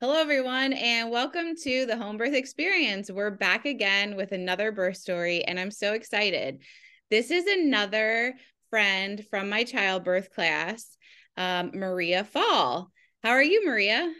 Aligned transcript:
Hello, 0.00 0.14
everyone, 0.14 0.74
and 0.74 1.10
welcome 1.10 1.56
to 1.56 1.84
the 1.84 1.96
Home 1.96 2.18
Birth 2.18 2.32
Experience. 2.32 3.10
We're 3.10 3.32
back 3.32 3.64
again 3.64 4.14
with 4.14 4.30
another 4.30 4.70
birth 4.70 4.96
story, 4.96 5.42
and 5.44 5.58
I'm 5.58 5.72
so 5.72 5.92
excited. 5.92 6.62
This 7.10 7.32
is 7.32 7.44
another 7.48 8.34
friend 8.70 9.26
from 9.28 9.48
my 9.48 9.64
childbirth 9.64 10.30
class, 10.30 10.96
um, 11.36 11.72
Maria 11.74 12.22
Fall. 12.22 12.92
How 13.24 13.30
are 13.30 13.42
you, 13.42 13.66
Maria? 13.66 14.14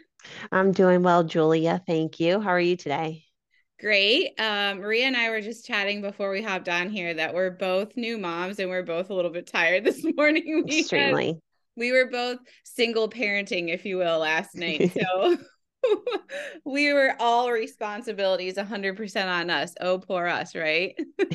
I'm 0.51 0.73
doing 0.73 1.01
well, 1.01 1.23
Julia. 1.23 1.81
Thank 1.87 2.19
you. 2.19 2.41
How 2.41 2.49
are 2.49 2.59
you 2.59 2.75
today? 2.75 3.23
Great. 3.79 4.37
Um, 4.37 4.79
Maria 4.79 5.05
and 5.05 5.15
I 5.15 5.29
were 5.29 5.39
just 5.39 5.65
chatting 5.65 6.01
before 6.01 6.29
we 6.29 6.41
hopped 6.41 6.67
on 6.67 6.89
here 6.89 7.13
that 7.13 7.33
we're 7.33 7.51
both 7.51 7.95
new 7.95 8.17
moms 8.17 8.59
and 8.59 8.69
we're 8.69 8.83
both 8.83 9.11
a 9.11 9.13
little 9.13 9.31
bit 9.31 9.47
tired 9.47 9.83
this 9.85 10.05
morning. 10.17 10.65
Extremely. 10.67 11.39
We 11.77 11.93
were 11.93 12.09
both 12.11 12.39
single 12.65 13.07
parenting, 13.09 13.69
if 13.73 13.85
you 13.85 13.95
will, 13.95 14.19
last 14.19 14.55
night. 14.55 14.91
So 14.99 15.37
we 16.65 16.93
were 16.93 17.15
all 17.19 17.51
responsibilities 17.51 18.55
100% 18.55 19.27
on 19.27 19.49
us. 19.49 19.73
Oh, 19.81 19.99
poor 19.99 20.27
us, 20.27 20.55
right? 20.55 20.95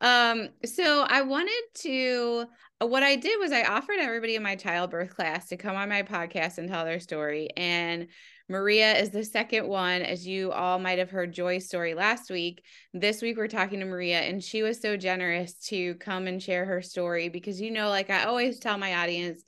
um, 0.00 0.48
so 0.64 1.04
I 1.08 1.22
wanted 1.22 1.62
to 1.74 2.46
what 2.80 3.02
I 3.02 3.16
did 3.16 3.40
was 3.40 3.50
I 3.50 3.64
offered 3.64 3.98
everybody 3.98 4.36
in 4.36 4.42
my 4.42 4.54
childbirth 4.54 5.14
class 5.14 5.48
to 5.48 5.56
come 5.56 5.74
on 5.74 5.88
my 5.88 6.02
podcast 6.02 6.58
and 6.58 6.68
tell 6.68 6.84
their 6.84 7.00
story. 7.00 7.48
And 7.56 8.06
Maria 8.48 8.96
is 8.96 9.10
the 9.10 9.24
second 9.24 9.66
one, 9.66 10.02
as 10.02 10.26
you 10.26 10.52
all 10.52 10.78
might 10.78 10.98
have 10.98 11.10
heard 11.10 11.32
Joy's 11.32 11.66
story 11.66 11.94
last 11.94 12.30
week. 12.30 12.62
This 12.94 13.20
week, 13.20 13.36
we're 13.36 13.48
talking 13.48 13.80
to 13.80 13.84
Maria, 13.84 14.20
and 14.20 14.42
she 14.42 14.62
was 14.62 14.80
so 14.80 14.96
generous 14.96 15.54
to 15.66 15.96
come 15.96 16.26
and 16.28 16.42
share 16.42 16.64
her 16.64 16.80
story 16.80 17.28
because, 17.28 17.60
you 17.60 17.72
know, 17.72 17.88
like 17.88 18.10
I 18.10 18.24
always 18.24 18.60
tell 18.60 18.78
my 18.78 18.94
audience, 18.94 19.42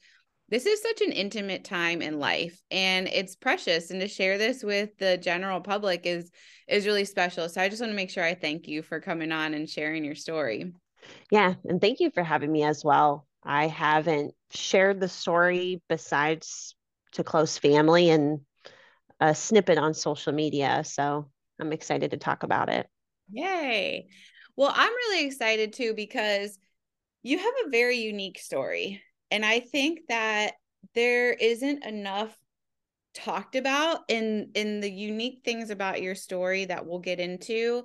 this 0.51 0.67
is 0.67 0.83
such 0.83 1.01
an 1.01 1.13
intimate 1.13 1.65
time 1.65 2.03
in 2.03 2.19
life 2.19 2.61
and 2.71 3.07
it's 3.09 3.37
precious 3.37 3.91
and 3.91 4.01
to 4.01 4.09
share 4.09 4.37
this 4.37 4.63
with 4.65 4.91
the 4.99 5.17
general 5.17 5.61
public 5.61 6.05
is 6.05 6.31
is 6.69 6.87
really 6.87 7.05
special. 7.05 7.49
So 7.49 7.61
i 7.61 7.69
just 7.69 7.81
want 7.81 7.91
to 7.91 7.97
make 7.97 8.11
sure 8.11 8.25
i 8.25 8.35
thank 8.35 8.69
you 8.69 8.83
for 8.83 9.01
coming 9.01 9.33
on 9.33 9.55
and 9.55 9.69
sharing 9.69 10.05
your 10.05 10.15
story. 10.15 10.73
Yeah 11.31 11.55
and 11.65 11.81
thank 11.81 12.01
you 12.01 12.11
for 12.11 12.23
having 12.23 12.51
me 12.51 12.65
as 12.65 12.85
well. 12.85 13.27
I 13.43 13.69
haven't 13.69 14.35
shared 14.51 15.01
the 15.01 15.09
story 15.09 15.81
besides 15.89 16.75
to 17.13 17.25
close 17.25 17.57
family 17.57 18.11
and 18.11 18.41
uh, 19.21 19.27
a 19.27 19.35
snippet 19.35 19.79
on 19.79 19.95
social 19.95 20.33
media 20.33 20.83
so 20.85 21.29
i'm 21.61 21.73
excited 21.73 22.11
to 22.11 22.17
talk 22.17 22.43
about 22.43 22.69
it. 22.69 22.87
Yay. 23.31 24.09
Well 24.57 24.73
i'm 24.75 24.93
really 24.93 25.27
excited 25.27 25.73
too 25.73 25.95
because 25.95 26.59
you 27.23 27.39
have 27.39 27.55
a 27.67 27.71
very 27.71 27.99
unique 27.99 28.39
story 28.39 29.03
and 29.31 29.45
I 29.45 29.61
think 29.61 30.01
that 30.09 30.55
there 30.95 31.33
isn't 31.33 31.85
enough 31.85 32.37
talked 33.15 33.57
about 33.57 34.01
in 34.09 34.51
in 34.55 34.81
the 34.81 34.91
unique 34.91 35.41
things 35.45 35.71
about 35.71 36.03
your 36.03 36.15
story 36.15 36.67
that 36.67 36.87
we'll 36.87 37.01
get 37.01 37.19
into 37.19 37.85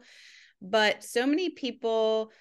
but 0.62 1.04
so 1.04 1.26
many 1.26 1.50
people 1.50 2.32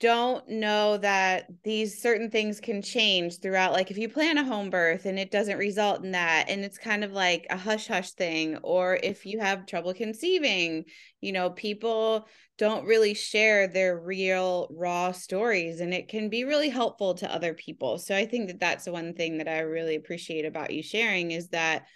don't 0.00 0.48
know 0.48 0.96
that 0.96 1.46
these 1.64 2.00
certain 2.00 2.30
things 2.30 2.60
can 2.60 2.80
change 2.82 3.40
throughout 3.40 3.72
like 3.72 3.90
if 3.90 3.98
you 3.98 4.08
plan 4.08 4.38
a 4.38 4.44
home 4.44 4.70
birth 4.70 5.06
and 5.06 5.18
it 5.18 5.30
doesn't 5.30 5.58
result 5.58 6.04
in 6.04 6.12
that 6.12 6.46
and 6.48 6.64
it's 6.64 6.78
kind 6.78 7.02
of 7.02 7.12
like 7.12 7.46
a 7.50 7.56
hush 7.56 7.88
hush 7.88 8.12
thing 8.12 8.56
or 8.58 8.98
if 9.02 9.26
you 9.26 9.40
have 9.40 9.66
trouble 9.66 9.92
conceiving 9.92 10.84
you 11.20 11.32
know 11.32 11.50
people 11.50 12.28
don't 12.58 12.86
really 12.86 13.14
share 13.14 13.66
their 13.66 13.98
real 13.98 14.68
raw 14.70 15.10
stories 15.10 15.80
and 15.80 15.92
it 15.92 16.08
can 16.08 16.28
be 16.28 16.44
really 16.44 16.68
helpful 16.68 17.14
to 17.14 17.32
other 17.32 17.54
people. 17.54 17.98
So 17.98 18.14
i 18.14 18.24
think 18.24 18.48
that 18.48 18.60
that's 18.60 18.88
one 18.88 19.14
thing 19.14 19.38
that 19.38 19.48
i 19.48 19.60
really 19.60 19.96
appreciate 19.96 20.44
about 20.44 20.72
you 20.72 20.82
sharing 20.82 21.32
is 21.32 21.48
that 21.48 21.86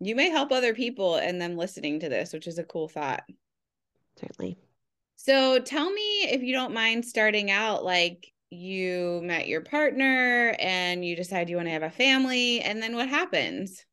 you 0.00 0.16
may 0.16 0.30
help 0.30 0.50
other 0.50 0.74
people 0.74 1.16
and 1.16 1.40
them 1.40 1.56
listening 1.56 2.00
to 2.00 2.08
this 2.08 2.32
which 2.32 2.48
is 2.48 2.58
a 2.58 2.64
cool 2.64 2.88
thought. 2.88 3.22
Certainly 4.18 4.58
so 5.16 5.58
tell 5.58 5.90
me 5.90 6.24
if 6.30 6.42
you 6.42 6.52
don't 6.52 6.74
mind 6.74 7.04
starting 7.04 7.50
out 7.50 7.84
like 7.84 8.32
you 8.50 9.20
met 9.24 9.48
your 9.48 9.60
partner 9.60 10.54
and 10.58 11.04
you 11.04 11.16
decide 11.16 11.50
you 11.50 11.56
want 11.56 11.66
to 11.66 11.72
have 11.72 11.82
a 11.82 11.90
family 11.90 12.60
and 12.60 12.82
then 12.82 12.94
what 12.94 13.08
happens? 13.08 13.84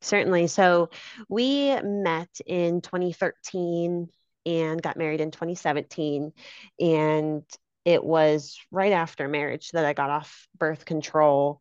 Certainly. 0.00 0.46
So 0.46 0.90
we 1.28 1.78
met 1.82 2.30
in 2.46 2.80
2013 2.80 4.08
and 4.46 4.82
got 4.82 4.96
married 4.96 5.20
in 5.20 5.30
2017 5.30 6.32
and 6.80 7.42
it 7.84 8.04
was 8.04 8.58
right 8.70 8.92
after 8.92 9.28
marriage 9.28 9.70
that 9.70 9.84
I 9.84 9.92
got 9.92 10.10
off 10.10 10.46
birth 10.56 10.84
control. 10.84 11.60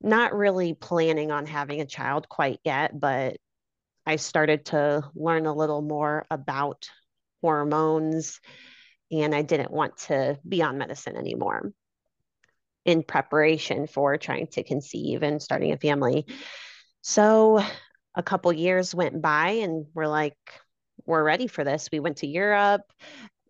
Not 0.00 0.34
really 0.34 0.74
planning 0.74 1.30
on 1.30 1.46
having 1.46 1.80
a 1.80 1.86
child 1.86 2.28
quite 2.28 2.58
yet, 2.64 2.98
but 2.98 3.36
I 4.04 4.16
started 4.16 4.66
to 4.66 5.08
learn 5.14 5.46
a 5.46 5.54
little 5.54 5.80
more 5.80 6.26
about 6.30 6.88
hormones, 7.42 8.40
and 9.10 9.34
I 9.34 9.42
didn't 9.42 9.70
want 9.70 9.98
to 10.08 10.38
be 10.48 10.62
on 10.62 10.78
medicine 10.78 11.16
anymore 11.16 11.72
in 12.84 13.02
preparation 13.02 13.86
for 13.86 14.16
trying 14.16 14.46
to 14.48 14.62
conceive 14.62 15.22
and 15.22 15.42
starting 15.42 15.72
a 15.72 15.76
family. 15.76 16.26
So 17.02 17.62
a 18.14 18.22
couple 18.22 18.52
years 18.52 18.94
went 18.94 19.20
by 19.20 19.50
and 19.62 19.86
we're 19.94 20.06
like, 20.06 20.36
we're 21.04 21.22
ready 21.22 21.46
for 21.46 21.64
this. 21.64 21.88
We 21.92 22.00
went 22.00 22.18
to 22.18 22.26
Europe. 22.26 22.82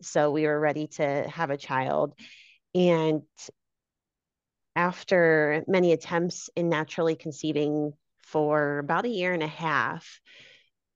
So 0.02 0.30
we 0.30 0.46
were 0.46 0.58
ready 0.58 0.88
to 0.88 1.28
have 1.28 1.50
a 1.50 1.56
child. 1.56 2.14
And 2.74 3.22
after 4.74 5.64
many 5.68 5.92
attempts 5.92 6.50
in 6.56 6.68
naturally 6.68 7.14
conceiving 7.14 7.92
for 8.22 8.78
about 8.78 9.04
a 9.04 9.10
year 9.10 9.32
and 9.32 9.42
a 9.42 9.48
half, 9.48 10.20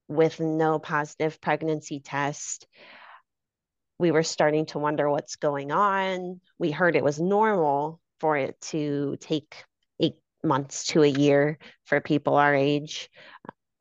with 0.08 0.40
no 0.40 0.78
positive 0.78 1.40
pregnancy 1.40 2.00
test. 2.00 2.66
We 3.98 4.10
were 4.10 4.22
starting 4.22 4.66
to 4.66 4.78
wonder 4.78 5.08
what's 5.08 5.36
going 5.36 5.72
on. 5.72 6.40
We 6.58 6.70
heard 6.70 6.96
it 6.96 7.04
was 7.04 7.18
normal 7.18 8.00
for 8.20 8.36
it 8.36 8.60
to 8.60 9.16
take 9.20 9.54
eight 10.00 10.16
months 10.42 10.86
to 10.88 11.02
a 11.02 11.08
year 11.08 11.58
for 11.84 12.00
people 12.00 12.36
our 12.36 12.54
age 12.54 13.10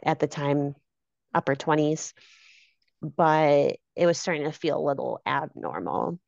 at 0.03 0.19
the 0.19 0.27
time, 0.27 0.75
upper 1.33 1.55
20s. 1.55 2.13
But 3.01 3.77
it 3.95 4.05
was 4.05 4.19
starting 4.19 4.45
to 4.45 4.51
feel 4.51 4.79
a 4.79 4.87
little 4.87 5.21
abnormal. 5.25 6.19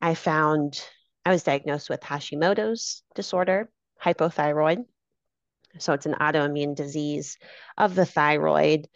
I 0.00 0.14
found 0.14 0.80
I 1.24 1.30
was 1.30 1.42
diagnosed 1.42 1.90
with 1.90 2.00
Hashimoto's 2.00 3.02
disorder, 3.14 3.70
hypothyroid. 4.02 4.84
So 5.78 5.92
it's 5.92 6.06
an 6.06 6.14
autoimmune 6.14 6.74
disease 6.74 7.36
of 7.76 7.94
the 7.94 8.06
thyroid. 8.06 8.88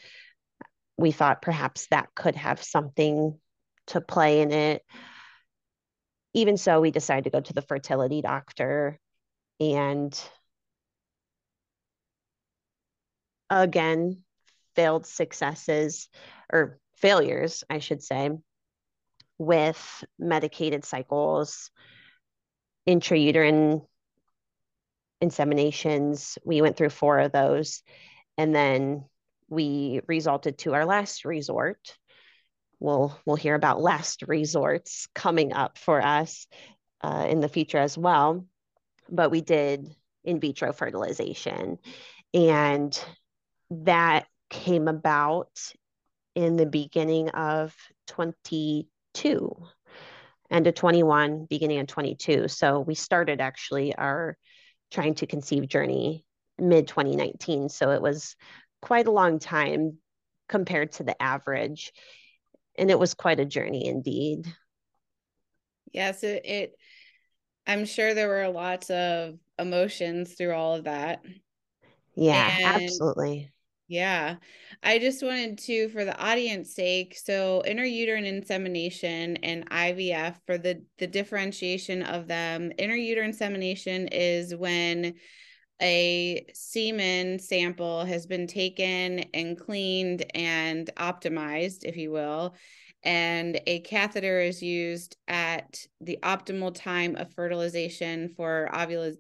We 0.96 1.12
thought 1.12 1.42
perhaps 1.42 1.86
that 1.90 2.08
could 2.14 2.36
have 2.36 2.62
something 2.62 3.38
to 3.88 4.00
play 4.00 4.40
in 4.40 4.52
it. 4.52 4.82
Even 6.34 6.56
so, 6.56 6.80
we 6.80 6.90
decided 6.90 7.24
to 7.24 7.30
go 7.30 7.40
to 7.40 7.52
the 7.52 7.62
fertility 7.62 8.22
doctor 8.22 8.98
and 9.60 10.18
again, 13.50 14.22
failed 14.74 15.06
successes 15.06 16.08
or 16.50 16.78
failures, 16.96 17.64
I 17.68 17.78
should 17.80 18.02
say, 18.02 18.30
with 19.38 20.04
medicated 20.18 20.84
cycles, 20.84 21.70
intrauterine 22.88 23.86
inseminations. 25.22 26.36
We 26.44 26.60
went 26.60 26.76
through 26.76 26.90
four 26.90 27.18
of 27.20 27.32
those. 27.32 27.82
And 28.36 28.54
then 28.54 29.04
we 29.48 30.00
resulted 30.08 30.58
to 30.58 30.74
our 30.74 30.84
last 30.84 31.24
resort. 31.24 31.96
We'll, 32.80 33.16
we'll 33.24 33.36
hear 33.36 33.54
about 33.54 33.80
last 33.80 34.22
resorts 34.26 35.06
coming 35.14 35.52
up 35.52 35.78
for 35.78 36.02
us 36.04 36.46
uh, 37.02 37.26
in 37.28 37.40
the 37.40 37.48
future 37.48 37.78
as 37.78 37.96
well. 37.96 38.46
But 39.08 39.30
we 39.30 39.40
did 39.40 39.94
in 40.24 40.40
vitro 40.40 40.72
fertilization. 40.72 41.78
And 42.34 42.98
that 43.70 44.26
came 44.50 44.88
about 44.88 45.50
in 46.34 46.56
the 46.56 46.66
beginning 46.66 47.28
of 47.30 47.74
22 48.08 49.56
end 50.50 50.66
of 50.66 50.74
21 50.74 51.46
beginning 51.48 51.78
of 51.78 51.86
22 51.86 52.48
so 52.48 52.80
we 52.80 52.94
started 52.94 53.40
actually 53.40 53.94
our 53.94 54.36
trying 54.92 55.14
to 55.14 55.26
conceive 55.26 55.68
journey 55.68 56.24
mid 56.58 56.86
2019. 56.86 57.68
So 57.68 57.90
it 57.90 58.02
was 58.02 58.36
quite 58.80 59.06
a 59.06 59.12
long 59.12 59.38
time 59.38 59.98
compared 60.48 60.92
to 60.92 61.04
the 61.04 61.20
average. 61.20 61.92
And 62.78 62.90
it 62.90 62.98
was 62.98 63.14
quite 63.14 63.40
a 63.40 63.44
journey 63.44 63.86
indeed. 63.86 64.46
Yes, 65.92 66.22
it, 66.22 66.46
it 66.46 66.72
I'm 67.66 67.84
sure 67.84 68.14
there 68.14 68.28
were 68.28 68.48
lots 68.48 68.90
of 68.90 69.38
emotions 69.58 70.34
through 70.34 70.54
all 70.54 70.74
of 70.74 70.84
that. 70.84 71.22
Yeah, 72.14 72.56
and 72.58 72.82
absolutely. 72.82 73.52
Yeah. 73.92 74.36
I 74.82 74.98
just 74.98 75.22
wanted 75.22 75.58
to, 75.58 75.90
for 75.90 76.06
the 76.06 76.18
audience 76.18 76.74
sake, 76.74 77.14
so 77.14 77.62
intrauterine 77.66 78.24
insemination 78.24 79.36
and 79.42 79.68
IVF 79.68 80.36
for 80.46 80.56
the 80.56 80.82
the 80.96 81.06
differentiation 81.06 82.02
of 82.02 82.26
them. 82.26 82.72
Intrauterine 82.78 83.26
insemination 83.26 84.08
is 84.08 84.56
when 84.56 85.16
a 85.82 86.46
semen 86.54 87.38
sample 87.38 88.06
has 88.06 88.24
been 88.24 88.46
taken 88.46 89.26
and 89.34 89.60
cleaned 89.60 90.24
and 90.34 90.88
optimized, 90.96 91.84
if 91.84 91.98
you 91.98 92.12
will, 92.12 92.54
and 93.02 93.60
a 93.66 93.80
catheter 93.80 94.40
is 94.40 94.62
used 94.62 95.18
at 95.28 95.86
the 96.00 96.18
optimal 96.22 96.74
time 96.74 97.14
of 97.16 97.34
fertilization 97.34 98.30
for 98.38 98.70
ovula- 98.72 99.18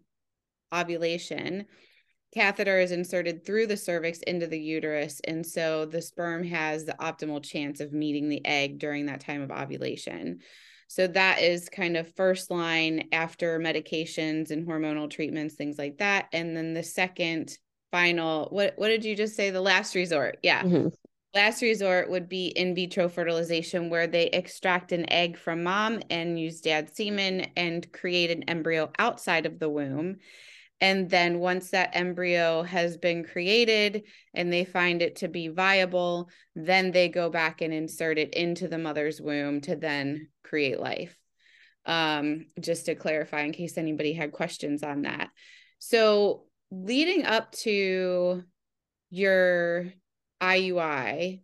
ovulation 0.72 1.66
catheter 2.34 2.78
is 2.78 2.92
inserted 2.92 3.44
through 3.44 3.66
the 3.66 3.76
cervix 3.76 4.20
into 4.20 4.46
the 4.46 4.58
uterus 4.58 5.20
and 5.24 5.46
so 5.46 5.84
the 5.84 6.00
sperm 6.00 6.42
has 6.44 6.84
the 6.84 6.96
optimal 7.00 7.42
chance 7.42 7.80
of 7.80 7.92
meeting 7.92 8.28
the 8.28 8.44
egg 8.46 8.78
during 8.78 9.06
that 9.06 9.20
time 9.20 9.42
of 9.42 9.50
ovulation. 9.50 10.40
So 10.88 11.06
that 11.06 11.40
is 11.40 11.70
kind 11.70 11.96
of 11.96 12.14
first 12.16 12.50
line 12.50 13.08
after 13.12 13.58
medications 13.58 14.50
and 14.50 14.66
hormonal 14.66 15.10
treatments 15.10 15.54
things 15.54 15.78
like 15.78 15.98
that. 15.98 16.28
And 16.32 16.56
then 16.56 16.74
the 16.74 16.82
second 16.82 17.56
final 17.92 18.48
what 18.50 18.74
what 18.76 18.88
did 18.88 19.04
you 19.04 19.14
just 19.14 19.36
say? 19.36 19.50
The 19.50 19.60
last 19.60 19.94
resort. 19.94 20.38
Yeah. 20.42 20.62
Mm-hmm. 20.62 20.88
Last 21.34 21.62
resort 21.62 22.10
would 22.10 22.28
be 22.28 22.48
in 22.48 22.74
vitro 22.74 23.08
fertilization, 23.08 23.88
where 23.88 24.06
they 24.06 24.26
extract 24.26 24.92
an 24.92 25.10
egg 25.10 25.38
from 25.38 25.62
mom 25.62 26.02
and 26.10 26.38
use 26.38 26.60
dad's 26.60 26.94
semen 26.94 27.46
and 27.56 27.90
create 27.90 28.30
an 28.30 28.42
embryo 28.44 28.90
outside 28.98 29.46
of 29.46 29.58
the 29.58 29.70
womb. 29.70 30.18
And 30.82 31.08
then 31.08 31.38
once 31.38 31.70
that 31.70 31.90
embryo 31.94 32.64
has 32.64 32.96
been 32.96 33.22
created 33.22 34.02
and 34.34 34.52
they 34.52 34.64
find 34.64 35.00
it 35.00 35.14
to 35.16 35.28
be 35.28 35.46
viable, 35.46 36.28
then 36.56 36.90
they 36.90 37.08
go 37.08 37.30
back 37.30 37.60
and 37.60 37.72
insert 37.72 38.18
it 38.18 38.34
into 38.34 38.66
the 38.66 38.78
mother's 38.78 39.20
womb 39.20 39.60
to 39.60 39.76
then 39.76 40.26
create 40.42 40.80
life. 40.80 41.16
Um, 41.86 42.46
just 42.60 42.86
to 42.86 42.96
clarify, 42.96 43.42
in 43.42 43.52
case 43.52 43.78
anybody 43.78 44.12
had 44.12 44.32
questions 44.32 44.82
on 44.82 45.02
that. 45.02 45.30
So, 45.78 46.46
leading 46.72 47.26
up 47.26 47.52
to 47.52 48.42
your 49.10 49.92
IUI, 50.42 51.42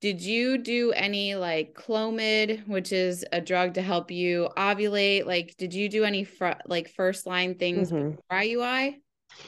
did 0.00 0.20
you 0.20 0.58
do 0.58 0.92
any 0.92 1.34
like 1.34 1.74
Clomid, 1.74 2.66
which 2.68 2.92
is 2.92 3.24
a 3.32 3.40
drug 3.40 3.74
to 3.74 3.82
help 3.82 4.10
you 4.10 4.48
ovulate? 4.56 5.26
Like, 5.26 5.56
did 5.56 5.72
you 5.72 5.88
do 5.88 6.04
any 6.04 6.24
fr- 6.24 6.60
like 6.66 6.90
first 6.90 7.26
line 7.26 7.54
things 7.54 7.90
mm-hmm. 7.90 8.18
IUI? 8.30 8.96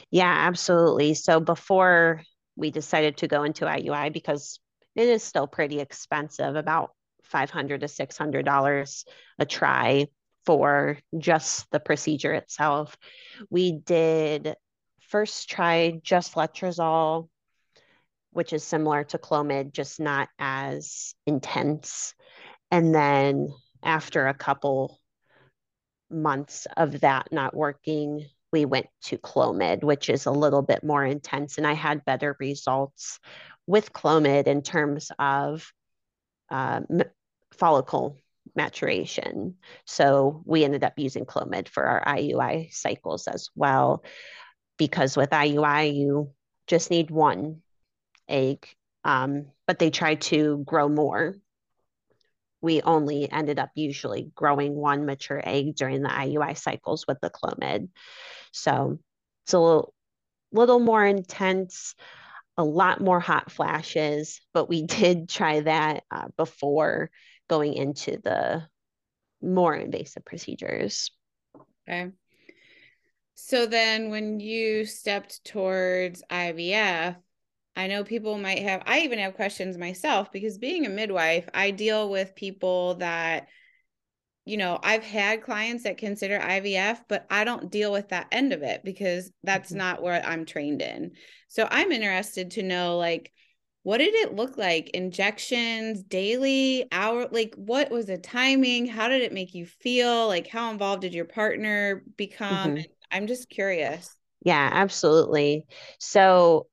Yeah, 0.09 0.33
absolutely. 0.47 1.13
So 1.13 1.39
before 1.39 2.23
we 2.55 2.71
decided 2.71 3.17
to 3.17 3.27
go 3.27 3.43
into 3.43 3.65
IUI, 3.65 4.11
because 4.11 4.59
it 4.95 5.07
is 5.07 5.23
still 5.23 5.47
pretty 5.47 5.79
expensive, 5.79 6.55
about 6.55 6.91
five 7.23 7.51
hundred 7.51 7.81
to 7.81 7.87
six 7.87 8.17
hundred 8.17 8.45
dollars 8.45 9.05
a 9.37 9.45
try 9.45 10.07
for 10.45 10.97
just 11.17 11.69
the 11.71 11.79
procedure 11.79 12.33
itself. 12.33 12.97
We 13.49 13.71
did 13.71 14.55
first 15.09 15.49
try 15.49 15.99
just 16.03 16.33
letrozole 16.33 17.29
which 18.39 18.53
is 18.53 18.63
similar 18.63 19.03
to 19.03 19.17
Clomid, 19.17 19.73
just 19.73 19.99
not 19.99 20.29
as 20.39 21.13
intense. 21.27 22.13
And 22.71 22.95
then 22.95 23.49
after 23.83 24.27
a 24.27 24.33
couple 24.33 24.97
months 26.09 26.65
of 26.77 27.01
that 27.01 27.33
not 27.33 27.53
working, 27.53 28.25
we 28.53 28.63
went 28.63 28.85
to 29.07 29.17
Clomid, 29.17 29.83
which 29.83 30.09
is 30.09 30.25
a 30.25 30.31
little 30.31 30.61
bit 30.61 30.85
more 30.85 31.03
intense. 31.03 31.57
And 31.57 31.67
I 31.67 31.73
had 31.73 32.05
better 32.05 32.37
results 32.39 33.19
with 33.67 33.91
Clomid 33.91 34.47
in 34.47 34.61
terms 34.61 35.11
of 35.19 35.69
uh, 36.49 36.79
follicle 37.51 38.19
maturation. 38.55 39.55
So 39.83 40.43
we 40.45 40.63
ended 40.63 40.85
up 40.85 40.93
using 40.95 41.25
Clomid 41.25 41.67
for 41.67 41.83
our 41.83 42.05
IUI 42.05 42.73
cycles 42.73 43.27
as 43.27 43.49
well, 43.53 44.01
because 44.77 45.17
with 45.17 45.31
IUI, 45.31 45.93
you 45.93 46.31
just 46.67 46.89
need 46.89 47.11
one 47.11 47.63
egg, 48.29 48.67
um, 49.03 49.47
but 49.67 49.79
they 49.79 49.89
try 49.89 50.15
to 50.15 50.63
grow 50.65 50.87
more. 50.87 51.35
We 52.61 52.81
only 52.81 53.31
ended 53.31 53.59
up 53.59 53.71
usually 53.75 54.31
growing 54.35 54.75
one 54.75 55.05
mature 55.05 55.41
egg 55.43 55.75
during 55.75 56.01
the 56.01 56.09
IUI 56.09 56.57
cycles 56.57 57.05
with 57.07 57.19
the 57.21 57.29
Clomid. 57.29 57.89
So 58.51 58.99
it's 59.45 59.53
a 59.53 59.59
little, 59.59 59.93
little 60.51 60.79
more 60.79 61.05
intense, 61.05 61.95
a 62.57 62.63
lot 62.63 62.99
more 62.99 63.19
hot 63.19 63.51
flashes, 63.51 64.41
but 64.53 64.67
we 64.67 64.83
did 64.85 65.29
try 65.29 65.61
that 65.61 66.03
uh, 66.11 66.27
before 66.37 67.09
going 67.49 67.73
into 67.73 68.19
the 68.23 68.67
more 69.41 69.75
invasive 69.75 70.25
procedures. 70.25 71.11
Okay. 71.87 72.11
So 73.35 73.65
then 73.65 74.09
when 74.09 74.41
you 74.41 74.85
stepped 74.85 75.45
towards 75.45 76.21
IVF, 76.29 77.15
I 77.75 77.87
know 77.87 78.03
people 78.03 78.37
might 78.37 78.63
have, 78.63 78.83
I 78.85 79.01
even 79.01 79.19
have 79.19 79.35
questions 79.35 79.77
myself 79.77 80.31
because 80.31 80.57
being 80.57 80.85
a 80.85 80.89
midwife, 80.89 81.47
I 81.53 81.71
deal 81.71 82.09
with 82.09 82.35
people 82.35 82.95
that, 82.95 83.47
you 84.45 84.57
know, 84.57 84.79
I've 84.83 85.03
had 85.03 85.43
clients 85.43 85.83
that 85.83 85.97
consider 85.97 86.39
IVF, 86.39 86.99
but 87.07 87.25
I 87.29 87.43
don't 87.43 87.71
deal 87.71 87.91
with 87.91 88.09
that 88.09 88.27
end 88.31 88.51
of 88.51 88.63
it 88.63 88.81
because 88.83 89.31
that's 89.43 89.69
mm-hmm. 89.69 89.77
not 89.77 90.01
what 90.01 90.27
I'm 90.27 90.45
trained 90.45 90.81
in. 90.81 91.11
So 91.47 91.67
I'm 91.69 91.91
interested 91.91 92.51
to 92.51 92.63
know, 92.63 92.97
like, 92.97 93.31
what 93.83 93.99
did 93.99 94.13
it 94.13 94.35
look 94.35 94.57
like? 94.57 94.89
Injections, 94.89 96.03
daily, 96.03 96.85
hour? 96.91 97.27
Like, 97.31 97.55
what 97.55 97.89
was 97.91 98.07
the 98.07 98.17
timing? 98.17 98.87
How 98.87 99.07
did 99.07 99.21
it 99.21 99.33
make 99.33 99.53
you 99.53 99.65
feel? 99.65 100.27
Like, 100.27 100.47
how 100.47 100.69
involved 100.71 101.01
did 101.01 101.13
your 101.13 101.25
partner 101.25 102.03
become? 102.17 102.75
Mm-hmm. 102.75 102.91
I'm 103.11 103.27
just 103.27 103.49
curious. 103.49 104.13
Yeah, 104.43 104.69
absolutely. 104.71 105.65
So 105.97 106.67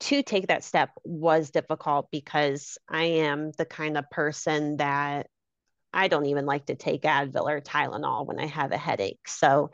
to 0.00 0.22
take 0.22 0.48
that 0.48 0.64
step 0.64 0.90
was 1.04 1.50
difficult 1.50 2.08
because 2.10 2.78
I 2.88 3.04
am 3.04 3.52
the 3.52 3.64
kind 3.64 3.96
of 3.96 4.10
person 4.10 4.76
that 4.76 5.28
I 5.92 6.08
don't 6.08 6.26
even 6.26 6.44
like 6.44 6.66
to 6.66 6.74
take 6.74 7.02
Advil 7.02 7.48
or 7.48 7.60
Tylenol 7.60 8.26
when 8.26 8.38
I 8.38 8.46
have 8.46 8.72
a 8.72 8.76
headache. 8.76 9.26
So, 9.26 9.70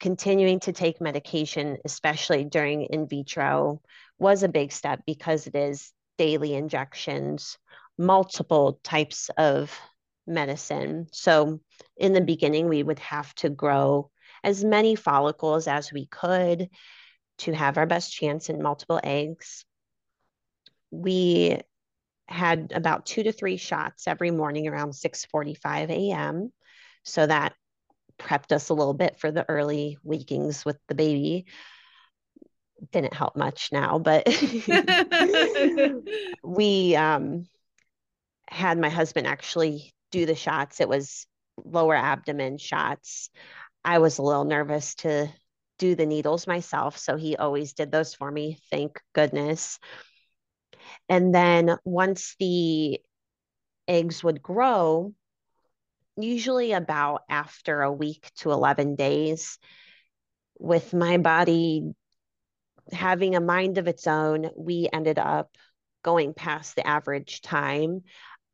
continuing 0.00 0.60
to 0.60 0.72
take 0.72 1.00
medication, 1.00 1.78
especially 1.84 2.44
during 2.44 2.82
in 2.82 3.06
vitro, 3.06 3.80
was 4.18 4.42
a 4.42 4.48
big 4.48 4.72
step 4.72 5.00
because 5.06 5.46
it 5.46 5.54
is 5.54 5.92
daily 6.18 6.54
injections, 6.54 7.58
multiple 7.96 8.80
types 8.82 9.30
of 9.38 9.72
medicine. 10.26 11.06
So, 11.12 11.60
in 11.96 12.12
the 12.12 12.20
beginning, 12.20 12.68
we 12.68 12.82
would 12.82 12.98
have 12.98 13.32
to 13.36 13.48
grow 13.48 14.10
as 14.42 14.64
many 14.64 14.96
follicles 14.96 15.68
as 15.68 15.92
we 15.92 16.06
could 16.06 16.68
to 17.38 17.52
have 17.52 17.78
our 17.78 17.86
best 17.86 18.12
chance 18.12 18.48
in 18.48 18.62
multiple 18.62 19.00
eggs. 19.02 19.64
We 20.90 21.60
had 22.26 22.72
about 22.74 23.06
two 23.06 23.22
to 23.24 23.32
three 23.32 23.56
shots 23.56 24.06
every 24.06 24.30
morning 24.30 24.68
around 24.68 24.92
6:45 24.92 25.90
a.m. 25.90 26.52
So 27.02 27.26
that 27.26 27.54
prepped 28.18 28.52
us 28.52 28.68
a 28.68 28.74
little 28.74 28.94
bit 28.94 29.18
for 29.18 29.30
the 29.30 29.48
early 29.48 29.98
weekings 30.02 30.64
with 30.64 30.78
the 30.88 30.94
baby. 30.94 31.46
Didn't 32.92 33.14
help 33.14 33.36
much 33.36 33.70
now, 33.72 33.98
but 33.98 34.26
we 36.42 36.96
um, 36.96 37.46
had 38.48 38.78
my 38.78 38.88
husband 38.88 39.26
actually 39.26 39.94
do 40.10 40.26
the 40.26 40.34
shots. 40.34 40.80
It 40.80 40.88
was 40.88 41.26
lower 41.64 41.94
abdomen 41.94 42.58
shots. 42.58 43.30
I 43.84 43.98
was 43.98 44.18
a 44.18 44.22
little 44.22 44.44
nervous 44.44 44.94
to 44.96 45.28
do 45.84 45.94
the 45.94 46.06
needles 46.06 46.46
myself. 46.46 46.96
So 46.96 47.16
he 47.16 47.36
always 47.36 47.74
did 47.74 47.92
those 47.92 48.14
for 48.14 48.30
me. 48.30 48.58
Thank 48.70 48.98
goodness. 49.12 49.78
And 51.10 51.34
then 51.34 51.76
once 51.84 52.36
the 52.38 53.00
eggs 53.86 54.24
would 54.24 54.42
grow, 54.42 55.12
usually 56.16 56.72
about 56.72 57.20
after 57.28 57.82
a 57.82 57.92
week 57.92 58.30
to 58.36 58.50
11 58.50 58.96
days, 58.96 59.58
with 60.58 60.94
my 60.94 61.18
body 61.18 61.92
having 62.90 63.34
a 63.34 63.40
mind 63.40 63.76
of 63.76 63.86
its 63.86 64.06
own, 64.06 64.48
we 64.56 64.88
ended 64.90 65.18
up 65.18 65.50
going 66.02 66.32
past 66.32 66.76
the 66.76 66.86
average 66.86 67.42
time. 67.42 68.04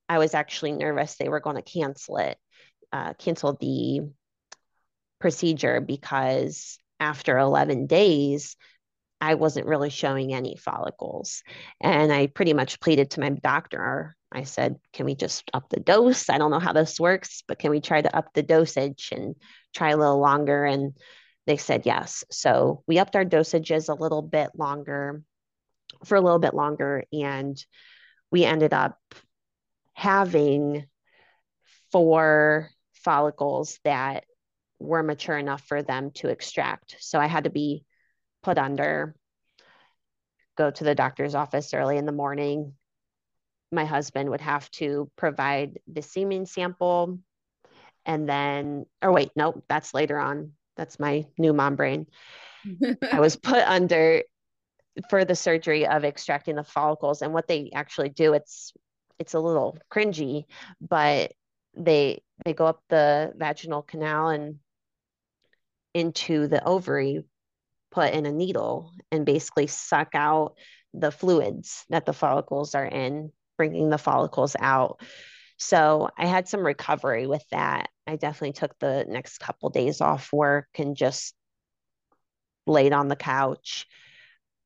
I 0.09 0.19
was 0.19 0.35
actually 0.35 0.73
nervous 0.73 1.15
they 1.15 1.29
were 1.29 1.39
going 1.39 1.57
to 1.57 1.63
cancel 1.63 2.17
it, 2.17 2.39
uh, 2.93 3.15
cancel 3.15 3.57
the 3.61 4.01
procedure 5.21 5.81
because 5.81 6.77
after 7.01 7.39
11 7.39 7.87
days, 7.87 8.57
I 9.21 9.35
wasn't 9.35 9.67
really 9.67 9.91
showing 9.91 10.33
any 10.33 10.57
follicles. 10.57 11.43
And 11.81 12.13
I 12.13 12.27
pretty 12.27 12.53
much 12.55 12.81
pleaded 12.81 13.11
to 13.13 13.21
my 13.21 13.31
doctor. 13.31 14.17
I 14.33 14.45
said, 14.45 14.77
Can 14.93 15.07
we 15.07 15.15
just 15.15 15.51
up 15.53 15.69
the 15.69 15.81
dose? 15.81 16.31
I 16.31 16.39
don't 16.39 16.51
know 16.51 16.61
how 16.61 16.73
this 16.73 17.01
works, 17.01 17.43
but 17.49 17.59
can 17.59 17.71
we 17.71 17.81
try 17.81 18.01
to 18.01 18.17
up 18.17 18.33
the 18.33 18.43
dosage 18.43 19.11
and 19.13 19.35
try 19.75 19.91
a 19.91 19.97
little 19.97 20.21
longer? 20.21 20.65
And 20.65 20.95
they 21.47 21.57
said 21.57 21.85
yes. 21.85 22.25
So 22.31 22.83
we 22.87 22.99
upped 22.99 23.17
our 23.17 23.25
dosages 23.25 23.89
a 23.89 24.01
little 24.01 24.23
bit 24.23 24.51
longer 24.55 25.23
for 26.05 26.15
a 26.15 26.21
little 26.21 26.39
bit 26.39 26.55
longer. 26.55 27.05
And 27.13 27.63
we 28.31 28.45
ended 28.45 28.73
up 28.73 28.99
having 29.95 30.87
four 31.91 32.71
follicles 32.93 33.79
that 33.85 34.25
were 34.81 35.03
mature 35.03 35.39
enough 35.39 35.63
for 35.63 35.83
them 35.83 36.11
to 36.13 36.29
extract. 36.29 36.97
So 36.99 37.21
I 37.21 37.27
had 37.27 37.45
to 37.45 37.51
be 37.51 37.85
put 38.43 38.59
under, 38.59 39.15
go 40.57 40.71
to 40.71 40.85
the 40.85 40.95
doctor's 40.95 41.35
office 41.35 41.75
early 41.75 41.99
in 41.99 42.07
the 42.07 42.13
morning. 42.13 42.75
My 43.71 43.85
husband 43.85 44.31
would 44.31 44.41
have 44.41 44.69
to 44.73 45.11
provide 45.17 45.79
the 45.87 46.03
semen 46.03 46.47
sample. 46.47 47.19
And 48.07 48.29
then, 48.29 48.87
or 49.03 49.13
wait, 49.13 49.31
no, 49.37 49.63
that's 49.69 49.95
later 49.95 50.19
on. 50.19 50.53
That's 50.77 50.99
my 50.99 51.27
new 51.39 51.53
mom 51.53 51.77
brain. 51.77 52.07
I 53.13 53.21
was 53.21 53.37
put 53.37 53.63
under 53.63 54.23
for 55.09 55.25
the 55.25 55.37
surgery 55.37 55.87
of 55.87 56.05
extracting 56.05 56.57
the 56.57 56.65
follicles. 56.65 57.23
And 57.23 57.33
what 57.33 57.47
they 57.47 57.71
actually 57.75 58.09
do, 58.09 58.33
it's 58.33 58.73
it's 59.19 59.35
a 59.35 59.41
little 59.41 59.79
cringy, 59.93 60.47
but 60.81 61.33
they 61.77 62.23
they 62.45 62.55
go 62.55 62.67
up 62.67 62.83
the 62.89 63.33
vaginal 63.37 63.83
canal 63.83 64.29
and 64.29 64.59
into 65.95 66.47
the 66.47 66.65
ovary 66.65 67.25
put 67.91 68.13
in 68.13 68.27
a 68.27 68.33
needle 68.33 68.93
and 69.11 69.27
basically 69.27 69.67
suck 69.67 70.11
out 70.15 70.55
the 70.95 71.11
fluids 71.11 71.85
that 71.91 72.07
the 72.07 72.13
follicles 72.13 72.75
are 72.75 72.87
in, 72.87 73.33
bringing 73.57 73.91
the 73.91 73.99
follicles 73.99 74.57
out. 74.59 75.01
So 75.59 76.09
I 76.17 76.27
had 76.27 76.49
some 76.49 76.65
recovery 76.65 77.27
with 77.27 77.45
that. 77.51 77.91
I 78.07 78.17
definitely 78.17 78.53
took 78.53 78.79
the 78.79 79.05
next 79.09 79.39
couple 79.39 79.71
days 79.71 80.01
off 80.01 80.33
work 80.33 80.69
and 80.79 80.97
just 80.97 81.35
laid 82.67 82.93
on 82.93 83.09
the 83.09 83.17
couch. 83.17 83.87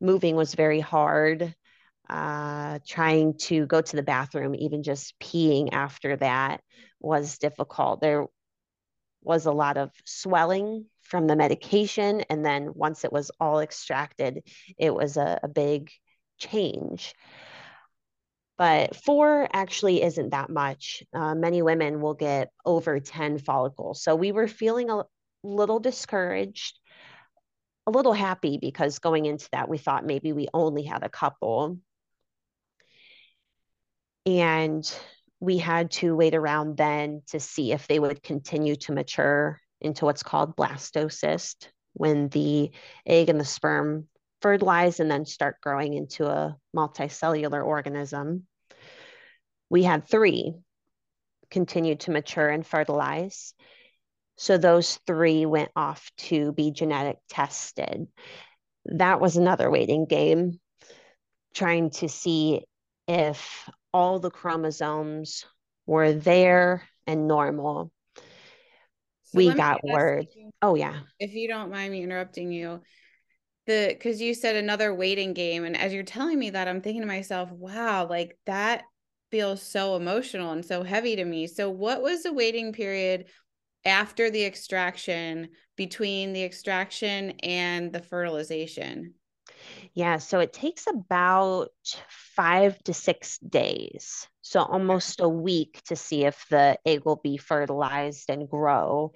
Moving 0.01 0.37
was 0.37 0.55
very 0.55 0.81
hard. 0.81 1.55
Uh, 2.09 2.79
trying 2.87 3.37
to 3.39 3.65
go 3.65 3.81
to 3.81 3.97
the 3.97 4.03
bathroom, 4.03 4.55
even 4.55 4.83
just 4.83 5.19
peeing 5.19 5.71
after 5.73 6.17
that 6.17 6.61
was 7.01 7.39
difficult. 7.39 8.03
There 8.03 8.27
was 9.23 9.47
a 9.47 9.53
lot 9.53 9.79
of 9.79 9.91
swelling 10.05 10.85
from 11.15 11.29
the 11.29 11.37
medication. 11.37 12.23
And 12.23 12.45
then 12.45 12.73
once 12.75 13.05
it 13.05 13.13
was 13.13 13.31
all 13.39 13.61
extracted, 13.61 14.43
it 14.77 14.93
was 14.93 15.17
a, 15.17 15.39
a 15.45 15.49
big 15.49 15.93
change. 16.39 17.15
But 18.59 18.97
four 18.97 19.47
actually 19.53 20.03
isn't 20.03 20.31
that 20.31 20.51
much. 20.51 21.05
Uh, 21.13 21.37
many 21.37 21.63
women 21.63 22.01
will 22.01 22.15
get 22.15 22.51
over 22.67 22.99
10 22.99 23.39
follicles. 23.39 24.03
So 24.03 24.17
we 24.17 24.33
were 24.33 24.49
feeling 24.49 24.91
a 24.91 25.05
little 25.45 25.79
discouraged, 25.79 26.81
a 27.87 27.93
little 27.93 28.13
happy 28.13 28.59
because 28.61 28.99
going 28.99 29.27
into 29.27 29.49
that, 29.53 29.69
we 29.69 29.79
thought 29.79 30.05
maybe 30.05 30.33
we 30.33 30.49
only 30.53 30.83
had 30.83 31.05
a 31.05 31.09
couple. 31.09 31.79
And 34.27 34.85
we 35.39 35.59
had 35.59 35.93
to 35.93 36.17
wait 36.17 36.35
around 36.35 36.77
then 36.77 37.23
to 37.29 37.39
see 37.39 37.71
if 37.71 37.87
they 37.87 38.01
would 38.01 38.21
continue 38.21 38.75
to 38.75 38.93
mature 38.93 39.61
into 39.85 40.05
what's 40.05 40.23
called 40.23 40.57
blastocyst 40.57 41.69
when 41.93 42.29
the 42.29 42.71
egg 43.07 43.29
and 43.29 43.41
the 43.41 43.45
sperm 43.45 44.09
fertilize 44.43 45.01
and 45.01 45.11
then 45.11 45.25
start 45.25 45.61
growing 45.63 45.95
into 45.95 46.27
a 46.27 46.57
multicellular 46.77 47.65
organism. 47.65 48.47
We 49.71 49.85
had 49.85 50.07
three 50.07 50.55
continue 51.51 51.95
to 51.95 52.11
mature 52.11 52.49
and 52.49 52.67
fertilize. 52.67 53.55
So 54.37 54.59
those 54.59 54.99
three 55.07 55.47
went 55.47 55.71
off 55.77 56.11
to 56.19 56.53
be 56.53 56.73
genetic 56.73 57.19
tested. 57.29 58.09
That 58.87 59.21
was 59.21 59.37
another 59.37 59.71
waiting 59.71 60.07
game, 60.07 60.59
trying 61.55 61.91
to 61.91 62.09
see 62.09 62.65
if 63.07 63.71
all 63.93 64.19
the 64.19 64.31
chromosomes 64.31 65.45
were 65.87 66.13
there 66.13 66.83
and 67.07 67.29
normal. 67.29 67.93
So 69.35 69.39
we 69.39 69.53
got 69.53 69.83
word. 69.85 70.29
You, 70.35 70.51
oh 70.63 70.75
yeah. 70.75 71.01
If 71.19 71.35
you 71.35 71.49
don't 71.49 71.71
mind 71.71 71.93
me 71.93 72.03
interrupting 72.03 72.53
you, 72.53 72.81
the 73.67 73.89
because 73.89 74.21
you 74.21 74.35
said 74.35 74.57
another 74.57 74.95
waiting 74.95 75.33
game, 75.33 75.65
and 75.65 75.77
as 75.77 75.93
you're 75.93 76.05
telling 76.05 76.39
me 76.39 76.51
that, 76.51 76.69
I'm 76.69 76.81
thinking 76.81 77.03
to 77.03 77.07
myself, 77.09 77.51
wow, 77.51 78.07
like 78.09 78.39
that 78.47 78.85
feels 79.31 79.63
so 79.63 79.97
emotional 79.97 80.53
and 80.53 80.65
so 80.65 80.85
heavy 80.85 81.17
to 81.17 81.25
me. 81.25 81.49
So 81.49 81.69
what 81.69 82.03
was 82.03 82.23
the 82.23 82.33
waiting 82.33 82.73
period 82.73 83.27
after 83.85 84.31
the 84.31 84.45
extraction 84.45 85.49
between 85.77 86.33
the 86.33 86.45
extraction 86.45 87.33
and 87.43 87.93
the 87.93 88.01
fertilization? 88.01 89.15
Yeah, 89.93 90.19
so 90.19 90.41
it 90.41 90.53
takes 90.53 90.87
about 90.87 91.71
five 92.37 92.79
to 92.85 92.95
six 92.95 93.39
days. 93.39 94.29
So 94.47 94.61
almost 94.61 95.21
a 95.21 95.29
week 95.29 95.81
to 95.87 95.97
see 95.97 96.27
if 96.27 96.45
the 96.51 96.79
egg 96.85 97.07
will 97.07 97.17
be 97.17 97.39
fertilized 97.39 98.29
and 98.29 98.47
grow, 98.47 99.15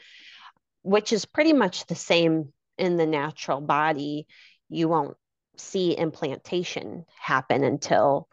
which 0.80 1.12
is 1.12 1.26
pretty 1.26 1.52
much 1.52 1.86
the 1.86 1.94
same 1.94 2.54
in 2.78 2.96
the 2.96 3.06
natural 3.06 3.60
body. 3.60 4.26
You 4.70 4.88
won't 4.88 5.18
see 5.58 5.96
implantation 5.96 7.04
happen 7.20 7.62
until 7.62 8.26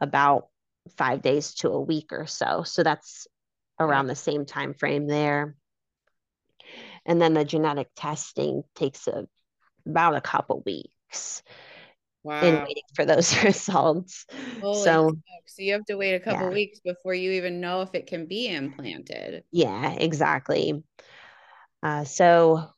about 0.00 0.46
five 0.96 1.20
days 1.20 1.52
to 1.54 1.70
a 1.70 1.80
week 1.80 2.12
or 2.12 2.26
so. 2.26 2.62
So 2.62 2.84
that's 2.84 3.26
around 3.80 4.06
the 4.06 4.14
same 4.14 4.46
time 4.46 4.72
frame 4.72 5.08
there. 5.08 5.56
And 7.04 7.20
then 7.20 7.34
the 7.34 7.44
genetic 7.44 7.88
testing 7.96 8.62
takes 8.76 9.08
a, 9.08 9.26
about 9.84 10.14
a 10.14 10.20
couple 10.20 10.62
weeks 10.64 11.42
wow. 12.26 12.42
in 12.42 12.54
waiting 12.64 12.82
for 12.94 13.04
those 13.04 13.42
results. 13.44 14.26
Holy 14.60 14.82
so, 14.82 15.12
so 15.46 15.62
you 15.62 15.72
have 15.72 15.84
to 15.86 15.96
wait 15.96 16.14
a 16.14 16.20
couple 16.20 16.48
yeah. 16.48 16.54
weeks 16.54 16.80
before 16.80 17.14
you 17.14 17.32
even 17.32 17.60
know 17.60 17.82
if 17.82 17.94
it 17.94 18.06
can 18.06 18.26
be 18.26 18.48
implanted. 18.48 19.44
Yeah, 19.52 19.92
exactly. 19.92 20.82
Uh, 21.82 22.04
so 22.04 22.68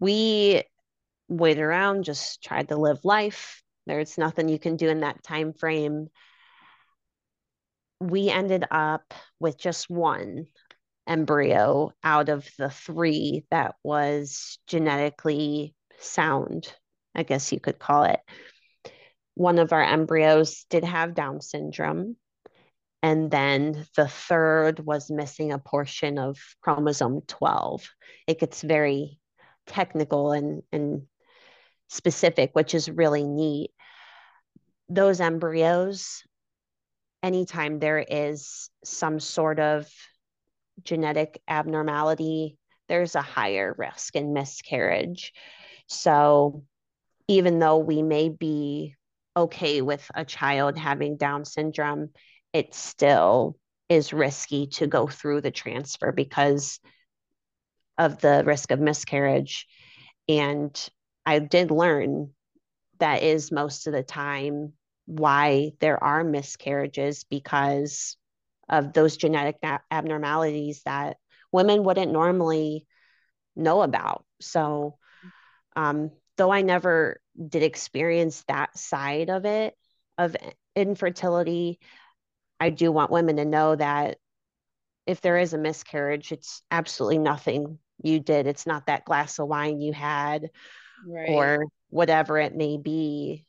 we 0.00 0.62
waited 1.28 1.62
around, 1.62 2.04
just 2.04 2.42
tried 2.42 2.68
to 2.68 2.76
live 2.76 2.98
life. 3.04 3.62
There's 3.86 4.18
nothing 4.18 4.48
you 4.48 4.58
can 4.58 4.76
do 4.76 4.88
in 4.88 5.00
that 5.00 5.22
time 5.22 5.52
frame. 5.52 6.08
We 8.00 8.28
ended 8.28 8.64
up 8.70 9.14
with 9.38 9.56
just 9.56 9.88
one 9.88 10.46
embryo 11.06 11.92
out 12.02 12.28
of 12.28 12.48
the 12.58 12.68
three 12.68 13.44
that 13.50 13.76
was 13.84 14.58
genetically 14.66 15.74
sound, 15.98 16.72
I 17.14 17.22
guess 17.22 17.52
you 17.52 17.60
could 17.60 17.78
call 17.78 18.04
it 18.04 18.20
one 19.36 19.58
of 19.58 19.72
our 19.74 19.82
embryos 19.82 20.64
did 20.70 20.82
have 20.82 21.14
Down 21.14 21.42
syndrome. 21.42 22.16
And 23.02 23.30
then 23.30 23.86
the 23.94 24.08
third 24.08 24.80
was 24.80 25.10
missing 25.10 25.52
a 25.52 25.58
portion 25.58 26.18
of 26.18 26.38
chromosome 26.62 27.20
12. 27.28 27.86
It 28.26 28.40
gets 28.40 28.62
very 28.62 29.20
technical 29.66 30.32
and, 30.32 30.62
and 30.72 31.02
specific, 31.88 32.50
which 32.54 32.74
is 32.74 32.90
really 32.90 33.24
neat. 33.24 33.70
Those 34.88 35.20
embryos, 35.20 36.22
anytime 37.22 37.78
there 37.78 37.98
is 37.98 38.70
some 38.84 39.20
sort 39.20 39.60
of 39.60 39.86
genetic 40.82 41.42
abnormality, 41.46 42.56
there's 42.88 43.14
a 43.14 43.22
higher 43.22 43.74
risk 43.76 44.16
in 44.16 44.32
miscarriage. 44.32 45.34
So 45.88 46.64
even 47.28 47.58
though 47.58 47.78
we 47.78 48.02
may 48.02 48.30
be 48.30 48.94
okay 49.36 49.82
with 49.82 50.08
a 50.14 50.24
child 50.24 50.78
having 50.78 51.16
Down 51.16 51.44
syndrome, 51.44 52.10
it 52.52 52.74
still 52.74 53.56
is 53.88 54.12
risky 54.12 54.66
to 54.66 54.86
go 54.86 55.06
through 55.06 55.42
the 55.42 55.50
transfer 55.50 56.10
because 56.10 56.80
of 57.98 58.20
the 58.20 58.42
risk 58.44 58.70
of 58.70 58.80
miscarriage. 58.80 59.66
And 60.28 60.76
I 61.24 61.38
did 61.38 61.70
learn 61.70 62.30
that 62.98 63.22
is 63.22 63.52
most 63.52 63.86
of 63.86 63.92
the 63.92 64.02
time 64.02 64.72
why 65.06 65.72
there 65.80 66.02
are 66.02 66.24
miscarriages 66.24 67.24
because 67.24 68.16
of 68.68 68.92
those 68.92 69.16
genetic 69.16 69.56
abnormalities 69.90 70.82
that 70.84 71.18
women 71.52 71.84
wouldn't 71.84 72.12
normally 72.12 72.86
know 73.54 73.82
about. 73.82 74.24
So, 74.40 74.98
um, 75.76 76.10
though 76.36 76.50
I 76.50 76.62
never 76.62 77.20
did 77.48 77.62
experience 77.62 78.44
that 78.48 78.76
side 78.78 79.30
of 79.30 79.44
it 79.44 79.74
of 80.18 80.34
infertility 80.74 81.78
i 82.58 82.70
do 82.70 82.90
want 82.90 83.10
women 83.10 83.36
to 83.36 83.44
know 83.44 83.76
that 83.76 84.16
if 85.06 85.20
there 85.20 85.36
is 85.36 85.52
a 85.52 85.58
miscarriage 85.58 86.32
it's 86.32 86.62
absolutely 86.70 87.18
nothing 87.18 87.78
you 88.02 88.20
did. 88.20 88.46
It's 88.46 88.66
not 88.66 88.86
that 88.86 89.04
glass 89.04 89.38
of 89.38 89.48
wine 89.48 89.80
you 89.80 89.92
had 89.92 90.50
right. 91.06 91.28
or 91.28 91.66
whatever 91.88 92.38
it 92.38 92.54
may 92.54 92.76
be. 92.76 93.46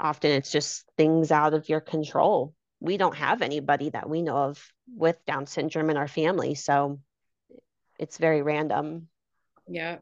Often 0.00 0.32
it's 0.32 0.52
just 0.52 0.84
things 0.96 1.30
out 1.30 1.54
of 1.54 1.68
your 1.68 1.80
control. 1.80 2.54
We 2.80 2.96
don't 2.96 3.16
have 3.16 3.42
anybody 3.42 3.90
that 3.90 4.08
we 4.08 4.22
know 4.22 4.36
of 4.36 4.72
with 4.94 5.24
down 5.26 5.46
syndrome 5.46 5.90
in 5.90 5.96
our 5.96 6.08
family 6.08 6.54
so 6.54 7.00
it's 7.98 8.18
very 8.18 8.42
random. 8.42 9.08
Yeah 9.66 9.98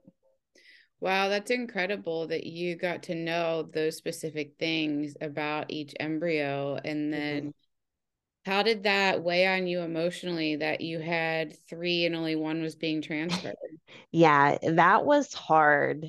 Wow, 1.00 1.28
that's 1.28 1.50
incredible 1.50 2.26
that 2.28 2.44
you 2.44 2.74
got 2.74 3.04
to 3.04 3.14
know 3.14 3.62
those 3.62 3.96
specific 3.96 4.54
things 4.58 5.14
about 5.20 5.70
each 5.70 5.94
embryo. 6.00 6.78
And 6.82 7.12
then 7.12 7.40
mm-hmm. 7.40 8.50
how 8.50 8.62
did 8.62 8.84
that 8.84 9.22
weigh 9.22 9.46
on 9.46 9.66
you 9.66 9.80
emotionally 9.80 10.56
that 10.56 10.80
you 10.80 10.98
had 10.98 11.56
three 11.68 12.06
and 12.06 12.16
only 12.16 12.34
one 12.34 12.62
was 12.62 12.76
being 12.76 13.02
transferred? 13.02 13.56
yeah, 14.10 14.56
that 14.62 15.04
was 15.04 15.34
hard 15.34 16.06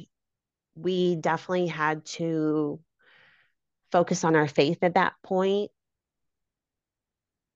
we 0.78 1.16
definitely 1.16 1.68
had 1.68 2.06
to 2.06 2.80
focus 3.92 4.24
on 4.24 4.36
our 4.36 4.48
faith 4.48 4.80
at 4.84 4.94
that 4.94 5.14
point. 5.24 5.72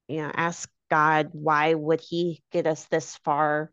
You 0.07 0.23
know, 0.23 0.31
ask 0.33 0.69
God, 0.89 1.29
why 1.33 1.73
would 1.73 2.01
He 2.01 2.41
get 2.51 2.67
us 2.67 2.85
this 2.85 3.17
far 3.23 3.71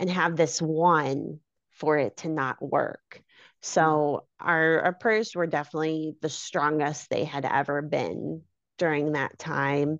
and 0.00 0.10
have 0.10 0.34
this 0.34 0.60
one 0.60 1.38
for 1.70 1.98
it 1.98 2.16
to 2.18 2.28
not 2.28 2.60
work? 2.60 3.22
So 3.62 4.24
our, 4.40 4.80
our 4.80 4.92
prayers 4.94 5.36
were 5.36 5.46
definitely 5.46 6.16
the 6.22 6.30
strongest 6.30 7.10
they 7.10 7.24
had 7.24 7.44
ever 7.44 7.82
been 7.82 8.42
during 8.78 9.12
that 9.12 9.38
time. 9.38 9.98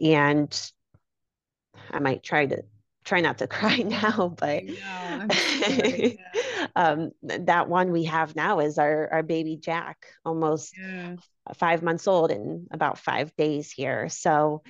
And 0.00 0.72
I 1.90 1.98
might 1.98 2.22
try 2.22 2.46
to 2.46 2.62
try 3.04 3.20
not 3.20 3.38
to 3.38 3.46
cry 3.46 3.76
now, 3.76 4.34
but 4.36 4.62
um, 6.76 7.10
that 7.22 7.68
one 7.68 7.92
we 7.92 8.04
have 8.04 8.34
now 8.34 8.60
is 8.60 8.78
our, 8.78 9.08
our 9.12 9.22
baby 9.22 9.56
Jack, 9.56 10.06
almost 10.24 10.74
yeah. 10.78 11.16
five 11.54 11.82
months 11.82 12.08
old 12.08 12.30
in 12.30 12.66
about 12.70 12.98
five 12.98 13.36
days 13.36 13.70
here. 13.70 14.08
So 14.08 14.62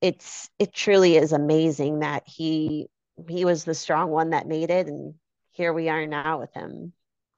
it's 0.00 0.48
it 0.58 0.74
truly 0.74 1.16
is 1.16 1.32
amazing 1.32 2.00
that 2.00 2.24
he 2.26 2.88
he 3.28 3.44
was 3.44 3.64
the 3.64 3.74
strong 3.74 4.10
one 4.10 4.30
that 4.30 4.46
made 4.46 4.70
it 4.70 4.86
and 4.86 5.14
here 5.50 5.72
we 5.72 5.88
are 5.88 6.06
now 6.06 6.40
with 6.40 6.52
him. 6.54 6.92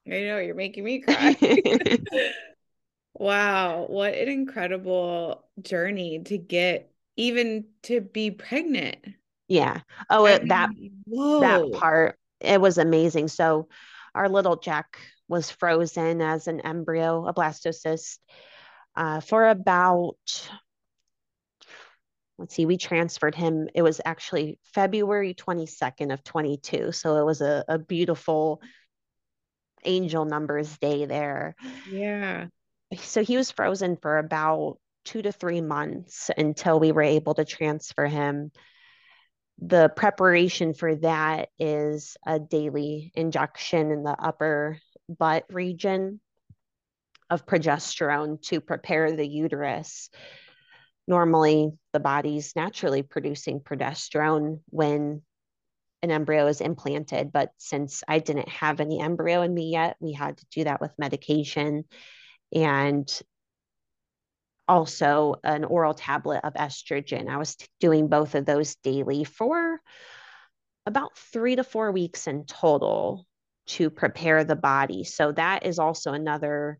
I 0.07 0.21
know 0.21 0.37
you're 0.39 0.55
making 0.55 0.83
me 0.83 0.99
cry. 1.01 1.35
wow, 3.13 3.85
what 3.87 4.13
an 4.13 4.27
incredible 4.27 5.45
journey 5.61 6.21
to 6.25 6.37
get 6.37 6.91
even 7.15 7.65
to 7.83 8.01
be 8.01 8.31
pregnant. 8.31 8.97
Yeah. 9.47 9.81
Oh, 10.09 10.25
it, 10.25 10.47
that 10.47 10.69
Whoa. 11.05 11.41
that 11.41 11.71
part 11.79 12.17
it 12.39 12.59
was 12.59 12.77
amazing. 12.77 13.27
So 13.29 13.67
our 14.15 14.29
little 14.29 14.57
Jack 14.57 14.97
was 15.27 15.49
frozen 15.49 16.21
as 16.21 16.47
an 16.47 16.61
embryo, 16.61 17.25
a 17.27 17.33
blastocyst, 17.33 18.19
uh, 18.95 19.21
for 19.21 19.47
about 19.47 20.17
let's 22.43 22.55
see, 22.55 22.65
we 22.65 22.75
transferred 22.75 23.35
him. 23.35 23.69
It 23.73 23.83
was 23.83 24.01
actually 24.03 24.59
February 24.73 25.33
22nd 25.33 26.11
of 26.11 26.25
22. 26.25 26.91
So 26.91 27.15
it 27.15 27.23
was 27.23 27.39
a, 27.39 27.63
a 27.69 27.79
beautiful 27.79 28.61
angel 29.85 30.25
numbers 30.25 30.77
day 30.79 31.05
there. 31.05 31.55
Yeah. 31.89 32.47
So 32.97 33.23
he 33.23 33.37
was 33.37 33.49
frozen 33.49 33.95
for 33.95 34.17
about 34.17 34.77
two 35.05 35.21
to 35.21 35.31
three 35.31 35.61
months 35.61 36.29
until 36.37 36.81
we 36.81 36.91
were 36.91 37.01
able 37.01 37.33
to 37.35 37.45
transfer 37.45 38.07
him. 38.07 38.51
The 39.59 39.87
preparation 39.95 40.73
for 40.73 40.95
that 40.95 41.47
is 41.57 42.17
a 42.27 42.39
daily 42.39 43.13
injection 43.15 43.89
in 43.89 44.03
the 44.03 44.17
upper 44.19 44.79
butt 45.07 45.45
region 45.49 46.19
of 47.29 47.45
progesterone 47.45 48.41
to 48.47 48.59
prepare 48.59 49.13
the 49.13 49.25
uterus. 49.25 50.09
Normally, 51.07 51.71
the 51.91 51.99
body's 51.99 52.55
naturally 52.55 53.03
producing 53.03 53.59
progesterone 53.59 54.61
when 54.69 55.21
an 56.01 56.11
embryo 56.11 56.47
is 56.47 56.61
implanted. 56.61 57.31
But 57.31 57.51
since 57.57 58.03
I 58.07 58.19
didn't 58.19 58.49
have 58.49 58.79
any 58.79 58.99
embryo 58.99 59.41
in 59.41 59.53
me 59.53 59.71
yet, 59.71 59.97
we 59.99 60.13
had 60.13 60.37
to 60.37 60.45
do 60.51 60.63
that 60.65 60.81
with 60.81 60.91
medication. 60.97 61.85
And 62.53 63.11
also 64.67 65.35
an 65.43 65.65
oral 65.65 65.93
tablet 65.93 66.41
of 66.43 66.53
estrogen. 66.53 67.27
I 67.27 67.37
was 67.37 67.57
doing 67.79 68.07
both 68.07 68.35
of 68.35 68.45
those 68.45 68.75
daily 68.75 69.23
for 69.23 69.81
about 70.85 71.17
three 71.17 71.55
to 71.55 71.63
four 71.63 71.91
weeks 71.91 72.27
in 72.27 72.45
total 72.45 73.25
to 73.65 73.89
prepare 73.89 74.43
the 74.43 74.55
body. 74.55 75.03
So 75.03 75.31
that 75.31 75.65
is 75.65 75.79
also 75.79 76.13
another 76.13 76.79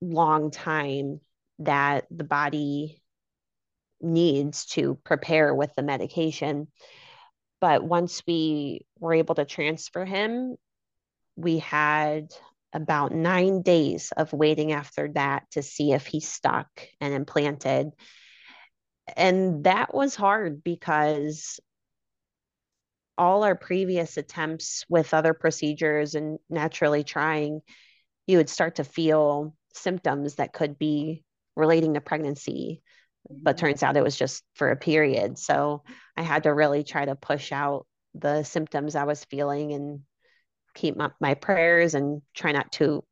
long 0.00 0.50
time 0.50 1.20
that 1.60 2.06
the 2.10 2.24
body 2.24 3.00
needs 4.00 4.66
to 4.66 4.98
prepare 5.04 5.54
with 5.54 5.74
the 5.74 5.82
medication. 5.82 6.68
But 7.60 7.82
once 7.82 8.22
we 8.26 8.86
were 8.98 9.14
able 9.14 9.34
to 9.36 9.44
transfer 9.44 10.04
him, 10.04 10.56
we 11.36 11.58
had 11.58 12.32
about 12.72 13.12
nine 13.12 13.62
days 13.62 14.12
of 14.16 14.32
waiting 14.32 14.72
after 14.72 15.08
that 15.14 15.50
to 15.52 15.62
see 15.62 15.92
if 15.92 16.06
he 16.06 16.20
stuck 16.20 16.68
and 17.00 17.14
implanted. 17.14 17.90
And 19.16 19.64
that 19.64 19.94
was 19.94 20.14
hard 20.14 20.64
because 20.64 21.60
all 23.16 23.44
our 23.44 23.54
previous 23.54 24.16
attempts 24.16 24.84
with 24.88 25.14
other 25.14 25.34
procedures 25.34 26.14
and 26.16 26.38
naturally 26.50 27.04
trying, 27.04 27.60
you 28.26 28.38
would 28.38 28.50
start 28.50 28.76
to 28.76 28.84
feel 28.84 29.54
symptoms 29.72 30.36
that 30.36 30.52
could 30.52 30.78
be 30.78 31.22
relating 31.56 31.94
to 31.94 32.00
pregnancy. 32.00 32.82
But 33.30 33.56
turns 33.56 33.82
out 33.82 33.96
it 33.96 34.04
was 34.04 34.16
just 34.16 34.42
for 34.54 34.70
a 34.70 34.76
period. 34.76 35.38
So 35.38 35.82
I 36.16 36.22
had 36.22 36.42
to 36.42 36.52
really 36.52 36.84
try 36.84 37.06
to 37.06 37.16
push 37.16 37.52
out 37.52 37.86
the 38.14 38.42
symptoms 38.42 38.94
I 38.94 39.04
was 39.04 39.24
feeling 39.24 39.72
and 39.72 40.00
keep 40.74 40.96
my, 40.96 41.10
my 41.20 41.34
prayers 41.34 41.94
and 41.94 42.20
try 42.34 42.52
not 42.52 42.70
to 42.72 43.02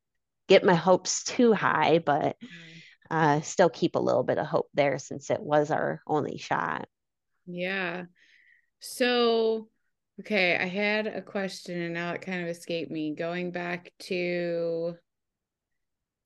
get 0.47 0.63
my 0.63 0.75
hopes 0.75 1.23
too 1.23 1.53
high, 1.53 1.97
but 1.97 2.35
mm-hmm. 2.43 3.15
uh, 3.15 3.41
still 3.41 3.69
keep 3.69 3.95
a 3.95 3.99
little 3.99 4.23
bit 4.23 4.37
of 4.37 4.45
hope 4.45 4.67
there 4.75 4.99
since 4.99 5.31
it 5.31 5.41
was 5.41 5.71
our 5.71 6.01
only 6.05 6.37
shot. 6.37 6.87
Yeah. 7.47 8.03
So, 8.81 9.67
okay, 10.19 10.57
I 10.57 10.65
had 10.65 11.07
a 11.07 11.21
question 11.21 11.81
and 11.81 11.93
now 11.93 12.13
it 12.13 12.21
kind 12.21 12.43
of 12.43 12.49
escaped 12.49 12.91
me. 12.91 13.15
Going 13.15 13.51
back 13.51 13.91
to 14.01 14.95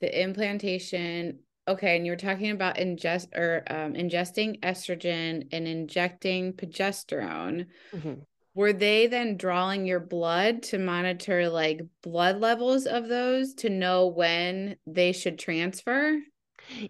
the 0.01 0.21
implantation. 0.21 1.39
Okay, 1.67 1.97
and 1.97 2.05
you 2.05 2.11
were 2.13 2.17
talking 2.17 2.51
about 2.51 2.77
ingest 2.77 3.35
or 3.35 3.63
um, 3.67 3.93
ingesting 3.93 4.59
estrogen 4.61 5.47
and 5.51 5.67
injecting 5.67 6.53
progesterone. 6.53 7.67
Mm-hmm 7.93 8.21
were 8.57 8.73
they 8.73 9.05
then 9.05 9.37
drawing 9.37 9.85
your 9.85 9.99
blood 9.99 10.63
to 10.63 10.79
monitor 10.79 11.47
like 11.47 11.79
blood 12.01 12.39
levels 12.39 12.87
of 12.87 13.07
those 13.07 13.53
to 13.53 13.69
know 13.69 14.07
when 14.07 14.77
they 14.87 15.11
should 15.11 15.37
transfer? 15.37 16.19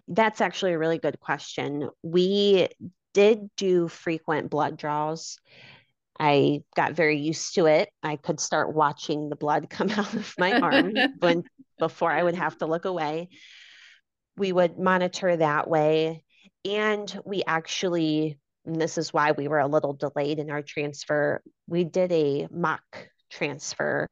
That's 0.08 0.40
actually 0.40 0.72
a 0.72 0.78
really 0.78 0.98
good 0.98 1.20
question. 1.20 1.90
We 2.02 2.68
did 3.12 3.50
do 3.58 3.86
frequent 3.86 4.48
blood 4.48 4.78
draws. 4.78 5.38
I 6.18 6.62
got 6.74 6.94
very 6.94 7.18
used 7.18 7.54
to 7.56 7.66
it. 7.66 7.90
I 8.02 8.16
could 8.16 8.40
start 8.40 8.74
watching 8.74 9.28
the 9.28 9.36
blood 9.36 9.68
come 9.68 9.90
out 9.96 10.14
of 10.14 10.34
my 10.38 10.58
arm 10.58 10.94
when 11.18 11.44
before 11.78 12.10
I 12.10 12.22
would 12.22 12.34
have 12.34 12.56
to 12.58 12.66
look 12.66 12.86
away. 12.86 13.28
We 14.38 14.52
would 14.52 14.78
monitor 14.78 15.36
that 15.36 15.68
way. 15.68 16.24
And 16.64 17.20
we 17.24 17.42
actually 17.46 18.38
and 18.68 18.80
this 18.80 18.98
is 18.98 19.14
why 19.14 19.32
we 19.32 19.48
were 19.48 19.58
a 19.58 19.66
little 19.66 19.94
delayed 19.94 20.38
in 20.38 20.50
our 20.50 20.60
transfer. 20.60 21.42
We 21.66 21.84
did 21.84 22.12
a 22.12 22.48
mock 22.50 23.08
transfer 23.30 24.06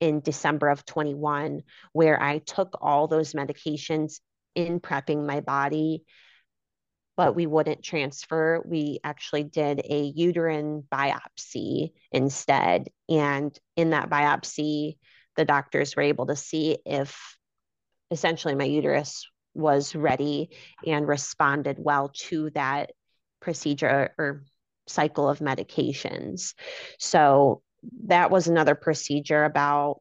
in 0.00 0.20
December 0.20 0.70
of 0.70 0.86
21, 0.86 1.62
where 1.92 2.20
I 2.20 2.38
took 2.38 2.78
all 2.80 3.06
those 3.06 3.34
medications 3.34 4.20
in 4.54 4.80
prepping 4.80 5.26
my 5.26 5.40
body, 5.40 6.04
but 7.18 7.34
we 7.34 7.46
wouldn't 7.46 7.82
transfer. 7.82 8.62
We 8.64 8.98
actually 9.04 9.44
did 9.44 9.82
a 9.84 10.00
uterine 10.14 10.84
biopsy 10.90 11.92
instead. 12.10 12.88
And 13.10 13.56
in 13.76 13.90
that 13.90 14.08
biopsy, 14.08 14.96
the 15.36 15.44
doctors 15.44 15.94
were 15.94 16.02
able 16.02 16.26
to 16.26 16.36
see 16.36 16.78
if 16.86 17.36
essentially 18.10 18.54
my 18.54 18.64
uterus 18.64 19.26
was 19.58 19.94
ready 19.94 20.50
and 20.86 21.06
responded 21.06 21.76
well 21.78 22.10
to 22.14 22.50
that 22.50 22.92
procedure 23.40 24.14
or 24.18 24.44
cycle 24.86 25.28
of 25.28 25.40
medications. 25.40 26.54
So 26.98 27.62
that 28.06 28.30
was 28.30 28.48
another 28.48 28.74
procedure 28.74 29.44
about 29.44 30.00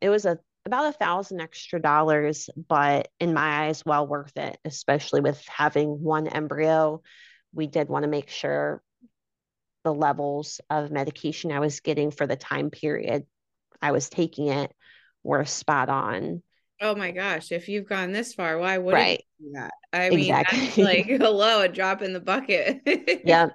it 0.00 0.08
was 0.08 0.24
a 0.24 0.38
about 0.64 0.86
a 0.86 0.98
thousand 0.98 1.40
extra 1.40 1.80
dollars, 1.80 2.50
but 2.68 3.08
in 3.20 3.32
my 3.32 3.66
eyes, 3.66 3.84
well 3.86 4.06
worth 4.06 4.36
it, 4.36 4.58
especially 4.64 5.20
with 5.20 5.40
having 5.46 6.02
one 6.02 6.26
embryo. 6.26 7.02
We 7.54 7.68
did 7.68 7.88
want 7.88 8.02
to 8.02 8.08
make 8.08 8.28
sure 8.28 8.82
the 9.84 9.94
levels 9.94 10.60
of 10.68 10.90
medication 10.90 11.52
I 11.52 11.60
was 11.60 11.78
getting 11.78 12.10
for 12.10 12.26
the 12.26 12.34
time 12.34 12.70
period 12.70 13.24
I 13.80 13.92
was 13.92 14.08
taking 14.08 14.48
it 14.48 14.72
were 15.22 15.44
spot 15.44 15.88
on. 15.88 16.42
Oh 16.80 16.94
my 16.94 17.10
gosh, 17.10 17.52
if 17.52 17.68
you've 17.68 17.88
gone 17.88 18.12
this 18.12 18.34
far, 18.34 18.58
why 18.58 18.76
would 18.76 18.92
right. 18.92 19.24
you 19.38 19.46
do 19.46 19.52
that? 19.54 19.72
I 19.92 20.10
mean, 20.10 20.28
like 20.76 21.06
hello, 21.06 21.62
a 21.62 21.68
drop 21.68 22.02
in 22.02 22.12
the 22.12 22.20
bucket. 22.20 22.82
yeah. 23.24 23.48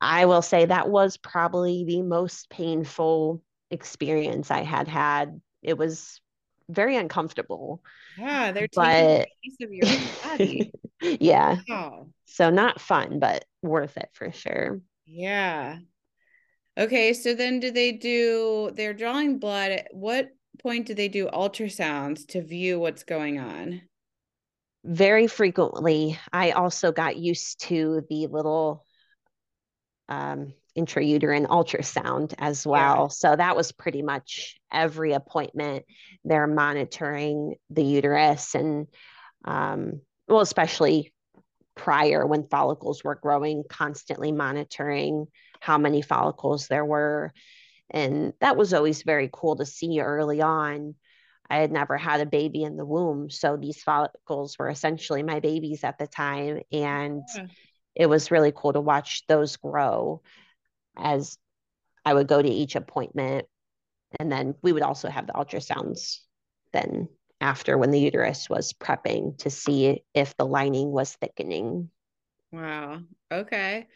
I 0.00 0.26
will 0.26 0.42
say 0.42 0.66
that 0.66 0.88
was 0.88 1.16
probably 1.16 1.84
the 1.84 2.02
most 2.02 2.48
painful 2.48 3.42
experience 3.70 4.50
I 4.50 4.62
had 4.62 4.88
had. 4.88 5.40
It 5.62 5.76
was 5.76 6.20
very 6.68 6.96
uncomfortable. 6.96 7.82
Yeah, 8.16 8.52
they're 8.52 8.68
taking 8.68 8.84
a 8.84 9.26
piece 9.42 9.56
of 9.60 9.72
your 9.72 9.88
body. 10.22 10.72
yeah. 11.20 11.58
Wow. 11.68 12.08
So 12.26 12.50
not 12.50 12.80
fun, 12.80 13.18
but 13.18 13.44
worth 13.62 13.96
it 13.96 14.10
for 14.12 14.30
sure. 14.32 14.80
Yeah. 15.06 15.78
Okay, 16.78 17.12
so 17.12 17.34
then 17.34 17.60
do 17.60 17.70
they 17.70 17.92
do 17.92 18.70
they're 18.74 18.94
drawing 18.94 19.38
blood 19.38 19.82
what 19.90 20.30
point 20.58 20.86
do 20.86 20.94
they 20.94 21.08
do 21.08 21.28
ultrasounds 21.28 22.26
to 22.28 22.42
view 22.42 22.78
what's 22.78 23.04
going 23.04 23.38
on? 23.38 23.82
Very 24.84 25.26
frequently. 25.26 26.18
I 26.32 26.52
also 26.52 26.92
got 26.92 27.16
used 27.16 27.60
to 27.68 28.02
the 28.08 28.26
little 28.28 28.84
um, 30.08 30.54
intrauterine 30.76 31.46
ultrasound 31.46 32.34
as 32.38 32.66
well. 32.66 33.04
Yeah. 33.04 33.08
So 33.08 33.36
that 33.36 33.56
was 33.56 33.72
pretty 33.72 34.02
much 34.02 34.58
every 34.72 35.12
appointment. 35.12 35.84
They're 36.24 36.46
monitoring 36.46 37.56
the 37.70 37.84
uterus 37.84 38.54
and, 38.54 38.86
um, 39.44 40.00
well, 40.28 40.40
especially 40.40 41.12
prior 41.74 42.26
when 42.26 42.48
follicles 42.48 43.02
were 43.04 43.14
growing, 43.14 43.64
constantly 43.68 44.32
monitoring 44.32 45.26
how 45.60 45.78
many 45.78 46.02
follicles 46.02 46.66
there 46.68 46.84
were. 46.84 47.32
And 47.90 48.32
that 48.40 48.56
was 48.56 48.72
always 48.72 49.02
very 49.02 49.28
cool 49.32 49.56
to 49.56 49.66
see 49.66 50.00
early 50.00 50.40
on. 50.40 50.94
I 51.48 51.58
had 51.58 51.72
never 51.72 51.96
had 51.96 52.20
a 52.20 52.26
baby 52.26 52.62
in 52.62 52.76
the 52.76 52.86
womb. 52.86 53.28
So 53.28 53.56
these 53.56 53.82
follicles 53.82 54.56
were 54.58 54.68
essentially 54.68 55.24
my 55.24 55.40
babies 55.40 55.82
at 55.82 55.98
the 55.98 56.06
time. 56.06 56.60
And 56.70 57.22
yeah. 57.34 57.46
it 57.96 58.06
was 58.06 58.30
really 58.30 58.52
cool 58.54 58.72
to 58.72 58.80
watch 58.80 59.26
those 59.26 59.56
grow 59.56 60.22
as 60.96 61.36
I 62.04 62.14
would 62.14 62.28
go 62.28 62.40
to 62.40 62.48
each 62.48 62.76
appointment. 62.76 63.46
And 64.18 64.30
then 64.30 64.54
we 64.62 64.72
would 64.72 64.82
also 64.82 65.08
have 65.08 65.26
the 65.26 65.32
ultrasounds 65.32 66.18
then 66.72 67.08
after 67.40 67.76
when 67.76 67.90
the 67.90 68.00
uterus 68.00 68.48
was 68.48 68.72
prepping 68.72 69.38
to 69.38 69.50
see 69.50 70.04
if 70.14 70.36
the 70.36 70.46
lining 70.46 70.92
was 70.92 71.14
thickening. 71.14 71.90
Wow. 72.52 73.00
Okay. 73.32 73.88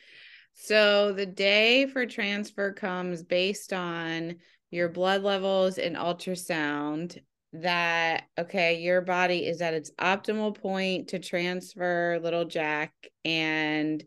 So 0.55 1.13
the 1.13 1.27
day 1.27 1.87
for 1.87 2.07
transfer 2.07 2.73
comes 2.73 3.23
based 3.23 3.73
on 3.73 4.37
your 4.71 4.89
blood 4.89 5.23
levels 5.23 5.79
and 5.79 5.97
ultrasound 5.97 7.21
that 7.53 8.25
okay 8.37 8.81
your 8.81 9.01
body 9.01 9.47
is 9.47 9.61
at 9.61 9.75
its 9.75 9.93
optimal 10.01 10.57
point 10.57 11.09
to 11.09 11.21
transfer 11.21 12.19
little 12.21 12.45
jack 12.45 12.93
and 13.25 14.03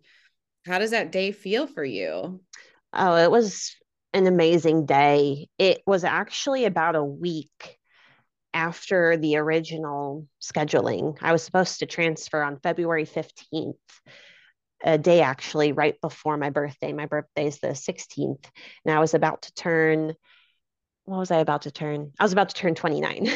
how 0.66 0.80
does 0.80 0.92
that 0.92 1.14
day 1.14 1.32
feel 1.32 1.66
for 1.68 1.86
you? 1.86 2.42
Oh 2.92 3.16
it 3.16 3.32
was 3.32 3.76
an 4.14 4.28
amazing 4.28 4.86
day. 4.86 5.48
It 5.58 5.82
was 5.86 6.04
actually 6.04 6.66
about 6.66 6.96
a 6.96 7.04
week 7.04 7.78
after 8.54 9.16
the 9.16 9.38
original 9.38 10.28
scheduling. 10.42 11.18
I 11.22 11.32
was 11.32 11.44
supposed 11.44 11.80
to 11.80 11.86
transfer 11.86 12.42
on 12.42 12.60
february 12.60 13.06
15th 13.06 13.76
a 14.84 14.98
day 14.98 15.22
actually 15.22 15.72
right 15.72 16.00
before 16.02 16.38
my 16.38 16.50
birthday 16.50 16.94
my 16.94 17.06
birthday 17.06 17.48
is 17.48 17.60
the 17.60 17.70
16th 17.70 18.46
and 18.86 18.96
i 18.96 19.00
was 19.00 19.14
about 19.14 19.42
to 19.44 19.54
turn 19.54 20.14
what 21.08 21.20
was 21.20 21.32
I 21.32 21.38
about 21.38 21.62
to 21.62 21.72
turn? 21.72 22.12
I 22.20 22.24
was 22.24 22.34
about 22.34 22.50
to 22.50 22.56
turn 22.56 22.76
29. 22.76 23.30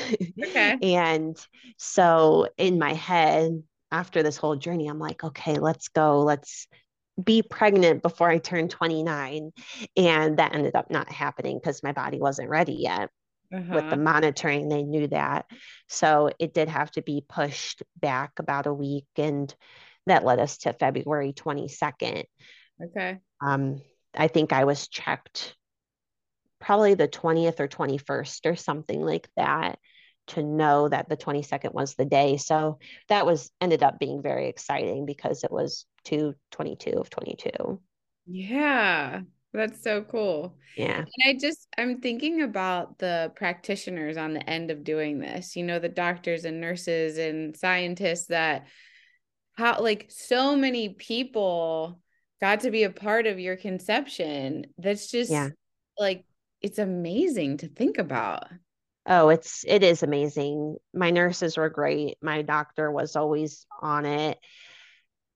Okay. 0.43 0.77
and 0.95 1.37
so 1.77 2.49
in 2.57 2.77
my 2.77 2.93
head, 2.93 3.63
after 3.91 4.23
this 4.23 4.35
whole 4.35 4.57
journey, 4.57 4.87
I'm 4.87 4.99
like, 4.99 5.23
okay, 5.23 5.57
let's 5.57 5.87
go. 5.87 6.19
Let's 6.19 6.67
be 7.21 7.41
pregnant 7.41 8.01
before 8.01 8.29
I 8.29 8.39
turn 8.39 8.67
29. 8.67 9.51
And 9.95 10.37
that 10.37 10.53
ended 10.53 10.75
up 10.75 10.91
not 10.91 11.09
happening 11.09 11.59
because 11.59 11.81
my 11.81 11.93
body 11.93 12.19
wasn't 12.19 12.49
ready 12.49 12.73
yet. 12.73 13.09
Uh-huh. 13.53 13.75
With 13.75 13.89
the 13.89 13.97
monitoring, 13.97 14.67
they 14.67 14.83
knew 14.83 15.07
that. 15.07 15.45
So 15.87 16.29
it 16.39 16.53
did 16.53 16.67
have 16.67 16.91
to 16.91 17.01
be 17.01 17.23
pushed 17.27 17.83
back 17.95 18.33
about 18.37 18.67
a 18.67 18.73
week. 18.73 19.07
And 19.15 19.53
that 20.07 20.25
led 20.25 20.39
us 20.39 20.57
to 20.59 20.73
February 20.73 21.33
22nd. 21.33 22.23
Okay. 22.83 23.19
Um, 23.41 23.81
I 24.15 24.27
think 24.27 24.53
I 24.53 24.65
was 24.65 24.87
checked 24.87 25.55
probably 26.59 26.93
the 26.93 27.07
20th 27.07 27.59
or 27.59 27.67
21st 27.67 28.45
or 28.45 28.55
something 28.55 29.01
like 29.01 29.29
that 29.35 29.79
to 30.27 30.43
know 30.43 30.87
that 30.87 31.09
the 31.09 31.17
22nd 31.17 31.73
was 31.73 31.95
the 31.95 32.05
day. 32.05 32.37
So 32.37 32.79
that 33.09 33.25
was 33.25 33.51
ended 33.59 33.83
up 33.83 33.99
being 33.99 34.21
very 34.21 34.47
exciting 34.47 35.05
because 35.05 35.43
it 35.43 35.51
was 35.51 35.85
222 36.05 36.91
of 36.91 37.09
22. 37.09 37.81
Yeah. 38.27 39.21
That's 39.53 39.83
so 39.83 40.03
cool. 40.03 40.55
Yeah. 40.77 40.99
And 40.99 41.07
I 41.25 41.37
just 41.37 41.67
I'm 41.77 41.99
thinking 41.99 42.41
about 42.41 42.99
the 42.99 43.33
practitioners 43.35 44.15
on 44.15 44.33
the 44.33 44.49
end 44.49 44.71
of 44.71 44.85
doing 44.85 45.19
this. 45.19 45.57
You 45.57 45.63
know, 45.63 45.79
the 45.79 45.89
doctors 45.89 46.45
and 46.45 46.61
nurses 46.61 47.17
and 47.17 47.55
scientists 47.57 48.27
that 48.27 48.67
how 49.53 49.79
like 49.81 50.07
so 50.09 50.55
many 50.55 50.89
people 50.89 51.99
got 52.39 52.61
to 52.61 52.71
be 52.71 52.83
a 52.83 52.89
part 52.89 53.27
of 53.27 53.39
your 53.39 53.55
conception. 53.55 54.65
That's 54.77 55.09
just 55.09 55.31
yeah. 55.31 55.49
like 55.97 56.25
it's 56.61 56.79
amazing 56.79 57.57
to 57.57 57.67
think 57.67 57.97
about. 57.97 58.45
Oh, 59.05 59.29
it's 59.29 59.63
it 59.67 59.83
is 59.83 60.03
amazing. 60.03 60.77
My 60.93 61.11
nurses 61.11 61.57
were 61.57 61.69
great. 61.69 62.17
My 62.21 62.43
doctor 62.43 62.91
was 62.91 63.15
always 63.15 63.65
on 63.81 64.05
it. 64.05 64.37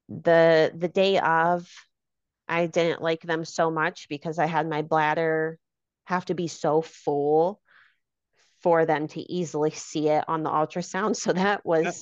The 0.10 0.71
the 0.75 0.88
day 0.88 1.19
of 1.19 1.67
I 2.47 2.67
didn't 2.67 3.01
like 3.01 3.21
them 3.21 3.43
so 3.43 3.71
much 3.71 4.08
because 4.08 4.38
I 4.38 4.45
had 4.45 4.69
my 4.69 4.84
bladder 4.84 5.58
have 6.06 6.25
to 6.25 6.36
be 6.36 6.47
so 6.47 6.82
full 6.82 7.60
for 8.62 8.86
them 8.86 9.08
to 9.08 9.32
easily 9.32 9.71
see 9.71 10.10
it 10.10 10.25
on 10.28 10.43
the 10.43 10.49
ultrasound. 10.49 11.15
So 11.21 11.34
that 11.34 11.65
was 11.65 11.84
yep. 11.84 11.95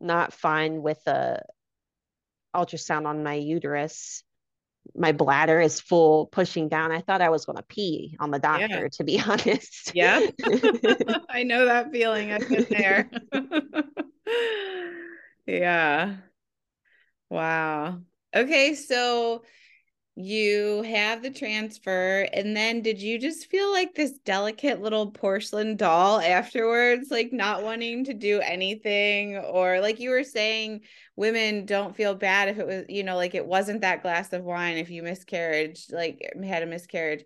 Not 0.00 0.32
fine 0.32 0.82
with 0.82 1.02
the 1.04 1.42
ultrasound 2.54 3.06
on 3.06 3.22
my 3.22 3.34
uterus 3.34 4.22
my 4.94 5.12
bladder 5.12 5.60
is 5.60 5.80
full 5.80 6.26
pushing 6.26 6.68
down. 6.68 6.92
I 6.92 7.00
thought 7.00 7.20
I 7.20 7.30
was 7.30 7.44
going 7.44 7.56
to 7.56 7.62
pee 7.62 8.16
on 8.20 8.30
the 8.30 8.38
doctor, 8.38 8.82
yeah. 8.82 8.88
to 8.92 9.04
be 9.04 9.20
honest. 9.26 9.92
Yeah. 9.94 10.20
I 11.28 11.42
know 11.42 11.66
that 11.66 11.90
feeling. 11.92 12.32
I've 12.32 12.48
been 12.48 12.66
there. 12.70 13.10
yeah. 15.46 16.16
Wow. 17.30 18.00
Okay. 18.34 18.74
So 18.74 19.42
you 20.18 20.80
have 20.80 21.22
the 21.22 21.30
transfer 21.30 22.26
and 22.32 22.56
then 22.56 22.80
did 22.80 23.02
you 23.02 23.18
just 23.18 23.50
feel 23.50 23.70
like 23.70 23.94
this 23.94 24.12
delicate 24.24 24.80
little 24.80 25.10
porcelain 25.10 25.76
doll 25.76 26.20
afterwards 26.20 27.10
like 27.10 27.34
not 27.34 27.62
wanting 27.62 28.02
to 28.04 28.14
do 28.14 28.40
anything? 28.40 29.36
Or 29.36 29.80
like 29.80 30.00
you 30.00 30.08
were 30.08 30.24
saying 30.24 30.80
women 31.16 31.66
don't 31.66 31.94
feel 31.94 32.14
bad 32.14 32.48
if 32.48 32.58
it 32.58 32.66
was 32.66 32.84
you 32.88 33.04
know 33.04 33.16
like 33.16 33.34
it 33.34 33.46
wasn't 33.46 33.82
that 33.82 34.02
glass 34.02 34.32
of 34.32 34.42
wine 34.42 34.78
if 34.78 34.88
you 34.88 35.02
miscarriage 35.02 35.86
like 35.90 36.26
um, 36.34 36.42
had 36.42 36.62
a 36.62 36.66
miscarriage. 36.66 37.24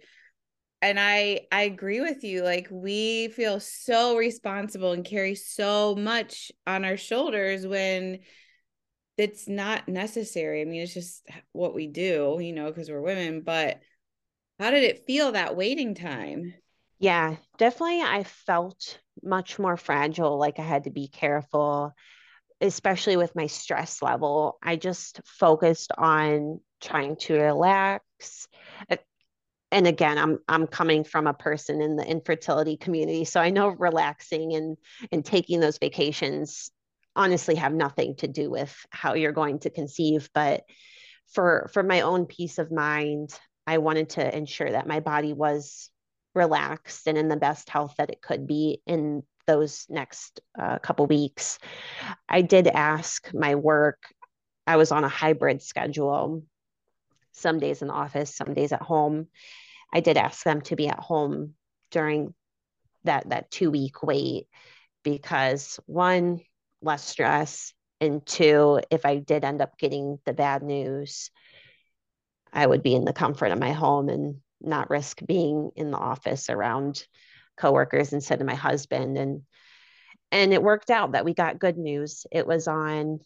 And 0.83 0.99
i 0.99 1.43
i 1.53 1.63
agree 1.63 2.01
with 2.01 2.25
you 2.25 2.43
like 2.43 2.67
we 2.73 3.29
feel 3.29 3.61
so 3.61 4.17
responsible 4.17 4.93
and 4.93 5.05
carry 5.05 5.37
so 5.37 5.95
much 5.95 6.51
on 6.67 6.85
our 6.85 6.97
shoulders 6.97 7.67
when 7.69 8.19
it's 9.21 9.47
not 9.47 9.87
necessary. 9.87 10.63
I 10.63 10.65
mean, 10.65 10.81
it's 10.81 10.95
just 10.95 11.27
what 11.53 11.75
we 11.75 11.87
do, 11.87 12.39
you 12.41 12.53
know, 12.53 12.69
because 12.69 12.91
we're 12.91 13.01
women. 13.01 13.43
But 13.43 13.81
how 14.59 14.71
did 14.71 14.85
it 14.85 15.07
feel 15.07 15.33
that 15.33 15.57
waiting 15.57 15.95
time? 15.95 16.55
Yeah, 16.99 17.37
definitely. 17.59 18.01
I 18.01 18.25
felt 18.25 18.99
much 19.23 19.59
more 19.59 19.77
fragile, 19.77 20.39
like 20.39 20.59
I 20.59 20.63
had 20.63 20.85
to 20.85 20.91
be 20.91 21.09
careful, 21.09 21.95
especially 22.61 23.17
with 23.17 23.37
my 23.37 23.47
stress 23.47 24.03
level. 24.03 24.59
I 24.63 24.77
just 24.77 25.21
focused 25.25 25.93
on 25.97 26.61
trying 26.81 27.17
to 27.17 27.35
relax. 27.35 28.49
And 29.73 29.87
again, 29.87 30.19
I'm 30.19 30.39
I'm 30.49 30.67
coming 30.67 31.05
from 31.05 31.27
a 31.27 31.35
person 31.35 31.81
in 31.81 31.97
the 31.97 32.05
infertility 32.05 32.77
community, 32.77 33.25
so 33.25 33.41
I 33.41 33.51
know 33.51 33.69
relaxing 33.69 34.55
and 34.55 34.77
and 35.13 35.25
taking 35.25 35.61
those 35.61 35.79
vacations 35.79 36.71
honestly 37.17 37.57
have 37.57 37.73
nothing 37.73 38.17
to 38.17 38.29
do 38.29 38.51
with 38.51 38.75
how 38.91 39.15
you're 39.15 39.33
going 39.33 39.59
to 39.59 39.71
conceive 39.71 40.29
but 40.33 40.63
for 41.33 41.71
for 41.73 41.83
my 41.83 42.03
own 42.03 42.27
peace 42.27 42.59
of 42.59 42.71
mind 42.71 43.39
i 43.67 43.79
wanted 43.79 44.11
to 44.11 44.37
ensure 44.37 44.71
that 44.71 44.87
my 44.87 45.01
body 45.01 45.33
was 45.33 45.91
relaxed 46.35 47.07
and 47.07 47.19
in 47.19 47.29
the 47.29 47.37
best 47.37 47.69
health 47.69 47.95
that 47.99 48.11
it 48.11 48.23
could 48.23 48.47
be 48.47 48.81
in 48.87 49.23
those 49.47 49.87
next 49.89 50.41
uh, 50.61 50.79
couple 50.79 51.07
weeks. 51.07 51.59
I 52.29 52.43
did 52.43 52.69
ask 52.69 53.33
my 53.35 53.57
work. 53.57 53.99
I 54.67 54.77
was 54.77 54.93
on 54.93 55.03
a 55.03 55.09
hybrid 55.09 55.63
schedule. 55.63 56.45
Some 57.33 57.59
days 57.59 57.83
in 57.83 57.89
the 57.89 57.95
office 57.95 58.35
some 58.35 58.55
days 58.55 58.73
at 58.73 58.83
home. 58.83 59.27
I 59.93 60.01
did 60.01 60.17
ask 60.17 60.45
them 60.45 60.61
to 60.63 60.77
be 60.77 60.89
at 60.89 61.01
home 61.01 61.55
during 61.91 62.35
that 63.05 63.31
that 63.31 63.51
two 63.51 63.71
week 63.71 64.03
wait 64.03 64.47
because 65.03 65.81
one 65.87 66.41
less 66.83 67.05
stress. 67.05 67.73
And 68.01 68.25
two, 68.25 68.81
if 68.91 69.05
I 69.05 69.17
did 69.17 69.45
end 69.45 69.61
up 69.61 69.79
getting 69.79 70.19
the 70.25 70.33
bad 70.33 70.63
news, 70.63 71.31
I 72.53 72.67
would 72.67 72.83
be 72.83 72.95
in 72.95 73.05
the 73.05 73.13
comfort 73.13 73.53
of 73.53 73.59
my 73.59 73.73
home 73.73 74.09
and 74.09 74.37
not 74.61 74.91
risk 74.91 75.21
being 75.27 75.71
in 75.77 75.91
the 75.91 75.99
office 75.99 76.51
around 76.51 77.05
coworkers 77.57 78.13
instead 78.13 78.41
of 78.41 78.47
my 78.47 78.55
husband. 78.55 79.19
And 79.19 79.43
and 80.33 80.53
it 80.53 80.63
worked 80.63 80.91
out 80.91 81.13
that 81.13 81.25
we 81.25 81.35
got 81.35 81.59
good 81.59 81.77
news. 81.77 82.25
It 82.31 82.47
was 82.47 82.69
on 82.69 83.19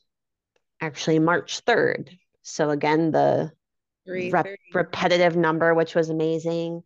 actually 0.81 1.19
March 1.19 1.65
3rd. 1.65 2.11
So 2.43 2.71
again, 2.71 3.11
the 3.11 3.53
rep- 4.07 4.59
repetitive 4.73 5.37
number, 5.37 5.75
which 5.75 5.95
was 5.95 6.09
amazing. 6.11 6.83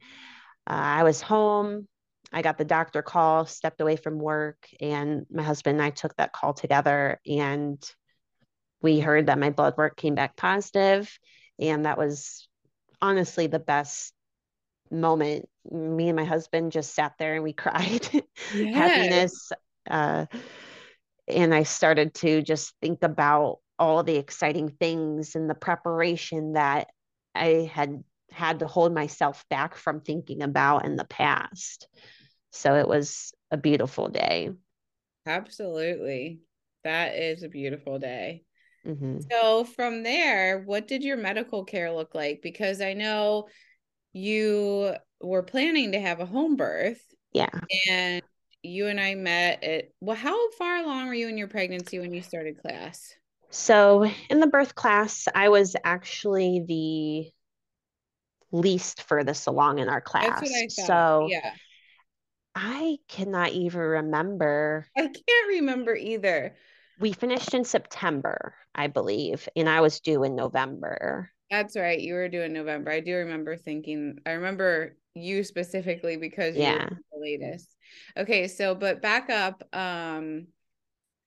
Uh, 0.68 0.74
I 0.74 1.02
was 1.04 1.20
home. 1.20 1.88
I 2.33 2.43
got 2.43 2.59
the 2.59 2.64
doctor 2.64 3.03
call, 3.03 3.47
stepped 3.47 3.81
away 3.81 3.97
from 3.97 4.19
work, 4.19 4.69
and 4.81 5.27
my 5.31 5.43
husband 5.43 5.79
and 5.79 5.85
I 5.85 5.91
took 5.91 6.14
that 6.17 6.33
call 6.33 6.53
together. 6.53 7.21
And 7.27 7.83
we 8.83 9.01
heard 9.01 9.27
that 9.27 9.38
my 9.38 9.51
blood 9.51 9.75
work 9.77 9.97
came 9.97 10.14
back 10.14 10.37
positive, 10.37 11.19
and 11.59 11.85
that 11.87 11.99
was 11.99 12.49
honestly 13.01 13.47
the 13.47 13.59
best 13.59 14.12
moment. 14.91 15.49
Me 15.71 16.09
and 16.09 16.17
my 16.17 16.25
husband 16.25 16.73
just 16.73 16.95
sat 16.95 17.14
there 17.19 17.35
and 17.35 17.45
we 17.45 17.53
cried. 17.55 18.09
Yes. 18.55 18.75
Happiness. 18.75 19.53
Uh, 19.88 20.27
and 21.27 21.55
I 21.55 21.62
started 21.62 22.14
to 22.14 22.43
just 22.43 22.75
think 22.81 23.03
about 23.03 23.59
all 23.79 24.03
the 24.03 24.17
exciting 24.17 24.71
things 24.71 25.35
and 25.37 25.49
the 25.49 25.55
preparation 25.55 26.55
that 26.55 26.88
I 27.35 27.71
had 27.73 28.03
had 28.31 28.59
to 28.59 28.67
hold 28.67 28.93
myself 28.93 29.45
back 29.49 29.75
from 29.77 30.01
thinking 30.01 30.43
about 30.43 30.85
in 30.85 30.97
the 30.97 31.05
past. 31.05 31.88
So 32.51 32.77
it 32.77 32.89
was 32.89 33.33
a 33.51 33.57
beautiful 33.57 34.09
day. 34.09 34.51
Absolutely. 35.27 36.41
That 36.85 37.17
is 37.17 37.43
a 37.43 37.49
beautiful 37.49 37.99
day. 37.99 38.45
Mm-hmm. 38.87 39.21
So 39.31 39.65
from 39.65 40.03
there, 40.03 40.61
what 40.61 40.89
did 40.89 41.03
your 41.03 41.17
medical 41.17 41.65
care 41.65 41.93
look 41.93 42.15
like? 42.15 42.41
Because 42.43 42.81
I 42.81 42.95
know 42.95 43.49
you 44.13 44.95
were 45.21 45.43
planning 45.43 45.93
to 45.93 46.01
have 46.01 46.21
a 46.21 46.27
home 46.27 46.57
birth. 46.57 47.01
Yeah. 47.33 47.51
And 47.91 48.23
you 48.63 48.87
and 48.87 49.01
I 49.01 49.15
met 49.15 49.63
at 49.63 49.85
well, 50.01 50.17
how 50.17 50.51
far 50.53 50.79
along 50.79 51.07
were 51.07 51.15
you 51.15 51.29
in 51.29 51.39
your 51.39 51.49
pregnancy 51.49 51.99
when 51.99 52.13
you 52.13 52.23
started 52.23 52.61
class? 52.61 53.15
So 53.51 54.11
in 54.31 54.41
the 54.41 54.47
birth 54.47 54.75
class, 54.75 55.29
I 55.35 55.49
was 55.49 55.77
actually 55.85 56.65
the 56.67 58.57
least 58.57 59.03
furthest 59.03 59.47
along 59.47 59.79
in 59.79 59.89
our 59.89 60.01
class. 60.01 60.49
So 60.71 61.29
yeah. 61.31 61.53
I 62.61 62.99
cannot 63.07 63.53
even 63.53 63.81
remember. 63.81 64.85
I 64.97 65.03
can't 65.03 65.49
remember 65.49 65.94
either. 65.94 66.57
We 66.99 67.12
finished 67.12 67.55
in 67.55 67.64
September, 67.64 68.53
I 68.75 68.88
believe, 68.88 69.49
and 69.55 69.68
I 69.68 69.81
was 69.81 70.01
due 70.01 70.25
in 70.25 70.35
November. 70.35 71.31
That's 71.53 71.77
right. 71.77 72.01
You 72.01 72.14
were 72.14 72.29
due 72.29 72.42
in 72.42 72.53
November. 72.53 72.90
I 72.90 72.99
do 72.99 73.14
remember 73.14 73.57
thinking, 73.57 74.18
I 74.27 74.33
remember 74.33 74.97
you 75.14 75.44
specifically 75.44 76.16
because 76.16 76.57
yeah. 76.57 76.88
the 76.88 77.21
latest. 77.21 77.77
Okay, 78.16 78.49
so 78.49 78.75
but 78.75 79.01
back 79.01 79.31
up. 79.31 79.62
Um, 79.73 80.49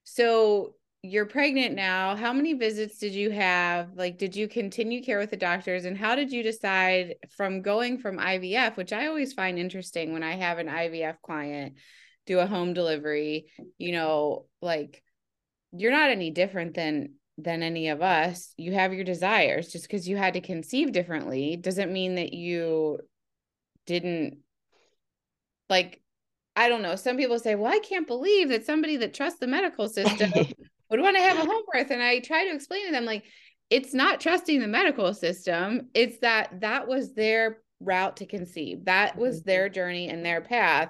so 0.04 0.76
you're 1.04 1.26
pregnant 1.26 1.76
now. 1.76 2.16
How 2.16 2.32
many 2.32 2.54
visits 2.54 3.00
did 3.00 3.14
you 3.14 3.32
have? 3.32 3.90
Like, 3.96 4.18
did 4.20 4.36
you 4.36 4.48
continue 4.48 5.02
care 5.02 5.18
with 5.18 5.32
the 5.32 5.38
doctors? 5.38 5.86
And 5.86 5.98
how 5.98 6.16
did 6.16 6.32
you 6.32 6.44
decide 6.44 7.16
from 7.36 7.64
going 7.64 7.98
from 7.98 8.20
IVF, 8.20 8.78
which 8.78 8.94
I 8.94 9.08
always 9.08 9.34
find 9.34 9.58
interesting 9.58 10.14
when 10.14 10.22
I 10.22 10.34
have 10.34 10.60
an 10.60 10.68
IVF 10.68 11.16
client 11.24 11.76
do 12.28 12.38
a 12.40 12.46
home 12.46 12.74
delivery, 12.74 13.48
you 13.80 13.94
know, 13.94 14.46
like 14.62 15.02
you're 15.72 15.92
not 15.92 16.12
any 16.12 16.30
different 16.30 16.76
than 16.76 17.14
than 17.40 17.64
any 17.64 17.90
of 17.90 18.04
us. 18.04 18.54
You 18.58 18.74
have 18.74 18.94
your 18.94 19.04
desires 19.04 19.72
just 19.72 19.88
because 19.88 20.08
you 20.08 20.18
had 20.18 20.36
to 20.36 20.42
conceive 20.42 20.92
differently 20.92 21.56
doesn't 21.56 21.92
mean 21.92 22.16
that 22.16 22.34
you 22.34 23.00
didn't 23.88 24.38
like 25.68 26.00
I 26.56 26.70
don't 26.70 26.82
know. 26.84 26.96
Some 26.96 27.18
people 27.18 27.40
say, 27.40 27.56
"Well, 27.56 27.72
I 27.72 27.80
can't 27.80 28.06
believe 28.06 28.50
that 28.50 28.66
somebody 28.66 28.98
that 28.98 29.16
trusts 29.16 29.40
the 29.40 29.48
medical 29.48 29.90
system 29.90 30.32
would 30.92 31.02
want 31.02 31.16
to 31.16 31.24
have 31.24 31.38
a 31.38 31.46
home 31.46 31.64
birth? 31.72 31.90
And 31.90 32.04
i 32.04 32.20
try 32.20 32.46
to 32.46 32.54
explain 32.54 32.86
to 32.86 32.92
them 32.92 33.06
like 33.06 33.24
it's 33.72 33.94
not 33.94 34.20
trusting 34.20 34.60
the 34.60 34.68
medical 34.68 35.14
system. 35.14 35.88
It's 35.94 36.20
that 36.20 36.60
that 36.60 36.88
was 36.88 37.14
their 37.14 37.60
route 37.80 38.18
to 38.18 38.26
conceive. 38.26 38.86
That 38.86 39.18
was 39.18 39.40
mm-hmm. 39.40 39.50
their 39.50 39.70
journey 39.70 40.10
and 40.10 40.26
their 40.26 40.42
path. 40.42 40.90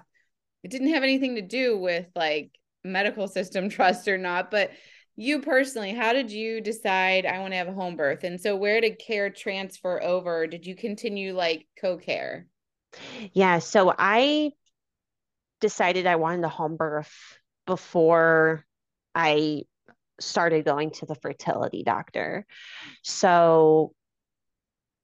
It 0.64 0.72
didn't 0.72 0.94
have 0.94 1.04
anything 1.04 1.36
to 1.36 1.42
do 1.42 1.78
with 1.78 2.08
like 2.16 2.52
medical 2.84 3.28
system 3.28 3.70
trust 3.70 4.08
or 4.08 4.18
not. 4.18 4.52
But 4.52 4.72
you 5.18 5.42
personally 5.42 5.94
how 5.94 6.14
did 6.14 6.32
you 6.32 6.62
decide 6.62 7.26
i 7.26 7.38
want 7.40 7.52
to 7.52 7.58
have 7.58 7.68
a 7.68 7.74
home 7.74 7.96
birth? 7.96 8.24
And 8.24 8.42
so 8.42 8.56
where 8.56 8.82
did 8.82 8.98
care 8.98 9.30
transfer 9.30 10.02
over? 10.02 10.48
Did 10.48 10.66
you 10.66 10.76
continue 10.76 11.36
like 11.36 11.68
co-care? 11.80 12.48
Yeah 13.34 13.60
so 13.60 13.94
i 13.98 14.52
decided 15.60 16.08
i 16.08 16.16
wanted 16.16 16.44
a 16.44 16.50
home 16.50 16.76
birth 16.76 17.14
before 17.68 18.66
i 19.14 19.62
started 20.22 20.66
going 20.66 20.92
to 20.92 21.06
the 21.06 21.16
fertility 21.16 21.84
doctor. 21.84 22.46
So 23.04 23.94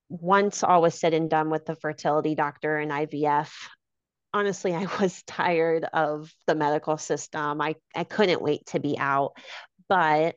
once 0.09 0.63
all 0.63 0.81
was 0.81 0.95
said 0.95 1.13
and 1.13 1.29
done 1.29 1.49
with 1.49 1.65
the 1.65 1.75
fertility 1.75 2.35
doctor 2.35 2.77
and 2.77 2.91
IVF, 2.91 3.51
honestly, 4.33 4.73
I 4.73 4.85
was 5.01 5.23
tired 5.23 5.85
of 5.93 6.31
the 6.45 6.55
medical 6.55 6.97
system. 6.97 7.61
I, 7.61 7.75
I 7.95 8.03
couldn't 8.03 8.41
wait 8.41 8.65
to 8.67 8.79
be 8.79 8.97
out, 8.97 9.33
but 9.89 10.35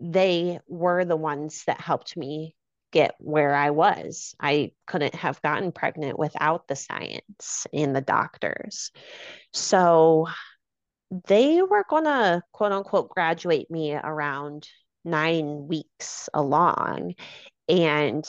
they 0.00 0.60
were 0.68 1.04
the 1.04 1.16
ones 1.16 1.64
that 1.66 1.80
helped 1.80 2.16
me 2.16 2.54
get 2.90 3.14
where 3.18 3.54
I 3.54 3.70
was. 3.70 4.34
I 4.40 4.72
couldn't 4.86 5.14
have 5.14 5.42
gotten 5.42 5.72
pregnant 5.72 6.18
without 6.18 6.68
the 6.68 6.76
science 6.76 7.66
and 7.72 7.94
the 7.94 8.00
doctors. 8.00 8.92
So 9.52 10.28
they 11.26 11.62
were 11.62 11.84
to 11.90 12.42
quote 12.52 12.72
unquote 12.72 13.08
graduate 13.10 13.70
me 13.70 13.94
around 13.94 14.68
nine 15.04 15.66
weeks 15.66 16.28
along. 16.34 17.14
And 17.68 18.28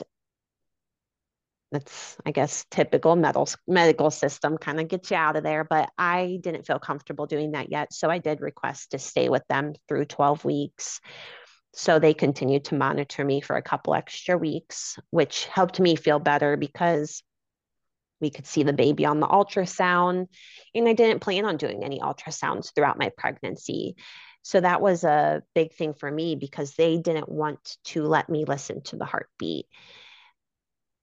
that's, 1.72 2.18
I 2.26 2.32
guess, 2.32 2.66
typical 2.72 3.16
medical 3.16 3.48
medical 3.68 4.10
system 4.10 4.58
kind 4.58 4.80
of 4.80 4.88
gets 4.88 5.12
you 5.12 5.18
out 5.18 5.36
of 5.36 5.44
there. 5.44 5.64
But 5.64 5.90
I 5.98 6.40
didn't 6.42 6.66
feel 6.66 6.80
comfortable 6.80 7.28
doing 7.28 7.52
that 7.52 7.72
yet. 7.72 7.94
So 7.94 8.10
I 8.10 8.18
did 8.18 8.42
request 8.42 8.92
to 8.92 9.00
stay 9.00 9.30
with 9.30 9.44
them 9.50 9.74
through 9.88 10.06
12 10.06 10.44
weeks. 10.46 11.00
So 11.74 12.00
they 12.00 12.16
continued 12.16 12.66
to 12.66 12.76
monitor 12.76 13.24
me 13.24 13.42
for 13.42 13.56
a 13.56 13.62
couple 13.62 13.94
extra 13.94 14.36
weeks, 14.38 14.98
which 15.12 15.46
helped 15.46 15.80
me 15.80 15.96
feel 15.96 16.18
better 16.18 16.58
because 16.58 17.22
we 18.22 18.30
could 18.30 18.46
see 18.46 18.64
the 18.64 18.74
baby 18.74 19.06
on 19.06 19.20
the 19.20 19.28
ultrasound. 19.28 20.28
And 20.76 20.88
I 20.88 20.94
didn't 20.94 21.22
plan 21.22 21.46
on 21.46 21.58
doing 21.58 21.84
any 21.84 22.00
ultrasounds 22.00 22.74
throughout 22.74 23.00
my 23.00 23.12
pregnancy. 23.18 23.96
So 24.42 24.62
that 24.62 24.82
was 24.82 25.04
a 25.04 25.44
big 25.54 25.74
thing 25.74 25.94
for 25.94 26.10
me 26.10 26.36
because 26.36 26.74
they 26.76 26.98
didn't 26.98 27.30
want 27.30 27.78
to 27.86 28.04
let 28.04 28.30
me 28.30 28.46
listen 28.46 28.82
to 28.84 28.96
the 28.96 29.06
heartbeat. 29.06 29.66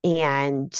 And 0.02 0.74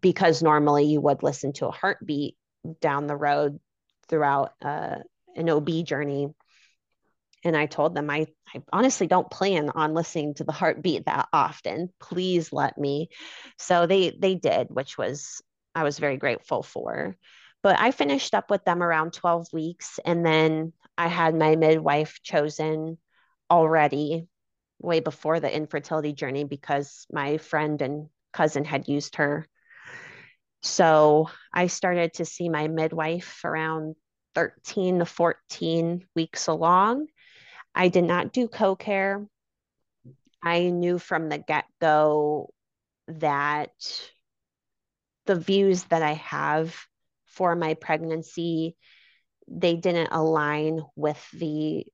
because 0.00 0.42
normally 0.42 0.86
you 0.86 1.00
would 1.00 1.22
listen 1.22 1.52
to 1.54 1.66
a 1.66 1.72
heartbeat 1.72 2.36
down 2.80 3.06
the 3.06 3.16
road 3.16 3.58
throughout 4.08 4.52
uh, 4.62 4.96
an 5.34 5.50
OB 5.50 5.84
journey, 5.84 6.28
and 7.44 7.56
I 7.56 7.66
told 7.66 7.94
them, 7.94 8.10
I, 8.10 8.26
I 8.54 8.62
honestly 8.72 9.06
don't 9.06 9.30
plan 9.30 9.70
on 9.70 9.94
listening 9.94 10.34
to 10.34 10.44
the 10.44 10.52
heartbeat 10.52 11.06
that 11.06 11.28
often. 11.32 11.90
Please 12.00 12.52
let 12.52 12.76
me. 12.78 13.08
So 13.58 13.86
they 13.86 14.16
they 14.18 14.34
did, 14.34 14.68
which 14.70 14.98
was 14.98 15.42
I 15.74 15.84
was 15.84 15.98
very 15.98 16.16
grateful 16.16 16.62
for. 16.62 17.16
But 17.62 17.78
I 17.78 17.90
finished 17.90 18.34
up 18.34 18.50
with 18.50 18.64
them 18.64 18.82
around 18.82 19.12
12 19.12 19.48
weeks. 19.52 19.98
And 20.04 20.24
then 20.24 20.72
I 20.96 21.08
had 21.08 21.34
my 21.34 21.56
midwife 21.56 22.20
chosen 22.22 22.98
already 23.50 24.28
way 24.78 25.00
before 25.00 25.40
the 25.40 25.54
infertility 25.54 26.12
journey 26.12 26.44
because 26.44 27.06
my 27.12 27.38
friend 27.38 27.80
and 27.82 28.08
cousin 28.32 28.64
had 28.64 28.88
used 28.88 29.16
her. 29.16 29.46
So 30.62 31.28
I 31.52 31.66
started 31.68 32.14
to 32.14 32.24
see 32.24 32.48
my 32.48 32.68
midwife 32.68 33.44
around 33.44 33.96
13 34.34 35.00
to 35.00 35.04
14 35.06 36.06
weeks 36.14 36.46
along. 36.46 37.06
I 37.76 37.88
did 37.88 38.04
not 38.04 38.32
do 38.32 38.48
co 38.48 38.74
care. 38.74 39.26
I 40.42 40.70
knew 40.70 40.98
from 40.98 41.28
the 41.28 41.38
get 41.38 41.66
go 41.80 42.52
that 43.08 43.72
the 45.26 45.36
views 45.36 45.84
that 45.84 46.02
I 46.02 46.14
have 46.14 46.76
for 47.26 47.54
my 47.54 47.74
pregnancy 47.74 48.76
they 49.48 49.76
didn't 49.76 50.08
align 50.10 50.80
with 50.96 51.24
the 51.32 51.86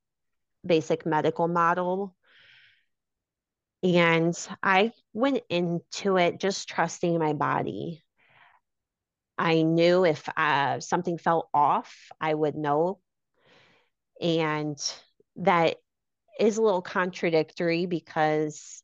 basic 0.65 1.05
medical 1.05 1.49
model 1.49 2.15
and 3.83 4.35
I 4.63 4.93
went 5.13 5.43
into 5.51 6.17
it 6.17 6.39
just 6.41 6.69
trusting 6.69 7.19
my 7.19 7.33
body. 7.33 8.03
I 9.37 9.63
knew 9.63 10.05
if 10.05 10.29
uh, 10.37 10.81
something 10.81 11.19
felt 11.19 11.49
off, 11.53 11.93
I 12.21 12.33
would 12.33 12.55
know. 12.55 13.01
And 14.21 14.79
that 15.43 15.77
is 16.41 16.57
a 16.57 16.63
little 16.63 16.83
contradictory 16.83 17.87
because 17.87 18.83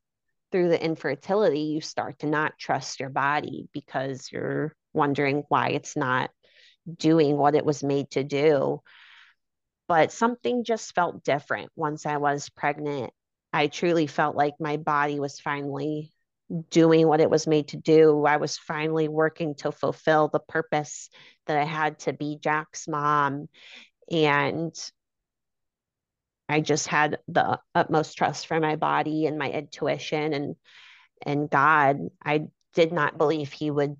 through 0.52 0.68
the 0.68 0.82
infertility, 0.82 1.60
you 1.60 1.80
start 1.80 2.20
to 2.20 2.26
not 2.26 2.58
trust 2.58 3.00
your 3.00 3.10
body 3.10 3.68
because 3.72 4.30
you're 4.30 4.74
wondering 4.92 5.44
why 5.48 5.70
it's 5.70 5.96
not 5.96 6.30
doing 6.98 7.36
what 7.36 7.54
it 7.54 7.64
was 7.64 7.82
made 7.82 8.10
to 8.12 8.24
do. 8.24 8.80
But 9.88 10.12
something 10.12 10.64
just 10.64 10.94
felt 10.94 11.24
different 11.24 11.70
once 11.74 12.06
I 12.06 12.18
was 12.18 12.48
pregnant 12.50 13.12
I 13.52 13.68
truly 13.68 14.06
felt 14.06 14.36
like 14.36 14.54
my 14.60 14.76
body 14.76 15.20
was 15.20 15.40
finally 15.40 16.12
doing 16.70 17.06
what 17.06 17.20
it 17.20 17.30
was 17.30 17.46
made 17.46 17.68
to 17.68 17.76
do. 17.76 18.24
I 18.24 18.36
was 18.36 18.58
finally 18.58 19.08
working 19.08 19.54
to 19.56 19.72
fulfill 19.72 20.28
the 20.28 20.40
purpose 20.40 21.10
that 21.46 21.58
I 21.58 21.64
had 21.64 21.98
to 22.00 22.12
be 22.12 22.38
Jack's 22.40 22.88
mom. 22.88 23.48
And 24.10 24.74
I 26.48 26.60
just 26.60 26.86
had 26.86 27.18
the 27.28 27.60
utmost 27.74 28.16
trust 28.16 28.46
for 28.46 28.58
my 28.60 28.76
body 28.76 29.26
and 29.26 29.38
my 29.38 29.50
intuition 29.50 30.32
and 30.32 30.56
and 31.24 31.50
God. 31.50 31.98
I 32.24 32.46
did 32.74 32.92
not 32.92 33.18
believe 33.18 33.52
he 33.52 33.70
would 33.70 33.96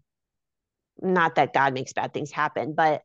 not 1.01 1.37
that 1.37 1.53
God 1.53 1.75
makes 1.75 1.93
bad 1.93 2.13
things 2.13 2.31
happen, 2.31 2.75
but 2.75 3.03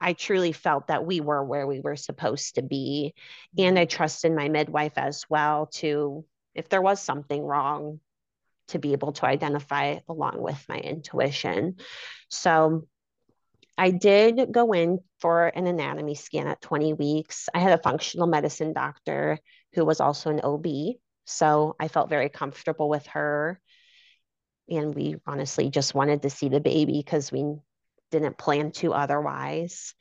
I 0.00 0.12
truly 0.12 0.52
felt 0.52 0.88
that 0.88 1.06
we 1.06 1.20
were 1.20 1.42
where 1.42 1.66
we 1.66 1.80
were 1.80 1.96
supposed 1.96 2.56
to 2.56 2.62
be. 2.62 3.14
And 3.56 3.76
mm-hmm. 3.76 3.82
I 3.82 3.84
trusted 3.86 4.32
my 4.32 4.48
midwife 4.48 4.96
as 4.96 5.24
well 5.28 5.66
to, 5.74 6.24
if 6.54 6.68
there 6.68 6.82
was 6.82 7.00
something 7.00 7.42
wrong, 7.42 8.00
to 8.68 8.78
be 8.78 8.92
able 8.92 9.12
to 9.12 9.26
identify 9.26 9.98
along 10.08 10.40
with 10.40 10.62
my 10.68 10.76
intuition. 10.78 11.76
So 12.28 12.86
I 13.76 13.90
did 13.90 14.52
go 14.52 14.72
in 14.72 15.00
for 15.20 15.46
an 15.46 15.66
anatomy 15.66 16.14
scan 16.14 16.46
at 16.46 16.60
20 16.60 16.92
weeks. 16.92 17.48
I 17.52 17.58
had 17.58 17.78
a 17.78 17.82
functional 17.82 18.26
medicine 18.26 18.72
doctor 18.72 19.38
who 19.74 19.84
was 19.84 20.00
also 20.00 20.30
an 20.30 20.40
OB. 20.42 20.66
So 21.26 21.74
I 21.80 21.88
felt 21.88 22.08
very 22.08 22.28
comfortable 22.28 22.88
with 22.88 23.06
her. 23.08 23.60
And 24.68 24.94
we 24.94 25.16
honestly 25.26 25.70
just 25.70 25.94
wanted 25.94 26.22
to 26.22 26.30
see 26.30 26.48
the 26.48 26.60
baby 26.60 27.02
because 27.04 27.32
we 27.32 27.44
didn't 28.10 28.38
plan 28.38 28.70
to 28.72 28.94
otherwise. 28.94 29.94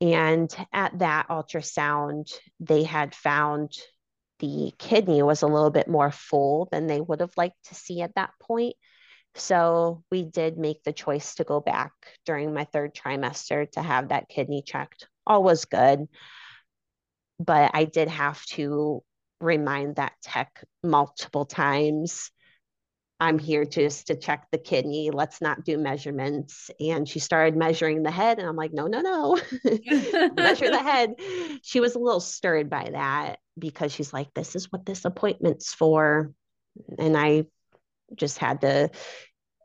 And 0.00 0.54
at 0.72 0.98
that 0.98 1.28
ultrasound, 1.28 2.32
they 2.60 2.82
had 2.82 3.14
found 3.14 3.72
the 4.40 4.72
kidney 4.78 5.22
was 5.22 5.42
a 5.42 5.46
little 5.46 5.70
bit 5.70 5.88
more 5.88 6.10
full 6.10 6.68
than 6.70 6.88
they 6.88 7.00
would 7.00 7.20
have 7.20 7.32
liked 7.36 7.68
to 7.68 7.74
see 7.74 8.02
at 8.02 8.14
that 8.16 8.30
point. 8.40 8.74
So 9.34 10.04
we 10.10 10.24
did 10.24 10.58
make 10.58 10.82
the 10.82 10.92
choice 10.92 11.36
to 11.36 11.44
go 11.44 11.60
back 11.60 11.92
during 12.26 12.52
my 12.52 12.64
third 12.64 12.94
trimester 12.94 13.70
to 13.72 13.82
have 13.82 14.08
that 14.08 14.28
kidney 14.28 14.62
checked. 14.62 15.08
All 15.26 15.42
was 15.42 15.64
good. 15.64 16.06
But 17.38 17.70
I 17.74 17.84
did 17.84 18.08
have 18.08 18.44
to 18.46 19.02
remind 19.40 19.96
that 19.96 20.12
tech 20.22 20.64
multiple 20.82 21.44
times 21.44 22.30
I'm 23.22 23.38
here 23.38 23.64
just 23.64 24.08
to 24.08 24.16
check 24.16 24.48
the 24.50 24.58
kidney. 24.58 25.12
Let's 25.12 25.40
not 25.40 25.64
do 25.64 25.78
measurements. 25.78 26.72
And 26.80 27.08
she 27.08 27.20
started 27.20 27.56
measuring 27.56 28.02
the 28.02 28.10
head. 28.10 28.40
And 28.40 28.48
I'm 28.48 28.56
like, 28.56 28.72
no, 28.72 28.88
no, 28.88 29.00
no, 29.00 29.38
measure 30.34 30.70
the 30.70 30.82
head. 30.82 31.14
She 31.62 31.78
was 31.78 31.94
a 31.94 32.00
little 32.00 32.18
stirred 32.18 32.68
by 32.68 32.88
that 32.90 33.38
because 33.56 33.92
she's 33.92 34.12
like, 34.12 34.34
this 34.34 34.56
is 34.56 34.72
what 34.72 34.84
this 34.84 35.04
appointment's 35.04 35.72
for. 35.72 36.32
And 36.98 37.16
I 37.16 37.44
just 38.16 38.38
had 38.38 38.60
to 38.62 38.90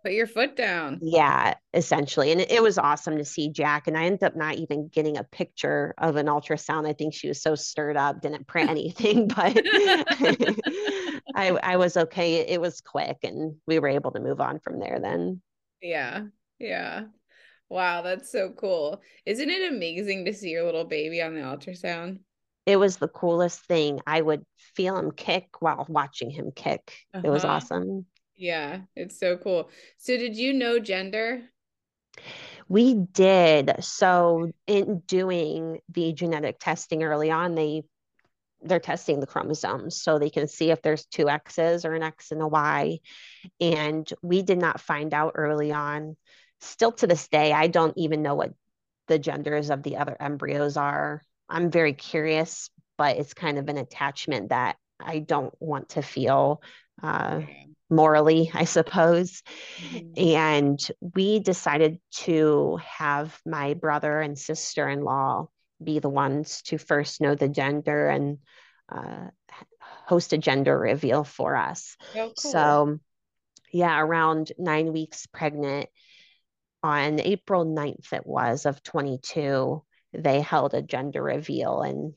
put 0.04 0.14
your 0.14 0.28
foot 0.28 0.56
down. 0.56 1.00
Yeah, 1.02 1.56
essentially. 1.74 2.32
And 2.32 2.42
it, 2.42 2.52
it, 2.52 2.64
was 2.64 2.78
awesome 2.78 3.18
to 3.18 3.26
see 3.26 3.50
Jack. 3.50 3.88
And 3.88 3.98
I 3.98 4.06
ended 4.06 4.24
up 4.24 4.36
not 4.36 4.56
even 4.56 4.88
getting 4.88 5.18
a 5.18 5.24
picture 5.24 5.94
of 5.98 6.16
an 6.16 6.28
ultrasound. 6.28 6.88
I 6.88 6.94
think 6.94 7.14
she 7.14 7.28
was 7.28 7.42
so 7.42 7.56
stirred 7.56 7.98
up, 7.98 8.22
didn't 8.22 8.48
print 8.48 8.70
anything, 8.70 9.28
but 9.36 9.58
I, 11.36 11.60
I 11.62 11.78
was 11.78 11.98
okay. 11.98 12.36
It 12.48 12.62
was 12.62 12.82
quick 12.82 13.18
and 13.24 13.56
we 13.66 13.80
were 13.80 13.90
able 13.90 14.12
to 14.12 14.20
move 14.20 14.40
on 14.40 14.60
from 14.60 14.80
there 14.80 15.00
then. 15.02 15.42
Yeah. 15.82 16.24
Yeah. 16.60 17.06
Wow, 17.70 18.02
that's 18.02 18.32
so 18.32 18.52
cool. 18.52 19.02
Isn't 19.26 19.50
it 19.50 19.74
amazing 19.74 20.26
to 20.26 20.34
see 20.34 20.52
your 20.52 20.64
little 20.64 20.86
baby 20.86 21.22
on 21.22 21.36
the 21.36 21.42
ultrasound? 21.42 22.20
It 22.66 22.78
was 22.78 22.98
the 22.98 23.10
coolest 23.10 23.66
thing. 23.66 24.00
I 24.08 24.22
would 24.22 24.44
feel 24.76 24.98
him 24.98 25.12
kick 25.12 25.48
while 25.60 25.86
watching 25.90 26.30
him 26.30 26.52
kick. 26.56 26.94
Uh-huh. 27.14 27.24
It 27.26 27.30
was 27.30 27.44
uh-huh. 27.44 27.56
awesome. 27.56 28.06
Yeah, 28.38 28.82
it's 28.96 29.20
so 29.20 29.38
cool. 29.38 29.70
So, 29.98 30.16
did 30.16 30.36
you 30.36 30.54
know 30.54 30.80
gender? 30.80 31.42
We 32.70 32.94
did. 32.94 33.84
So, 33.84 34.52
in 34.68 35.00
doing 35.08 35.80
the 35.90 36.14
genetic 36.14 36.60
testing 36.60 37.04
early 37.04 37.32
on, 37.32 37.56
they 37.56 37.84
they're 38.62 38.80
testing 38.80 39.20
the 39.20 39.28
chromosomes 39.28 40.02
so 40.02 40.18
they 40.18 40.30
can 40.30 40.48
see 40.48 40.72
if 40.72 40.82
there's 40.82 41.06
two 41.06 41.30
X's 41.30 41.86
or 41.86 41.94
an 41.94 42.04
X 42.04 42.32
and 42.32 42.42
a 42.42 42.48
Y. 42.48 43.00
And 43.60 44.12
we 44.22 44.42
did 44.42 44.58
not 44.58 44.82
find 44.82 45.14
out 45.14 45.34
early 45.36 45.72
on. 45.72 46.18
Still 46.60 46.92
to 46.94 47.08
this 47.08 47.28
day, 47.28 47.54
I 47.54 47.68
don't 47.68 47.96
even 47.98 48.24
know 48.24 48.36
what 48.36 48.54
the 49.08 49.20
genders 49.20 49.70
of 49.70 49.84
the 49.84 49.98
other 49.98 50.18
embryos 50.20 50.76
are. 50.76 51.22
I'm 51.48 51.70
very 51.70 51.94
curious, 51.94 52.70
but 52.98 53.18
it's 53.18 53.34
kind 53.34 53.58
of 53.58 53.70
an 53.70 53.78
attachment 53.78 54.50
that 54.50 54.78
I 55.00 55.20
don't 55.20 55.54
want 55.60 55.90
to 55.90 56.02
feel. 56.02 56.62
Uh, 57.02 57.42
morally, 57.90 58.52
I 58.54 58.66
suppose. 58.66 59.42
Mm-hmm. 59.92 60.36
And 60.36 60.92
we 61.16 61.40
decided 61.40 62.00
to 62.12 62.80
have 62.86 63.40
my 63.46 63.74
brother 63.74 64.20
and 64.20 64.38
sister 64.38 64.88
in 64.88 65.02
law 65.02 65.50
be 65.84 66.00
the 66.00 66.10
ones 66.10 66.62
to 66.64 66.78
first 66.78 67.22
know 67.22 67.36
the 67.36 67.48
gender 67.48 68.08
and 68.10 68.40
uh, 68.90 69.28
host 70.06 70.34
a 70.34 70.38
gender 70.38 70.78
reveal 70.78 71.24
for 71.24 71.56
us. 71.56 71.96
Oh, 72.16 72.34
cool. 72.40 72.52
So, 72.52 73.00
yeah, 73.72 74.00
around 74.00 74.52
nine 74.58 74.92
weeks 74.94 75.28
pregnant 75.28 75.90
on 76.82 77.20
April 77.20 77.66
9th, 77.66 78.14
it 78.14 78.26
was 78.26 78.66
of 78.66 78.82
22, 78.82 79.84
they 80.14 80.42
held 80.42 80.74
a 80.74 80.82
gender 80.82 81.22
reveal 81.22 81.82
and 81.82 82.14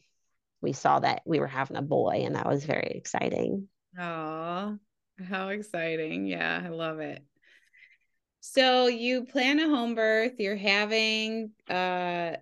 we 0.62 0.72
saw 0.72 1.00
that 1.00 1.22
we 1.24 1.40
were 1.40 1.46
having 1.46 1.76
a 1.76 1.82
boy, 1.82 2.22
and 2.24 2.34
that 2.34 2.46
was 2.46 2.64
very 2.64 2.92
exciting. 2.94 3.68
Oh, 3.98 4.78
how 5.20 5.48
exciting. 5.48 6.26
Yeah, 6.26 6.62
I 6.64 6.68
love 6.68 7.00
it. 7.00 7.24
So 8.40 8.86
you 8.86 9.24
plan 9.24 9.60
a 9.60 9.68
home 9.68 9.94
birth, 9.94 10.34
you're 10.38 10.56
having 10.56 11.52
uh 11.68 12.36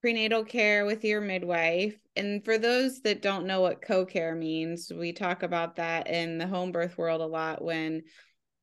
prenatal 0.00 0.44
care 0.44 0.86
with 0.86 1.04
your 1.04 1.20
midwife. 1.20 1.98
And 2.14 2.44
for 2.44 2.58
those 2.58 3.00
that 3.00 3.22
don't 3.22 3.46
know 3.46 3.60
what 3.60 3.82
co-care 3.82 4.36
means, 4.36 4.92
we 4.94 5.12
talk 5.12 5.42
about 5.42 5.76
that 5.76 6.06
in 6.06 6.38
the 6.38 6.46
home 6.46 6.70
birth 6.70 6.96
world 6.96 7.20
a 7.20 7.26
lot 7.26 7.60
when 7.60 8.02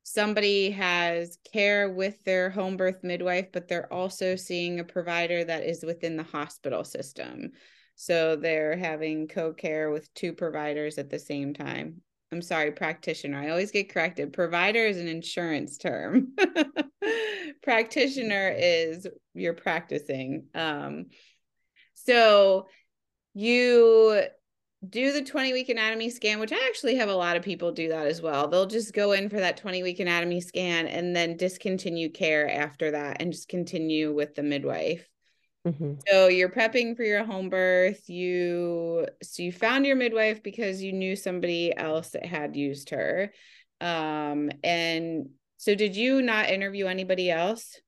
somebody 0.04 0.70
has 0.72 1.38
care 1.52 1.90
with 1.90 2.24
their 2.24 2.50
home 2.50 2.78
birth 2.78 3.04
midwife, 3.04 3.52
but 3.52 3.68
they're 3.68 3.92
also 3.92 4.36
seeing 4.36 4.80
a 4.80 4.86
provider 4.86 5.44
that 5.44 5.64
is 5.64 5.84
within 5.84 6.16
the 6.16 6.24
hospital 6.24 6.84
system. 6.84 7.52
So 7.96 8.36
they're 8.36 8.78
having 8.78 9.28
co 9.28 9.54
care 9.54 9.92
with 9.92 10.14
two 10.14 10.34
providers 10.34 10.98
at 10.98 11.10
the 11.10 11.20
same 11.20 11.54
time. 11.54 12.02
I'm 12.34 12.42
sorry, 12.42 12.72
practitioner. 12.72 13.38
I 13.38 13.50
always 13.50 13.72
get 13.72 13.94
corrected. 13.94 14.34
Provider 14.34 14.84
is 14.86 14.98
an 14.98 15.08
insurance 15.08 15.78
term. 15.78 16.34
practitioner 17.64 18.54
is 18.58 19.08
you're 19.36 19.54
practicing. 19.54 20.48
Um, 20.56 21.06
so 21.94 22.68
you 23.36 24.24
do 24.90 25.14
the 25.14 25.22
20 25.22 25.54
week 25.54 25.70
anatomy 25.70 26.10
scan, 26.10 26.40
which 26.40 26.52
I 26.52 26.66
actually 26.68 26.96
have 26.96 27.10
a 27.10 27.16
lot 27.16 27.38
of 27.38 27.44
people 27.44 27.72
do 27.72 27.90
that 27.90 28.08
as 28.08 28.22
well. 28.22 28.48
They'll 28.48 28.66
just 28.66 28.94
go 28.94 29.12
in 29.12 29.30
for 29.30 29.40
that 29.40 29.58
20 29.58 29.84
week 29.84 30.00
anatomy 30.00 30.42
scan 30.42 30.88
and 30.88 31.16
then 31.16 31.38
discontinue 31.38 32.10
care 32.10 32.50
after 32.50 32.92
that 32.92 33.22
and 33.22 33.32
just 33.32 33.48
continue 33.48 34.12
with 34.12 34.34
the 34.34 34.44
midwife. 34.44 35.08
Mm-hmm. 35.66 35.94
So 36.08 36.28
you're 36.28 36.50
prepping 36.50 36.98
for 36.98 37.04
your 37.04 37.24
home 37.24 37.50
birth. 37.50 38.10
You 38.10 39.08
so 39.22 39.44
you 39.44 39.52
found 39.52 39.86
your 39.86 39.96
midwife 39.96 40.44
because 40.44 40.84
you 40.84 40.92
knew 40.92 41.16
somebody 41.16 41.76
else 41.76 42.10
that 42.10 42.26
had 42.26 42.56
used 42.56 42.90
her. 42.90 43.32
Um, 43.80 44.52
and 44.64 45.30
so 45.58 45.76
did 45.76 45.96
you 45.96 46.22
not 46.22 46.50
interview 46.50 46.88
anybody 46.88 47.32
else? 47.32 47.80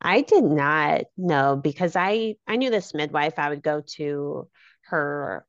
I 0.00 0.22
did 0.22 0.44
not 0.44 1.04
know 1.16 1.56
because 1.56 1.94
I 1.94 2.34
I 2.46 2.56
knew 2.56 2.70
this 2.70 2.94
midwife. 2.94 3.38
I 3.38 3.48
would 3.48 3.62
go 3.62 3.82
to 3.96 4.48
her 4.86 5.46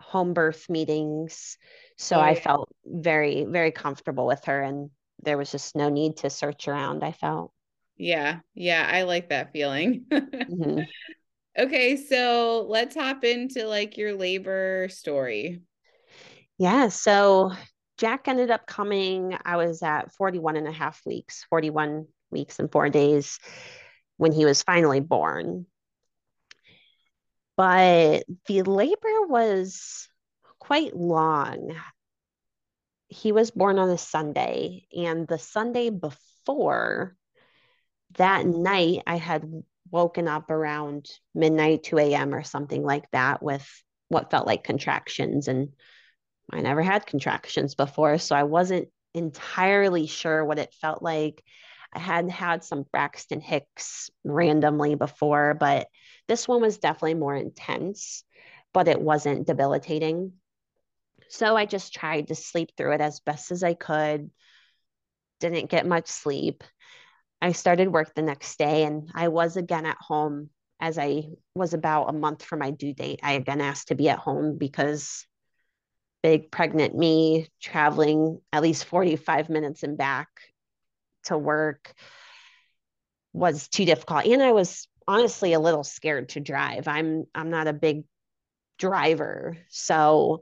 home 0.00 0.32
birth 0.32 0.68
meetings, 0.70 1.58
so 1.98 2.16
oh, 2.16 2.20
yeah. 2.20 2.26
I 2.26 2.34
felt 2.34 2.74
very 2.84 3.44
very 3.44 3.70
comfortable 3.70 4.26
with 4.26 4.44
her, 4.46 4.62
and 4.62 4.90
there 5.22 5.36
was 5.36 5.50
just 5.50 5.76
no 5.76 5.90
need 5.90 6.16
to 6.18 6.30
search 6.30 6.68
around. 6.68 7.04
I 7.04 7.12
felt. 7.12 7.52
Yeah, 7.96 8.40
yeah, 8.54 8.88
I 8.90 9.02
like 9.02 9.28
that 9.28 9.52
feeling. 9.52 10.06
mm-hmm. 10.12 10.80
Okay, 11.56 11.96
so 11.96 12.66
let's 12.68 12.96
hop 12.96 13.22
into 13.22 13.66
like 13.66 13.96
your 13.96 14.14
labor 14.14 14.88
story. 14.90 15.62
Yeah, 16.58 16.88
so 16.88 17.52
Jack 17.98 18.26
ended 18.26 18.50
up 18.50 18.66
coming, 18.66 19.36
I 19.44 19.56
was 19.56 19.82
at 19.82 20.12
41 20.14 20.56
and 20.56 20.66
a 20.66 20.72
half 20.72 21.00
weeks, 21.06 21.44
41 21.50 22.06
weeks 22.30 22.58
and 22.58 22.70
four 22.70 22.88
days 22.88 23.38
when 24.16 24.32
he 24.32 24.44
was 24.44 24.62
finally 24.62 25.00
born. 25.00 25.66
But 27.56 28.24
the 28.46 28.62
labor 28.62 29.26
was 29.28 30.08
quite 30.58 30.96
long. 30.96 31.76
He 33.06 33.30
was 33.30 33.52
born 33.52 33.78
on 33.78 33.90
a 33.90 33.98
Sunday, 33.98 34.86
and 34.96 35.28
the 35.28 35.38
Sunday 35.38 35.90
before, 35.90 37.16
that 38.16 38.46
night 38.46 39.02
I 39.06 39.16
had 39.16 39.44
woken 39.90 40.28
up 40.28 40.50
around 40.50 41.08
midnight, 41.34 41.84
2 41.84 41.98
a.m. 41.98 42.34
or 42.34 42.42
something 42.42 42.82
like 42.82 43.10
that 43.12 43.42
with 43.42 43.68
what 44.08 44.30
felt 44.30 44.46
like 44.46 44.64
contractions 44.64 45.48
and 45.48 45.70
I 46.52 46.60
never 46.60 46.82
had 46.82 47.06
contractions 47.06 47.74
before, 47.74 48.18
so 48.18 48.36
I 48.36 48.42
wasn't 48.42 48.88
entirely 49.14 50.06
sure 50.06 50.44
what 50.44 50.58
it 50.58 50.74
felt 50.74 51.02
like. 51.02 51.42
I 51.92 51.98
had 51.98 52.28
had 52.28 52.64
some 52.64 52.84
Braxton 52.92 53.40
Hicks 53.40 54.10
randomly 54.24 54.94
before, 54.94 55.54
but 55.54 55.88
this 56.28 56.46
one 56.46 56.60
was 56.60 56.78
definitely 56.78 57.14
more 57.14 57.34
intense, 57.34 58.24
but 58.72 58.88
it 58.88 59.00
wasn't 59.00 59.46
debilitating. 59.46 60.32
So 61.28 61.56
I 61.56 61.66
just 61.66 61.94
tried 61.94 62.28
to 62.28 62.34
sleep 62.34 62.70
through 62.76 62.94
it 62.94 63.00
as 63.00 63.20
best 63.20 63.52
as 63.52 63.62
I 63.62 63.74
could. 63.74 64.30
Didn't 65.40 65.70
get 65.70 65.86
much 65.86 66.08
sleep. 66.08 66.62
I 67.44 67.52
started 67.52 67.92
work 67.92 68.14
the 68.14 68.22
next 68.22 68.56
day 68.56 68.84
and 68.84 69.10
I 69.14 69.28
was 69.28 69.58
again 69.58 69.84
at 69.84 69.98
home 70.00 70.48
as 70.80 70.98
I 70.98 71.24
was 71.54 71.74
about 71.74 72.08
a 72.08 72.12
month 72.14 72.42
from 72.42 72.60
my 72.60 72.70
due 72.70 72.94
date. 72.94 73.20
I 73.22 73.32
again 73.32 73.60
asked 73.60 73.88
to 73.88 73.94
be 73.94 74.08
at 74.08 74.18
home 74.18 74.56
because 74.56 75.26
big 76.22 76.50
pregnant 76.50 76.96
me 76.96 77.48
traveling 77.60 78.40
at 78.50 78.62
least 78.62 78.86
45 78.86 79.50
minutes 79.50 79.82
and 79.82 79.98
back 79.98 80.28
to 81.24 81.36
work 81.36 81.92
was 83.34 83.68
too 83.68 83.84
difficult. 83.84 84.24
And 84.24 84.42
I 84.42 84.52
was 84.52 84.88
honestly 85.06 85.52
a 85.52 85.60
little 85.60 85.84
scared 85.84 86.30
to 86.30 86.40
drive. 86.40 86.88
I'm 86.88 87.26
I'm 87.34 87.50
not 87.50 87.66
a 87.66 87.74
big 87.74 88.04
driver. 88.78 89.58
So 89.68 90.40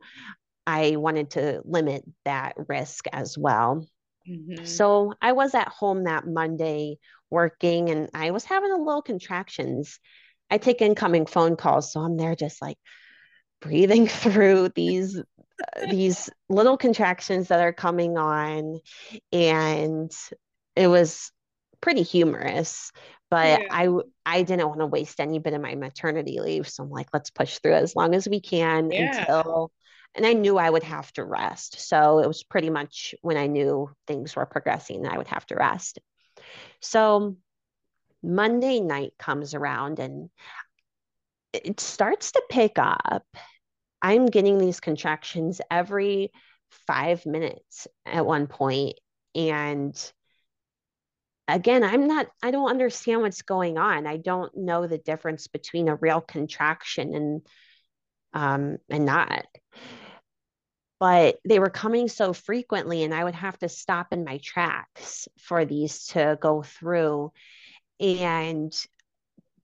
I 0.69 0.95
wanted 0.95 1.31
to 1.31 1.63
limit 1.65 2.05
that 2.27 2.55
risk 2.69 3.07
as 3.13 3.37
well. 3.37 3.85
Mm-hmm. 4.29 4.65
So 4.65 5.15
I 5.21 5.33
was 5.33 5.55
at 5.55 5.69
home 5.69 6.05
that 6.05 6.27
Monday 6.27 6.99
working 7.31 7.91
and 7.91 8.09
I 8.15 8.31
was 8.31 8.45
having 8.45 8.71
a 8.71 8.77
little 8.77 9.03
contractions. 9.03 9.99
I 10.51 10.59
take 10.59 10.83
incoming 10.83 11.27
phone 11.27 11.57
calls. 11.57 11.93
So 11.93 12.01
I'm 12.01 12.17
there 12.17 12.37
just 12.37 12.61
like 12.61 12.79
breathing 13.61 14.07
through 14.09 14.71
these 14.75 15.21
these 15.91 16.29
little 16.49 16.77
contractions 16.77 17.49
that 17.49 17.61
are 17.61 17.73
coming 17.73 18.19
on 18.19 18.81
and 19.33 20.11
it 20.75 20.89
was 20.89 21.31
pretty 21.81 22.03
humorous 22.03 22.91
but 23.31 23.61
yeah. 23.61 23.67
i 23.71 23.89
i 24.27 24.43
didn't 24.43 24.67
want 24.67 24.81
to 24.81 24.87
waste 24.87 25.21
any 25.21 25.39
bit 25.39 25.55
of 25.55 25.61
my 25.61 25.75
maternity 25.75 26.41
leave 26.41 26.69
so 26.69 26.83
i'm 26.83 26.91
like 26.91 27.09
let's 27.13 27.31
push 27.31 27.59
through 27.59 27.75
as 27.75 27.95
long 27.95 28.15
as 28.15 28.29
we 28.29 28.41
can 28.41 28.91
yeah. 28.91 29.21
until 29.21 29.71
and 30.15 30.27
i 30.27 30.33
knew 30.33 30.59
i 30.59 30.69
would 30.69 30.83
have 30.83 31.13
to 31.13 31.25
rest 31.25 31.81
so 31.81 32.19
it 32.19 32.27
was 32.27 32.43
pretty 32.43 32.71
much 32.71 33.15
when 33.23 33.37
i 33.37 33.47
knew 33.47 33.91
things 34.07 34.35
were 34.37 34.47
progressing 34.47 35.03
that 35.03 35.13
i 35.13 35.19
would 35.19 35.29
have 35.29 35.47
to 35.47 35.55
rest 35.55 35.99
so 36.81 37.37
monday 38.23 38.81
night 38.81 39.13
comes 39.19 39.55
around 39.55 39.99
and 39.99 40.31
it 41.53 41.81
starts 41.81 42.33
to 42.33 42.43
pick 42.49 42.79
up 42.79 43.25
I'm 44.03 44.27
getting 44.27 44.59
these 44.59 44.81
contractions 44.81 45.61
every 45.71 46.33
five 46.87 47.25
minutes 47.25 47.87
at 48.05 48.27
one 48.27 48.49
point. 48.49 48.99
And 49.37 50.13
again, 51.47 51.85
I'm 51.85 52.09
not, 52.09 52.27
I 52.43 52.51
don't 52.51 52.69
understand 52.69 53.23
what's 53.23 53.43
going 53.43 53.79
on. 53.79 54.07
I 54.07 54.17
don't 54.17 54.55
know 54.57 54.87
the 54.89 54.99
difference 54.99 55.47
between 55.47 55.89
a 55.89 55.95
real 55.95 56.21
contraction 56.21 57.15
and, 57.15 57.43
um, 58.35 58.79
and 58.91 59.07
not. 59.07 59.47
But 61.03 61.41
they 61.45 61.59
were 61.59 61.69
coming 61.69 62.07
so 62.07 62.33
frequently, 62.33 63.03
and 63.03 63.13
I 63.13 63.25
would 63.25 63.35
have 63.35 63.59
to 63.59 63.69
stop 63.69 64.13
in 64.13 64.23
my 64.23 64.39
tracks 64.39 65.27
for 65.37 65.65
these 65.65 66.07
to 66.11 66.39
go 66.41 66.63
through. 66.63 67.33
And 67.99 68.73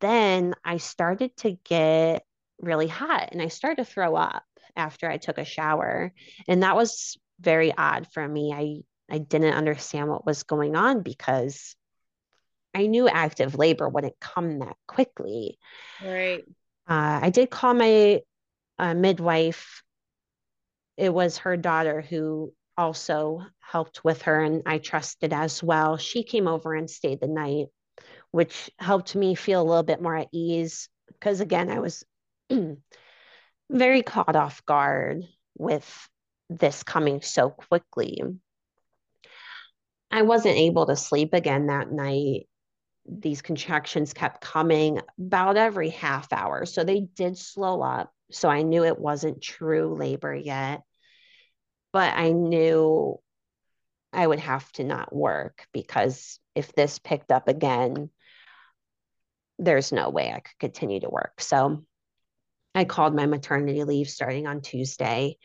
then 0.01 0.55
I 0.64 0.78
started 0.78 1.36
to 1.36 1.53
get 1.53 2.24
really 2.59 2.89
hot 2.89 3.28
and 3.30 3.41
I 3.41 3.47
started 3.47 3.84
to 3.84 3.89
throw 3.89 4.16
up 4.16 4.43
after 4.74 5.09
I 5.09 5.18
took 5.18 5.39
a 5.39 5.45
shower. 5.45 6.12
And 6.49 6.64
that 6.64 6.74
was 6.74 7.16
very 7.39 7.72
odd 7.72 8.09
for 8.12 8.26
me. 8.26 8.53
I 8.53 9.14
I 9.14 9.18
didn't 9.18 9.55
understand 9.55 10.09
what 10.09 10.26
was 10.26 10.43
going 10.43 10.74
on 10.74 11.03
because 11.03 11.76
I 12.74 12.86
knew 12.86 13.09
active 13.09 13.55
labor 13.55 13.89
wouldn't 13.89 14.18
come 14.18 14.59
that 14.59 14.74
quickly. 14.89 15.61
Right. 16.05 16.43
Uh, 16.89 17.20
I 17.22 17.30
did 17.30 17.49
call 17.49 17.74
my 17.74 18.22
uh, 18.76 18.95
midwife. 18.95 19.84
It 20.99 21.14
was 21.14 21.38
her 21.38 21.57
daughter 21.57 22.01
who 22.01 22.53
also 22.76 23.42
helped 23.61 24.03
with 24.05 24.22
her, 24.22 24.42
and 24.42 24.62
I 24.66 24.78
trusted 24.78 25.32
as 25.32 25.62
well. 25.62 25.96
She 25.96 26.24
came 26.24 26.49
over 26.49 26.74
and 26.74 26.90
stayed 26.90 27.20
the 27.20 27.28
night, 27.28 27.66
which 28.32 28.68
helped 28.80 29.14
me 29.14 29.36
feel 29.36 29.62
a 29.62 29.68
little 29.68 29.84
bit 29.84 30.03
more 30.03 30.16
at 30.16 30.28
ease 30.32 30.88
because, 31.07 31.40
again, 31.40 31.70
I 31.70 31.78
was 31.78 32.05
very 33.70 34.03
caught 34.03 34.34
off 34.34 34.66
guard 34.66 35.22
with 35.57 36.09
this 36.51 36.82
coming 36.82 37.22
so 37.22 37.49
quickly. 37.49 38.20
I 40.11 40.22
wasn't 40.22 40.57
able 40.57 40.86
to 40.86 40.96
sleep 40.96 41.32
again 41.32 41.66
that 41.66 41.92
night. 41.92 42.49
These 43.07 43.42
contractions 43.42 44.14
kept 44.14 44.40
coming 44.40 45.01
about 45.18 45.57
every 45.57 45.90
half 45.90 46.32
hour. 46.32 46.66
So 46.66 46.82
they 46.82 47.01
did 47.01 47.38
slow 47.38 47.82
up. 47.82 48.12
So 48.32 48.49
I 48.49 48.62
knew 48.62 48.84
it 48.84 48.99
wasn't 48.99 49.40
true 49.40 49.94
labor 49.94 50.34
yet. 50.34 50.82
But 51.93 52.14
I 52.14 52.32
knew 52.32 53.18
I 54.12 54.26
would 54.26 54.41
have 54.41 54.70
to 54.72 54.84
not 54.84 55.14
work 55.14 55.66
because 55.72 56.39
if 56.55 56.72
this 56.74 56.99
picked 56.99 57.30
up 57.30 57.49
again, 57.49 58.11
there's 59.59 59.93
no 59.93 60.11
way 60.11 60.32
I 60.32 60.41
could 60.41 60.59
continue 60.59 61.01
to 61.01 61.11
work. 61.11 61.41
So 61.41 61.84
I 62.74 62.84
called 62.84 63.14
my 63.14 63.26
maternity 63.26 63.84
leave 63.84 64.09
starting 64.09 64.47
on 64.47 64.61
Tuesday. 64.61 65.36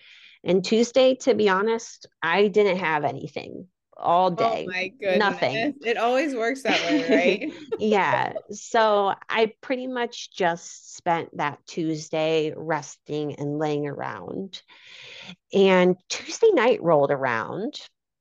And 0.43 0.63
Tuesday, 0.63 1.15
to 1.21 1.33
be 1.33 1.49
honest, 1.49 2.07
I 2.21 2.47
didn't 2.47 2.77
have 2.77 3.05
anything 3.05 3.67
all 3.97 4.27
oh 4.27 4.35
day. 4.35 4.65
Oh 4.67 4.71
my 4.71 4.87
goodness. 4.99 5.19
Nothing. 5.19 5.75
It 5.85 5.97
always 5.97 6.35
works 6.35 6.63
that 6.63 6.79
way, 6.79 7.03
right? 7.09 7.53
yeah. 7.79 8.33
So 8.51 9.13
I 9.29 9.53
pretty 9.61 9.87
much 9.87 10.31
just 10.35 10.95
spent 10.95 11.37
that 11.37 11.59
Tuesday 11.67 12.53
resting 12.55 13.35
and 13.35 13.59
laying 13.59 13.87
around. 13.87 14.61
And 15.53 15.95
Tuesday 16.09 16.51
night 16.51 16.81
rolled 16.81 17.11
around. 17.11 17.75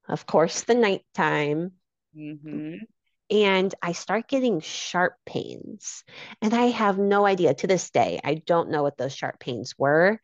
Of 0.08 0.26
course, 0.26 0.62
the 0.62 0.74
nighttime. 0.74 1.72
Mm-hmm 2.16 2.84
and 3.32 3.74
I 3.80 3.92
start 3.92 4.28
getting 4.28 4.60
sharp 4.60 5.14
pains. 5.24 6.04
And 6.42 6.52
I 6.52 6.66
have 6.66 6.98
no 6.98 7.24
idea 7.24 7.54
to 7.54 7.66
this 7.66 7.90
day, 7.90 8.20
I 8.22 8.34
don't 8.34 8.70
know 8.70 8.82
what 8.82 8.98
those 8.98 9.14
sharp 9.14 9.40
pains 9.40 9.74
were, 9.78 10.20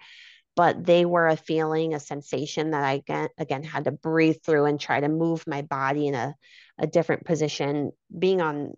but 0.59 0.85
they 0.85 1.05
were 1.05 1.29
a 1.29 1.37
feeling, 1.37 1.95
a 1.95 2.01
sensation 2.01 2.73
that 2.73 2.83
I 2.83 2.95
again, 2.95 3.29
again 3.39 3.63
had 3.63 3.85
to 3.85 3.93
breathe 3.93 4.39
through 4.45 4.65
and 4.65 4.81
try 4.81 4.99
to 4.99 5.09
move 5.09 5.47
my 5.47 5.63
body 5.63 6.09
in 6.09 6.17
a, 6.17 6.35
a 6.81 6.89
different 6.89 7.25
position. 7.25 7.93
Being 8.19 8.41
on 8.41 8.73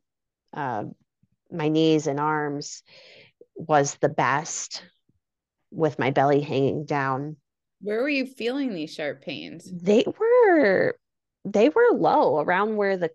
uh, 0.53 0.85
my 1.51 1.71
knees 1.71 2.07
and 2.07 2.21
arms 2.21 2.83
was 3.55 3.95
the 3.95 4.11
best 4.11 4.85
with 5.71 5.99
my 5.99 6.11
belly 6.11 6.43
hanging 6.43 6.85
down. 6.85 7.39
Where 7.81 8.03
were 8.03 8.11
you 8.11 8.27
feeling 8.27 8.75
these 8.75 8.93
sharp 8.93 9.23
pains? 9.23 9.67
They 9.73 10.05
were 10.07 10.97
they 11.47 11.71
were 11.71 11.95
low 11.95 12.41
around 12.41 12.77
where 12.77 12.99
the 12.99 13.11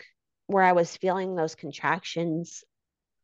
where 0.48 0.64
I 0.64 0.72
was 0.72 0.98
feeling 0.98 1.36
those 1.36 1.54
contractions, 1.54 2.64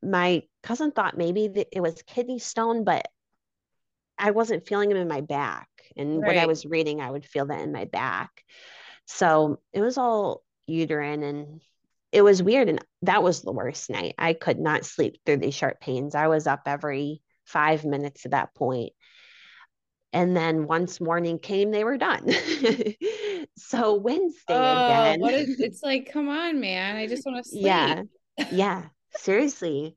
my 0.04 0.44
cousin 0.62 0.92
thought 0.92 1.18
maybe 1.18 1.50
it 1.72 1.82
was 1.82 2.04
kidney 2.04 2.38
stone, 2.38 2.84
but 2.84 3.08
I 4.22 4.32
wasn't 4.32 4.68
feeling 4.68 4.90
them 4.90 5.00
in 5.00 5.08
my 5.08 5.22
back. 5.22 5.68
And 5.98 6.22
right. 6.22 6.28
what 6.28 6.38
I 6.38 6.46
was 6.46 6.66
reading, 6.66 7.02
I 7.02 7.10
would 7.10 7.26
feel 7.26 7.48
that 7.48 7.62
in 7.62 7.72
my 7.72 7.86
back. 7.86 8.44
So 9.06 9.60
it 9.74 9.82
was 9.82 9.98
all 9.98 10.44
uterine 10.68 11.24
and 11.24 11.62
it 12.12 12.22
was 12.22 12.44
weird. 12.44 12.70
And 12.70 12.86
that 13.02 13.24
was 13.24 13.42
the 13.42 13.52
worst 13.52 13.90
night. 13.90 14.16
I 14.18 14.34
could 14.34 14.60
not 14.60 14.86
sleep 14.86 15.18
through 15.26 15.38
these 15.38 15.56
sharp 15.56 15.82
pains. 15.82 16.14
I 16.14 16.28
was 16.28 16.46
up 16.46 16.62
every 16.68 17.22
five 17.46 17.84
minutes 17.84 18.26
at 18.26 18.32
that 18.32 18.54
point. 18.54 18.94
And 20.14 20.36
then 20.36 20.68
once 20.68 21.02
morning 21.02 21.40
came, 21.40 21.72
they 21.72 21.84
were 21.84 21.98
done. 21.98 22.30
so 23.58 23.96
Wednesday 23.96 24.42
oh, 24.50 25.14
again. 25.14 25.24
Is, 25.24 25.60
it's 25.60 25.84
like, 25.84 26.12
come 26.12 26.30
on, 26.30 26.60
man. 26.60 26.98
I 26.98 27.08
just 27.08 27.26
want 27.26 27.44
to 27.44 27.50
sleep. 27.50 27.66
Yeah. 27.66 28.04
Yeah. 28.52 28.84
Seriously. 29.16 29.96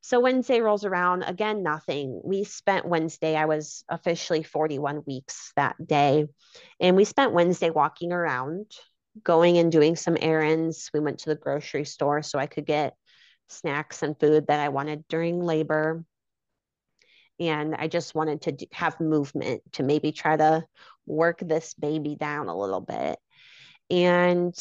So 0.00 0.20
Wednesday 0.20 0.60
rolls 0.60 0.84
around 0.84 1.22
again, 1.22 1.62
nothing. 1.62 2.20
We 2.24 2.44
spent 2.44 2.86
Wednesday, 2.86 3.36
I 3.36 3.46
was 3.46 3.84
officially 3.88 4.42
41 4.42 5.02
weeks 5.06 5.52
that 5.56 5.74
day. 5.84 6.26
And 6.80 6.96
we 6.96 7.04
spent 7.04 7.32
Wednesday 7.32 7.70
walking 7.70 8.12
around, 8.12 8.70
going 9.22 9.58
and 9.58 9.70
doing 9.70 9.96
some 9.96 10.16
errands. 10.20 10.90
We 10.94 11.00
went 11.00 11.20
to 11.20 11.30
the 11.30 11.36
grocery 11.36 11.84
store 11.84 12.22
so 12.22 12.38
I 12.38 12.46
could 12.46 12.64
get 12.64 12.94
snacks 13.48 14.02
and 14.02 14.18
food 14.18 14.46
that 14.46 14.60
I 14.60 14.68
wanted 14.68 15.06
during 15.08 15.40
labor 15.40 16.04
and 17.40 17.74
I 17.74 17.88
just 17.88 18.14
wanted 18.14 18.42
to 18.42 18.66
have 18.72 19.00
movement 19.00 19.62
to 19.74 19.82
maybe 19.82 20.12
try 20.12 20.36
to 20.36 20.64
work 21.06 21.38
this 21.40 21.74
baby 21.74 22.16
down 22.16 22.48
a 22.48 22.58
little 22.58 22.80
bit. 22.80 23.18
And 23.90 24.54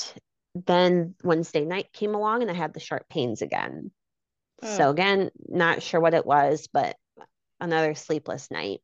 then 0.54 1.16
Wednesday 1.24 1.66
night 1.66 1.92
came 1.92 2.16
along 2.16 2.42
and 2.42 2.52
I 2.52 2.54
had 2.54 2.74
the 2.74 2.80
sharp 2.80 3.10
pains 3.10 3.42
again. 3.42 3.92
Oh. 4.62 4.78
So 4.78 4.90
again, 4.90 5.30
not 5.48 5.82
sure 5.82 6.00
what 6.00 6.14
it 6.14 6.26
was, 6.26 6.68
but 6.72 6.96
another 7.60 7.96
sleepless 7.96 8.50
night. 8.52 8.82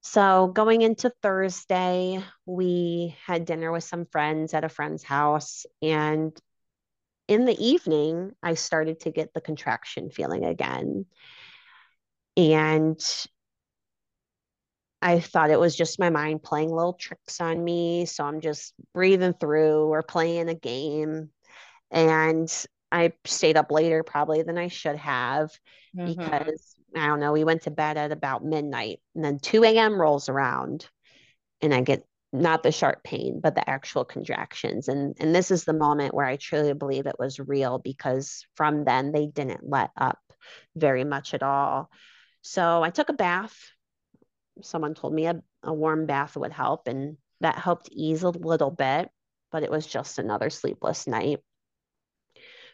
So 0.00 0.46
going 0.48 0.82
into 0.82 1.12
Thursday, 1.22 2.22
we 2.46 3.16
had 3.26 3.44
dinner 3.44 3.70
with 3.70 3.84
some 3.84 4.06
friends 4.06 4.54
at 4.54 4.64
a 4.64 4.68
friend's 4.68 5.02
house. 5.02 5.66
And 5.82 6.38
in 7.26 7.44
the 7.44 7.62
evening, 7.62 8.32
I 8.42 8.54
started 8.54 9.00
to 9.00 9.10
get 9.10 9.34
the 9.34 9.40
contraction 9.40 10.10
feeling 10.10 10.44
again. 10.44 11.04
And 12.36 12.98
I 15.02 15.20
thought 15.20 15.50
it 15.50 15.60
was 15.60 15.76
just 15.76 16.00
my 16.00 16.10
mind 16.10 16.42
playing 16.42 16.70
little 16.70 16.94
tricks 16.94 17.40
on 17.40 17.62
me. 17.62 18.06
So 18.06 18.24
I'm 18.24 18.40
just 18.40 18.72
breathing 18.94 19.34
through 19.34 19.88
or 19.88 20.02
playing 20.02 20.48
a 20.48 20.54
game. 20.54 21.30
And 21.90 22.50
I 22.90 23.12
stayed 23.24 23.56
up 23.56 23.70
later 23.70 24.02
probably 24.02 24.42
than 24.42 24.58
I 24.58 24.68
should 24.68 24.96
have 24.96 25.50
mm-hmm. 25.96 26.06
because 26.06 26.74
I 26.96 27.06
don't 27.06 27.20
know, 27.20 27.32
we 27.32 27.44
went 27.44 27.62
to 27.62 27.70
bed 27.70 27.96
at 27.96 28.12
about 28.12 28.44
midnight 28.44 29.00
and 29.14 29.24
then 29.24 29.38
2 29.38 29.64
a.m. 29.64 30.00
rolls 30.00 30.28
around 30.28 30.88
and 31.60 31.74
I 31.74 31.82
get 31.82 32.04
not 32.32 32.62
the 32.62 32.72
sharp 32.72 33.02
pain, 33.02 33.40
but 33.42 33.54
the 33.54 33.68
actual 33.68 34.04
contractions. 34.04 34.88
And 34.88 35.16
and 35.18 35.34
this 35.34 35.50
is 35.50 35.64
the 35.64 35.72
moment 35.72 36.14
where 36.14 36.26
I 36.26 36.36
truly 36.36 36.74
believe 36.74 37.06
it 37.06 37.18
was 37.18 37.40
real 37.40 37.78
because 37.78 38.46
from 38.54 38.84
then 38.84 39.12
they 39.12 39.26
didn't 39.26 39.68
let 39.68 39.90
up 39.96 40.18
very 40.76 41.04
much 41.04 41.34
at 41.34 41.42
all. 41.42 41.90
So 42.42 42.82
I 42.82 42.90
took 42.90 43.08
a 43.08 43.14
bath. 43.14 43.56
Someone 44.62 44.94
told 44.94 45.14
me 45.14 45.26
a, 45.26 45.40
a 45.62 45.72
warm 45.72 46.06
bath 46.06 46.36
would 46.36 46.52
help, 46.52 46.86
and 46.86 47.16
that 47.40 47.58
helped 47.58 47.88
ease 47.90 48.22
a 48.22 48.30
little 48.30 48.70
bit, 48.70 49.10
but 49.50 49.62
it 49.62 49.70
was 49.70 49.86
just 49.86 50.18
another 50.18 50.50
sleepless 50.50 51.06
night. 51.06 51.40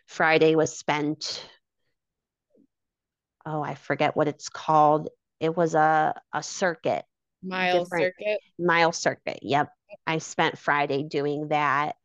Friday 0.06 0.54
was 0.54 0.76
spent, 0.76 1.44
oh, 3.46 3.62
I 3.62 3.74
forget 3.74 4.16
what 4.16 4.28
it's 4.28 4.48
called. 4.48 5.08
It 5.40 5.56
was 5.56 5.74
a, 5.74 6.14
a 6.32 6.42
circuit. 6.42 7.04
Miles 7.42 7.90
circuit. 7.90 8.40
Miles 8.58 8.96
circuit. 8.96 9.40
Yep. 9.42 9.68
I 10.06 10.18
spent 10.18 10.58
Friday 10.58 11.02
doing 11.02 11.48
that. 11.48 11.96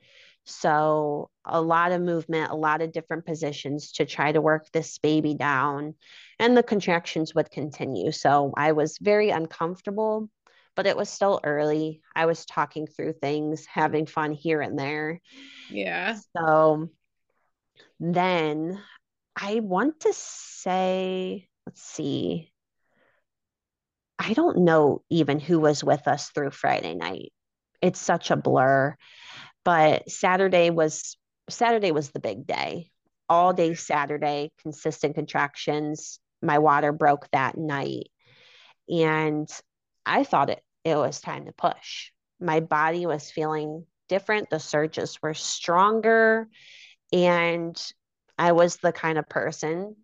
So, 0.45 1.30
a 1.45 1.62
lot 1.62 1.91
of 1.91 2.02
movement, 2.02 2.52
a 2.52 2.56
lot 2.56 2.82
of 2.82 2.91
different 2.91 3.26
positions 3.26 3.91
to 3.93 4.06
try 4.06 4.32
to 4.32 4.41
work 4.41 4.68
this 4.72 4.97
baby 4.97 5.36
down, 5.36 5.93
and 6.39 6.58
the 6.58 6.64
contractions 6.64 7.36
would 7.36 7.52
continue. 7.52 8.12
So, 8.12 8.52
I 8.58 8.72
was 8.72 8.97
very 9.00 9.30
uncomfortable, 9.30 10.28
but 10.76 10.88
it 10.88 10.97
was 10.97 11.08
still 11.08 11.39
early. 11.43 12.02
I 12.16 12.26
was 12.26 12.45
talking 12.45 12.88
through 12.88 13.14
things, 13.14 13.68
having 13.68 14.08
fun 14.08 14.32
here 14.32 14.60
and 14.62 14.80
there. 14.80 15.22
Yeah. 15.70 16.18
So, 16.36 16.89
then 18.00 18.82
I 19.36 19.60
want 19.60 20.02
to 20.02 20.14
say, 20.14 21.48
let's 21.66 21.82
see, 21.82 22.52
I 24.18 24.34
don't 24.34 24.60
know 24.60 25.02
even 25.10 25.40
who 25.40 25.60
was 25.60 25.84
with 25.84 26.08
us 26.08 26.30
through 26.30 26.52
Friday 26.52 26.94
night. 26.94 27.32
It's 27.82 28.00
such 28.00 28.32
a 28.32 28.36
blur. 28.36 28.96
But 29.64 30.10
Saturday 30.10 30.70
was 30.70 31.18
Saturday 31.50 31.92
was 31.92 32.12
the 32.12 32.20
big 32.20 32.46
day. 32.46 32.92
All 33.30 33.54
day 33.54 33.76
Saturday, 33.76 34.52
consistent 34.62 35.16
contractions. 35.16 36.20
My 36.42 36.60
water 36.60 36.92
broke 36.92 37.28
that 37.32 37.58
night. 37.58 38.10
And 38.90 39.50
I 40.06 40.24
thought 40.24 40.50
it 40.50 40.62
it 40.84 40.96
was 40.96 41.22
time 41.22 41.46
to 41.46 41.52
push. 41.54 42.12
My 42.40 42.60
body 42.60 43.06
was 43.06 43.32
feeling 43.32 43.86
different. 44.08 44.50
The 44.50 44.60
surges 44.60 45.22
were 45.22 45.34
stronger. 45.34 46.48
And 47.12 47.80
I 48.38 48.51
was 48.51 48.78
the 48.78 48.91
kind 48.91 49.18
of 49.18 49.28
person 49.28 49.95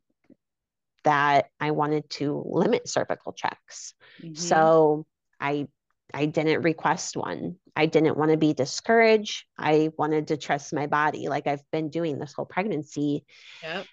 that 1.03 1.49
I 1.59 1.71
wanted 1.71 2.09
to 2.11 2.43
limit 2.45 2.89
cervical 2.89 3.33
checks. 3.33 3.93
Mm-hmm. 4.21 4.35
So 4.35 5.05
I 5.39 5.67
I 6.13 6.25
didn't 6.27 6.61
request 6.61 7.17
one. 7.17 7.57
I 7.75 7.87
didn't 7.87 8.17
want 8.17 8.31
to 8.31 8.37
be 8.37 8.53
discouraged. 8.53 9.45
I 9.57 9.91
wanted 9.97 10.29
to 10.29 10.37
trust 10.37 10.73
my 10.73 10.87
body 10.87 11.27
like 11.27 11.47
I've 11.47 11.69
been 11.71 11.89
doing 11.89 12.19
this 12.19 12.33
whole 12.33 12.45
pregnancy. 12.45 13.25
Yep. 13.63 13.85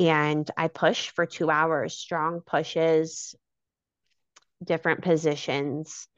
And 0.00 0.50
I 0.56 0.68
pushed 0.68 1.10
for 1.10 1.26
2 1.26 1.50
hours, 1.50 1.94
strong 1.94 2.40
pushes, 2.40 3.34
different 4.64 5.02
positions. 5.02 6.08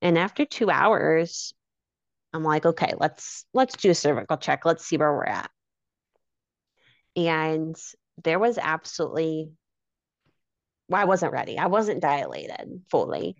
And 0.00 0.18
after 0.18 0.44
2 0.44 0.70
hours, 0.70 1.54
I'm 2.34 2.42
like, 2.42 2.66
okay, 2.66 2.94
let's 2.98 3.46
let's 3.54 3.76
do 3.76 3.90
a 3.90 3.94
cervical 3.94 4.36
check. 4.36 4.64
Let's 4.64 4.84
see 4.84 4.96
where 4.96 5.12
we're 5.12 5.24
at. 5.24 5.50
And 7.16 7.76
there 8.24 8.40
was 8.40 8.58
absolutely, 8.58 9.52
well, 10.88 11.00
I 11.00 11.04
wasn't 11.04 11.32
ready. 11.32 11.58
I 11.58 11.66
wasn't 11.66 12.02
dilated 12.02 12.82
fully. 12.90 13.36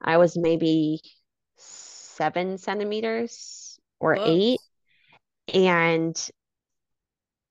I 0.00 0.18
was 0.18 0.36
maybe 0.36 1.00
seven 1.56 2.58
centimeters 2.58 3.78
or 3.98 4.14
Oops. 4.14 4.22
eight. 4.24 4.60
And 5.52 6.30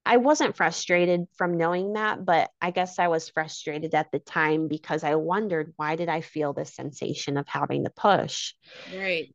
I 0.06 0.18
wasn't 0.18 0.56
frustrated 0.56 1.28
from 1.38 1.58
knowing 1.58 1.94
that, 1.94 2.26
but 2.26 2.50
I 2.62 2.72
guess 2.72 2.98
I 2.98 3.08
was 3.10 3.30
frustrated 3.30 3.94
at 3.94 4.12
the 4.12 4.20
time 4.20 4.68
because 4.68 5.04
I 5.04 5.16
wondered 5.16 5.74
why 5.76 5.96
did 5.96 6.10
I 6.10 6.22
feel 6.22 6.54
this 6.54 6.74
sensation 6.74 7.38
of 7.38 7.48
having 7.48 7.84
to 7.84 7.92
push? 7.92 8.54
Right. 8.96 9.34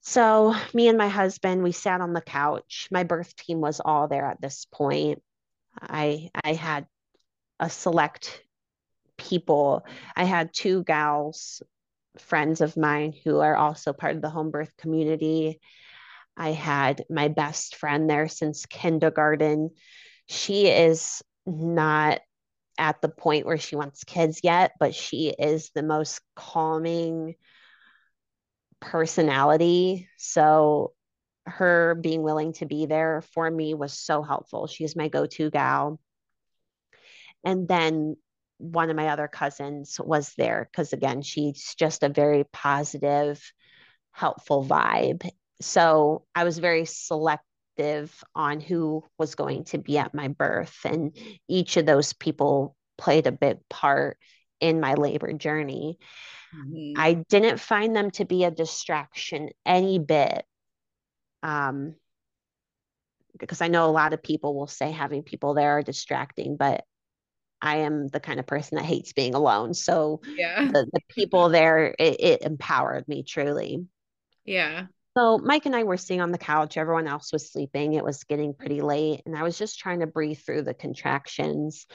So, 0.00 0.54
me 0.72 0.88
and 0.88 0.96
my 0.96 1.08
husband, 1.08 1.62
we 1.62 1.72
sat 1.72 2.00
on 2.00 2.12
the 2.12 2.20
couch. 2.20 2.88
My 2.90 3.04
birth 3.04 3.36
team 3.36 3.60
was 3.60 3.80
all 3.80 4.08
there 4.08 4.26
at 4.26 4.40
this 4.40 4.66
point. 4.72 5.22
I 5.80 6.30
I 6.42 6.54
had 6.54 6.86
a 7.58 7.68
select 7.70 8.42
people. 9.16 9.84
I 10.16 10.24
had 10.24 10.54
two 10.54 10.82
gals, 10.84 11.62
friends 12.18 12.60
of 12.60 12.76
mine 12.76 13.14
who 13.24 13.40
are 13.40 13.56
also 13.56 13.92
part 13.92 14.16
of 14.16 14.22
the 14.22 14.30
home 14.30 14.50
birth 14.50 14.74
community. 14.78 15.60
I 16.36 16.52
had 16.52 17.04
my 17.10 17.28
best 17.28 17.76
friend 17.76 18.08
there 18.08 18.28
since 18.28 18.66
kindergarten. 18.66 19.70
She 20.26 20.66
is 20.68 21.22
not 21.44 22.20
at 22.78 23.02
the 23.02 23.08
point 23.10 23.44
where 23.44 23.58
she 23.58 23.76
wants 23.76 24.04
kids 24.04 24.40
yet, 24.42 24.72
but 24.80 24.94
she 24.94 25.28
is 25.28 25.70
the 25.74 25.82
most 25.82 26.20
calming 26.34 27.34
personality. 28.80 30.08
So 30.16 30.92
her 31.46 31.94
being 31.94 32.22
willing 32.22 32.52
to 32.54 32.66
be 32.66 32.86
there 32.86 33.22
for 33.32 33.50
me 33.50 33.74
was 33.74 33.92
so 33.92 34.22
helpful. 34.22 34.66
She's 34.66 34.96
my 34.96 35.08
go 35.08 35.26
to 35.26 35.50
gal. 35.50 36.00
And 37.44 37.66
then 37.66 38.16
one 38.58 38.90
of 38.90 38.96
my 38.96 39.08
other 39.08 39.28
cousins 39.28 39.98
was 39.98 40.34
there 40.36 40.68
because, 40.70 40.92
again, 40.92 41.22
she's 41.22 41.74
just 41.78 42.02
a 42.02 42.10
very 42.10 42.44
positive, 42.52 43.40
helpful 44.12 44.64
vibe. 44.64 45.28
So 45.62 46.24
I 46.34 46.44
was 46.44 46.58
very 46.58 46.84
selective 46.84 48.22
on 48.34 48.60
who 48.60 49.04
was 49.18 49.34
going 49.34 49.64
to 49.64 49.78
be 49.78 49.96
at 49.96 50.14
my 50.14 50.28
birth. 50.28 50.76
And 50.84 51.16
each 51.48 51.78
of 51.78 51.86
those 51.86 52.12
people 52.12 52.76
played 52.98 53.26
a 53.26 53.32
big 53.32 53.58
part 53.70 54.18
in 54.60 54.80
my 54.80 54.94
labor 54.94 55.32
journey. 55.32 55.98
Mm-hmm. 56.56 57.00
I 57.00 57.14
didn't 57.28 57.60
find 57.60 57.94
them 57.94 58.10
to 58.12 58.24
be 58.24 58.44
a 58.44 58.50
distraction 58.50 59.50
any 59.64 59.98
bit 59.98 60.44
um, 61.42 61.94
because 63.38 63.60
I 63.60 63.68
know 63.68 63.88
a 63.88 63.92
lot 63.92 64.12
of 64.12 64.22
people 64.22 64.54
will 64.54 64.66
say 64.66 64.90
having 64.90 65.22
people 65.22 65.54
there 65.54 65.78
are 65.78 65.82
distracting, 65.82 66.56
but 66.56 66.84
I 67.62 67.78
am 67.78 68.08
the 68.08 68.20
kind 68.20 68.40
of 68.40 68.46
person 68.46 68.76
that 68.76 68.84
hates 68.84 69.12
being 69.12 69.34
alone. 69.34 69.74
So 69.74 70.20
yeah, 70.36 70.66
the, 70.66 70.86
the 70.92 71.00
people 71.08 71.48
there, 71.50 71.94
it, 71.98 72.20
it 72.20 72.42
empowered 72.42 73.06
me 73.06 73.22
truly. 73.22 73.86
Yeah. 74.44 74.86
So 75.16 75.38
Mike 75.38 75.66
and 75.66 75.74
I 75.74 75.82
were 75.82 75.96
sitting 75.96 76.20
on 76.20 76.30
the 76.30 76.38
couch. 76.38 76.76
Everyone 76.76 77.08
else 77.08 77.32
was 77.32 77.50
sleeping. 77.52 77.94
It 77.94 78.04
was 78.04 78.24
getting 78.24 78.54
pretty 78.54 78.80
late, 78.80 79.22
and 79.26 79.36
I 79.36 79.42
was 79.42 79.58
just 79.58 79.78
trying 79.78 80.00
to 80.00 80.06
breathe 80.06 80.38
through 80.38 80.62
the 80.62 80.74
contractions. 80.74 81.86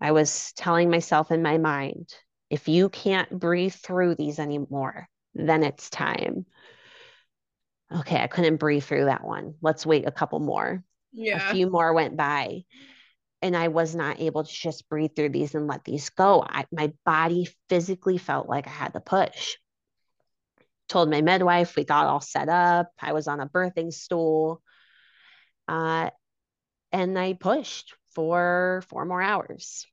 I 0.00 0.12
was 0.12 0.52
telling 0.56 0.90
myself 0.90 1.30
in 1.30 1.42
my 1.42 1.58
mind, 1.58 2.08
if 2.54 2.68
you 2.68 2.88
can't 2.88 3.30
breathe 3.30 3.74
through 3.74 4.14
these 4.14 4.38
anymore, 4.38 5.08
then 5.34 5.62
it's 5.62 5.90
time 5.90 6.46
okay, 7.92 8.20
I 8.20 8.26
couldn't 8.26 8.56
breathe 8.56 8.84
through 8.84 9.06
that 9.06 9.24
one. 9.24 9.54
Let's 9.62 9.86
wait 9.86 10.06
a 10.06 10.12
couple 10.12 10.40
more. 10.40 10.82
Yeah. 11.12 11.50
A 11.50 11.52
few 11.52 11.70
more 11.70 11.92
went 11.92 12.16
by. 12.16 12.64
And 13.42 13.56
I 13.56 13.68
was 13.68 13.94
not 13.94 14.20
able 14.20 14.44
to 14.44 14.52
just 14.52 14.88
breathe 14.88 15.10
through 15.14 15.28
these 15.30 15.54
and 15.54 15.66
let 15.66 15.84
these 15.84 16.08
go. 16.10 16.44
I, 16.48 16.64
my 16.72 16.92
body 17.04 17.48
physically 17.68 18.18
felt 18.18 18.48
like 18.48 18.66
I 18.66 18.70
had 18.70 18.94
to 18.94 19.00
push. 19.00 19.56
Told 20.88 21.10
my 21.10 21.20
midwife, 21.20 21.76
we 21.76 21.84
got 21.84 22.06
all 22.06 22.20
set 22.20 22.48
up. 22.48 22.90
I 23.00 23.12
was 23.12 23.28
on 23.28 23.40
a 23.40 23.48
birthing 23.48 23.92
stool. 23.92 24.62
Uh, 25.68 26.10
and 26.90 27.18
I 27.18 27.34
pushed 27.34 27.94
for 28.14 28.82
four 28.88 29.04
more 29.04 29.20
hours. 29.20 29.86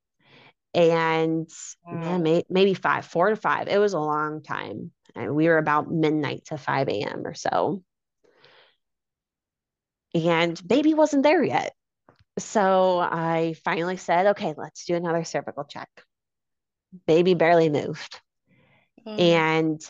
And 0.73 1.49
wow. 1.85 1.99
man, 1.99 2.23
may, 2.23 2.43
maybe 2.49 2.73
five, 2.73 3.05
four 3.05 3.29
to 3.29 3.35
five. 3.35 3.67
It 3.67 3.77
was 3.77 3.93
a 3.93 3.99
long 3.99 4.41
time. 4.41 4.91
And 5.15 5.35
we 5.35 5.47
were 5.47 5.57
about 5.57 5.91
midnight 5.91 6.45
to 6.45 6.57
5 6.57 6.87
a.m. 6.87 7.27
or 7.27 7.33
so 7.33 7.83
and 10.13 10.67
baby 10.67 10.93
wasn't 10.93 11.23
there 11.23 11.43
yet. 11.43 11.73
So 12.39 12.99
I 12.99 13.55
finally 13.63 13.97
said, 13.97 14.27
okay, 14.27 14.53
let's 14.55 14.85
do 14.85 14.95
another 14.95 15.23
cervical 15.23 15.63
check. 15.63 15.89
Baby 17.05 17.33
barely 17.33 17.69
moved. 17.69 18.19
Oh. 19.05 19.15
And 19.15 19.81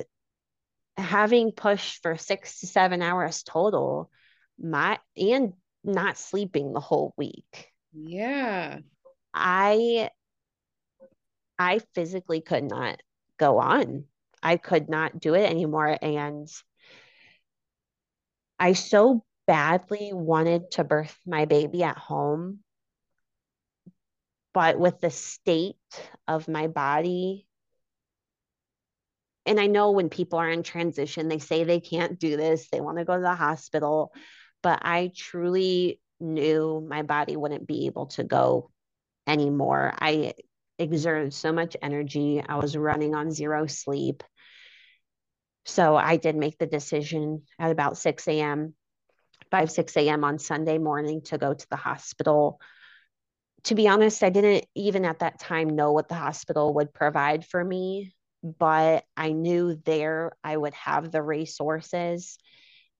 having 0.97 1.51
pushed 1.51 2.01
for 2.01 2.17
six 2.17 2.59
to 2.59 2.67
seven 2.67 3.01
hours 3.01 3.43
total, 3.43 4.09
my 4.59 4.99
and 5.17 5.53
not 5.84 6.17
sleeping 6.17 6.73
the 6.73 6.79
whole 6.79 7.13
week. 7.17 7.71
Yeah. 7.93 8.79
I 9.34 10.09
I 11.62 11.80
physically 11.93 12.41
could 12.41 12.64
not 12.64 12.99
go 13.38 13.59
on. 13.59 14.05
I 14.41 14.57
could 14.57 14.89
not 14.89 15.20
do 15.20 15.36
it 15.36 15.47
anymore. 15.47 15.95
And 16.01 16.51
I 18.59 18.74
so 18.74 19.24
badly 19.45 20.09
wanted 20.12 20.72
to 20.72 20.84
birth 20.84 21.16
my 21.26 21.45
baby 21.45 21.84
at 21.84 21.99
home. 21.99 22.59
But 24.53 24.80
with 24.80 24.99
the 25.01 25.12
state 25.12 25.76
of 26.28 26.47
my 26.47 26.66
body, 26.66 27.45
and 29.45 29.59
I 29.59 29.68
know 29.68 29.91
when 29.91 30.09
people 30.09 30.39
are 30.39 30.49
in 30.49 30.64
transition, 30.64 31.28
they 31.28 31.39
say 31.39 31.64
they 31.64 31.80
can't 31.80 32.20
do 32.20 32.38
this, 32.38 32.70
they 32.70 32.82
want 32.82 32.97
to 32.97 33.05
go 33.05 33.16
to 33.16 33.22
the 33.22 33.36
hospital. 33.36 34.14
But 34.64 34.80
I 34.82 35.12
truly 35.16 35.99
knew 36.20 36.84
my 36.88 37.03
body 37.03 37.36
wouldn't 37.38 37.68
be 37.68 37.86
able 37.86 38.07
to 38.07 38.24
go 38.24 38.72
anymore. 39.28 39.93
I 39.99 40.34
exerted 40.82 41.34
so 41.34 41.51
much 41.51 41.77
energy. 41.82 42.43
I 42.45 42.57
was 42.57 42.75
running 42.75 43.15
on 43.15 43.32
zero 43.32 43.67
sleep. 43.67 44.23
So 45.65 45.95
I 45.95 46.17
did 46.17 46.36
make 46.36 46.57
the 46.57 46.65
decision 46.65 47.43
at 47.59 47.71
about 47.71 47.97
6 47.97 48.27
a.m., 48.27 48.73
5, 49.51 49.71
6 49.71 49.97
a.m. 49.97 50.23
on 50.23 50.39
Sunday 50.39 50.77
morning 50.77 51.21
to 51.25 51.38
go 51.38 51.53
to 51.53 51.67
the 51.69 51.75
hospital. 51.75 52.59
To 53.65 53.75
be 53.75 53.88
honest, 53.88 54.23
I 54.23 54.29
didn't 54.29 54.65
even 54.75 55.05
at 55.05 55.19
that 55.19 55.39
time 55.39 55.69
know 55.69 55.91
what 55.91 56.09
the 56.09 56.15
hospital 56.15 56.73
would 56.75 56.93
provide 56.93 57.45
for 57.45 57.63
me, 57.63 58.15
but 58.43 59.05
I 59.15 59.34
knew 59.34 59.75
there 59.86 60.32
I 60.43 60.57
would 60.57 60.73
have 60.73 61.11
the 61.11 61.21
resources. 61.21 62.39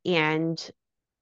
And 0.06 0.72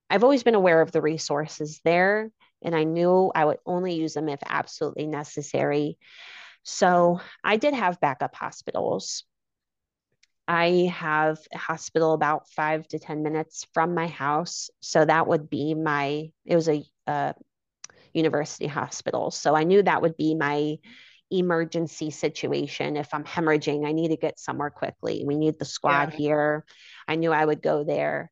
I've 0.10 0.24
always 0.24 0.44
been 0.44 0.56
aware 0.56 0.82
of 0.82 0.92
the 0.92 1.02
resources 1.02 1.80
there, 1.86 2.32
and 2.64 2.76
I 2.76 2.84
knew 2.84 3.32
I 3.34 3.46
would 3.46 3.60
only 3.66 3.94
use 3.94 4.14
them 4.14 4.28
if 4.28 4.40
absolutely 4.46 5.08
necessary. 5.08 5.98
So 6.64 7.22
I 7.44 7.58
did 7.58 7.74
have 7.74 8.00
backup 8.00 8.36
hospitals. 8.36 9.24
I 10.48 10.92
have 10.96 11.40
a 11.54 11.58
hospital 11.58 12.14
about 12.14 12.50
five 12.50 12.88
to 12.90 13.00
10 13.00 13.22
minutes 13.22 13.68
from 13.74 13.94
my 13.94 14.08
house. 14.08 14.70
So 14.82 15.06
that 15.06 15.28
would 15.28 15.50
be 15.50 15.76
my, 15.76 16.32
it 16.46 16.56
was 16.56 16.68
a, 16.68 16.84
a 17.06 17.36
university 18.14 18.68
hospital. 18.68 19.32
So 19.32 19.56
I 19.56 19.64
knew 19.64 19.84
that 19.84 20.02
would 20.02 20.18
be 20.18 20.34
my 20.34 20.78
emergency 21.32 22.10
situation. 22.10 22.98
If 22.98 23.14
I'm 23.14 23.24
hemorrhaging, 23.24 23.86
I 23.86 23.92
need 23.92 24.10
to 24.10 24.18
get 24.18 24.40
somewhere 24.40 24.72
quickly. 24.72 25.24
We 25.26 25.36
need 25.36 25.60
the 25.60 25.66
squad 25.66 26.14
yeah. 26.14 26.18
here. 26.18 26.66
I 27.08 27.16
knew 27.16 27.32
I 27.32 27.46
would 27.46 27.62
go 27.62 27.84
there. 27.84 28.32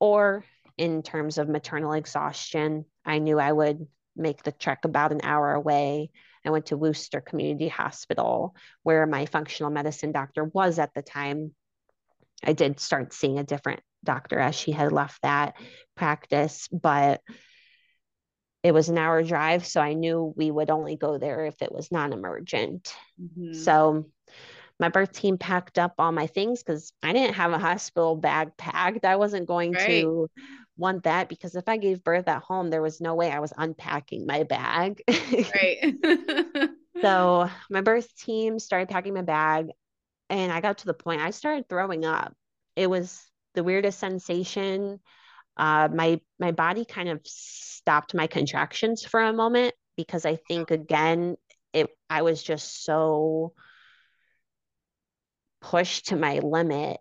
Or 0.00 0.44
in 0.76 1.02
terms 1.02 1.38
of 1.38 1.48
maternal 1.48 1.92
exhaustion, 1.92 2.84
I 3.04 3.18
knew 3.18 3.38
I 3.38 3.52
would 3.52 3.86
make 4.16 4.42
the 4.42 4.52
trek 4.52 4.84
about 4.84 5.12
an 5.12 5.20
hour 5.22 5.52
away. 5.52 6.10
I 6.44 6.50
went 6.50 6.66
to 6.66 6.76
Wooster 6.76 7.20
Community 7.20 7.68
Hospital, 7.68 8.54
where 8.82 9.06
my 9.06 9.26
functional 9.26 9.70
medicine 9.70 10.12
doctor 10.12 10.44
was 10.44 10.78
at 10.78 10.92
the 10.94 11.02
time. 11.02 11.54
I 12.42 12.52
did 12.52 12.80
start 12.80 13.12
seeing 13.12 13.38
a 13.38 13.44
different 13.44 13.80
doctor 14.04 14.38
as 14.38 14.54
she 14.54 14.72
had 14.72 14.92
left 14.92 15.22
that 15.22 15.54
practice, 15.96 16.68
but 16.68 17.22
it 18.62 18.72
was 18.72 18.88
an 18.88 18.98
hour 18.98 19.22
drive. 19.22 19.66
So 19.66 19.80
I 19.80 19.94
knew 19.94 20.32
we 20.36 20.50
would 20.50 20.70
only 20.70 20.96
go 20.96 21.18
there 21.18 21.46
if 21.46 21.60
it 21.62 21.72
was 21.72 21.92
non 21.92 22.12
emergent. 22.12 22.94
Mm-hmm. 23.20 23.54
So 23.54 24.06
my 24.80 24.88
birth 24.88 25.12
team 25.12 25.38
packed 25.38 25.78
up 25.78 25.94
all 25.98 26.12
my 26.12 26.26
things 26.26 26.62
because 26.62 26.92
I 27.02 27.12
didn't 27.12 27.34
have 27.34 27.52
a 27.52 27.58
hospital 27.58 28.16
bag 28.16 28.56
packed. 28.56 29.04
I 29.04 29.16
wasn't 29.16 29.46
going 29.46 29.72
right. 29.72 29.86
to 29.86 30.28
want 30.76 31.04
that 31.04 31.28
because 31.28 31.54
if 31.54 31.68
I 31.68 31.76
gave 31.76 32.04
birth 32.04 32.28
at 32.28 32.42
home, 32.42 32.70
there 32.70 32.82
was 32.82 33.00
no 33.00 33.14
way 33.14 33.30
I 33.30 33.40
was 33.40 33.52
unpacking 33.56 34.26
my 34.26 34.42
bag. 34.42 35.02
right. 35.08 35.94
so 37.00 37.48
my 37.70 37.80
birth 37.80 38.14
team 38.16 38.58
started 38.58 38.88
packing 38.88 39.14
my 39.14 39.22
bag 39.22 39.68
and 40.30 40.52
I 40.52 40.60
got 40.60 40.78
to 40.78 40.86
the 40.86 40.94
point 40.94 41.20
I 41.20 41.30
started 41.30 41.68
throwing 41.68 42.04
up. 42.04 42.34
It 42.76 42.88
was 42.88 43.22
the 43.54 43.64
weirdest 43.64 43.98
sensation. 43.98 45.00
Uh, 45.56 45.88
my 45.92 46.20
my 46.38 46.50
body 46.50 46.84
kind 46.84 47.08
of 47.08 47.20
stopped 47.24 48.14
my 48.14 48.26
contractions 48.26 49.04
for 49.04 49.20
a 49.20 49.32
moment 49.32 49.74
because 49.96 50.26
I 50.26 50.36
think 50.48 50.70
again 50.70 51.36
it 51.72 51.88
I 52.10 52.22
was 52.22 52.42
just 52.42 52.84
so 52.84 53.52
pushed 55.60 56.08
to 56.08 56.16
my 56.16 56.40
limit. 56.40 56.98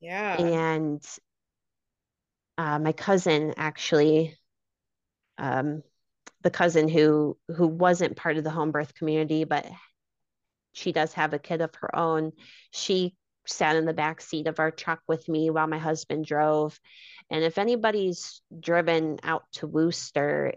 Yeah. 0.00 0.40
And 0.40 1.02
uh, 2.60 2.78
my 2.78 2.92
cousin 2.92 3.54
actually, 3.56 4.36
um, 5.38 5.82
the 6.42 6.50
cousin 6.50 6.90
who 6.90 7.38
who 7.56 7.66
wasn't 7.66 8.18
part 8.18 8.36
of 8.36 8.44
the 8.44 8.50
home 8.50 8.70
birth 8.70 8.94
community, 8.94 9.44
but 9.44 9.66
she 10.74 10.92
does 10.92 11.14
have 11.14 11.32
a 11.32 11.38
kid 11.38 11.62
of 11.62 11.74
her 11.76 11.96
own. 11.96 12.32
She 12.70 13.16
sat 13.46 13.76
in 13.76 13.86
the 13.86 13.94
back 13.94 14.20
seat 14.20 14.46
of 14.46 14.60
our 14.60 14.70
truck 14.70 15.00
with 15.08 15.26
me 15.26 15.48
while 15.48 15.66
my 15.66 15.78
husband 15.78 16.26
drove. 16.26 16.78
And 17.30 17.42
if 17.42 17.56
anybody's 17.56 18.42
driven 18.58 19.20
out 19.22 19.44
to 19.52 19.66
Wooster, 19.66 20.52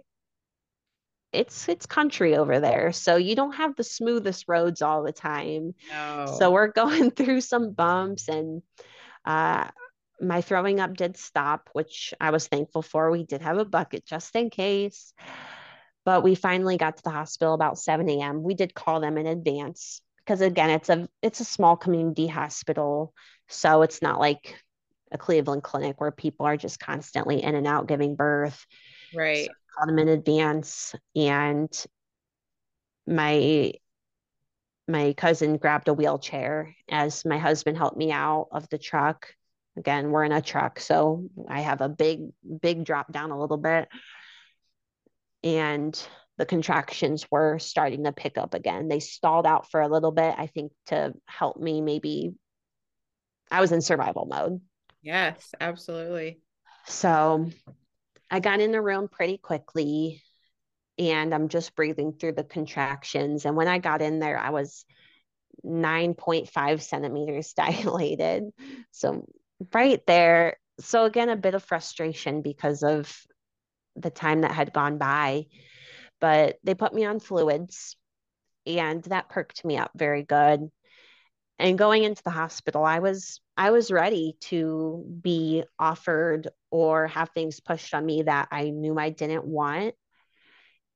it's 1.32 1.70
it's 1.70 1.86
country 1.86 2.36
over 2.36 2.60
there 2.60 2.92
so 2.92 3.16
you 3.16 3.36
don't 3.36 3.56
have 3.56 3.76
the 3.76 3.84
smoothest 3.84 4.46
roads 4.48 4.84
all 4.84 5.02
the 5.02 5.12
time 5.12 5.74
no. 5.90 6.36
so 6.38 6.52
we're 6.52 6.68
going 6.84 7.10
through 7.10 7.42
some 7.42 7.72
bumps 7.72 8.28
and 8.28 8.62
uh 9.26 9.68
my 10.24 10.42
throwing 10.42 10.80
up 10.80 10.96
did 10.96 11.18
stop 11.18 11.70
which 11.74 12.14
i 12.20 12.32
was 12.32 12.48
thankful 12.48 12.82
for. 12.82 13.12
We 13.12 13.24
did 13.24 13.42
have 13.42 13.58
a 13.58 13.66
bucket 13.66 14.06
just 14.06 14.36
in 14.36 14.50
case. 14.50 15.14
But 16.06 16.24
we 16.24 16.36
finally 16.36 16.78
got 16.78 16.98
to 16.98 17.04
the 17.04 17.12
hospital 17.12 17.54
about 17.54 17.80
7 17.80 18.10
a.m 18.10 18.44
we 18.44 18.54
did 18.54 18.74
call 18.74 19.00
them 19.00 19.18
in 19.18 19.28
advance 19.28 20.02
because 20.20 20.42
again 20.42 20.70
it's 20.70 20.90
a 20.90 21.08
it's 21.22 21.40
a 21.40 21.46
small 21.46 21.76
community 21.78 22.28
hospital. 22.28 23.14
So 23.50 23.82
it's 23.82 24.02
not 24.02 24.20
like 24.20 24.56
a 25.12 25.18
cleveland 25.18 25.64
clinic 25.64 26.02
where 26.02 26.12
people 26.12 26.46
are 26.46 26.58
just 26.58 26.80
constantly 26.80 27.44
in 27.44 27.56
and 27.56 27.68
out 27.68 27.88
giving 27.88 28.16
birth. 28.16 28.66
Right. 29.14 29.46
So 29.46 29.54
called 29.78 29.90
them 29.90 30.00
in 30.00 30.10
advance. 30.10 30.96
And 31.16 31.72
my 33.08 33.74
my 34.88 35.14
cousin 35.14 35.58
grabbed 35.58 35.88
a 35.88 35.94
wheelchair 35.94 36.76
as 36.90 37.24
my 37.26 37.38
husband 37.38 37.78
helped 37.78 37.98
me 37.98 38.12
out 38.12 38.50
of 38.52 38.68
the 38.70 38.78
truck 38.78 39.34
again 39.78 40.12
we're 40.12 40.24
in 40.24 40.32
a 40.32 40.42
truck 40.42 40.80
so 40.80 41.28
i 41.48 41.62
have 41.62 41.82
a 41.82 41.90
big 41.90 42.30
big 42.62 42.84
drop 42.84 43.12
down 43.12 43.32
a 43.32 43.40
little 43.40 43.58
bit 43.58 43.88
and 45.44 46.08
the 46.38 46.46
contractions 46.46 47.28
were 47.30 47.60
starting 47.60 48.04
to 48.04 48.12
pick 48.12 48.38
up 48.38 48.54
again 48.54 48.88
they 48.88 49.00
stalled 49.00 49.46
out 49.46 49.70
for 49.70 49.82
a 49.82 49.88
little 49.88 50.12
bit 50.12 50.36
i 50.38 50.48
think 50.48 50.72
to 50.86 51.14
help 51.26 51.58
me 51.58 51.82
maybe 51.82 52.32
i 53.52 53.62
was 53.62 53.72
in 53.72 53.82
survival 53.82 54.26
mode 54.26 54.62
yes 55.02 55.54
absolutely 55.60 56.40
so 56.86 57.50
I 58.30 58.40
got 58.40 58.60
in 58.60 58.72
the 58.72 58.82
room 58.82 59.08
pretty 59.08 59.38
quickly 59.38 60.24
and 60.98 61.34
I'm 61.34 61.50
just 61.50 61.76
breathing 61.76 62.14
through 62.14 62.34
the 62.34 62.44
contractions. 62.44 63.46
And 63.46 63.56
when 63.56 63.68
I 63.68 63.78
got 63.78 64.02
in 64.02 64.20
there, 64.20 64.38
I 64.38 64.50
was 64.50 64.86
9.5 65.64 66.82
centimeters 66.82 67.54
dilated. 67.58 68.46
So, 68.92 69.28
right 69.74 70.06
there. 70.08 70.58
So, 70.80 71.06
again, 71.06 71.30
a 71.30 71.36
bit 71.36 71.54
of 71.54 71.64
frustration 71.64 72.42
because 72.42 72.84
of 72.84 73.16
the 73.96 74.10
time 74.10 74.42
that 74.42 74.52
had 74.52 74.74
gone 74.74 74.98
by. 74.98 75.46
But 76.20 76.58
they 76.64 76.74
put 76.74 76.94
me 76.94 77.06
on 77.06 77.20
fluids 77.20 77.98
and 78.66 79.04
that 79.06 79.30
perked 79.30 79.66
me 79.66 79.78
up 79.78 79.92
very 79.96 80.24
good. 80.24 80.70
And 81.60 81.78
going 81.78 82.04
into 82.04 82.24
the 82.24 82.32
hospital, 82.32 82.84
I 82.84 83.00
was 83.00 83.40
I 83.56 83.72
was 83.72 83.92
ready 83.92 84.36
to 84.42 85.06
be 85.22 85.64
offered 85.78 86.50
or 86.72 87.08
have 87.08 87.30
things 87.30 87.60
pushed 87.60 87.94
on 87.94 88.06
me 88.06 88.24
that 88.24 88.48
I 88.52 88.72
knew 88.72 88.98
I 88.98 89.10
didn't 89.10 89.46
want. 89.46 89.94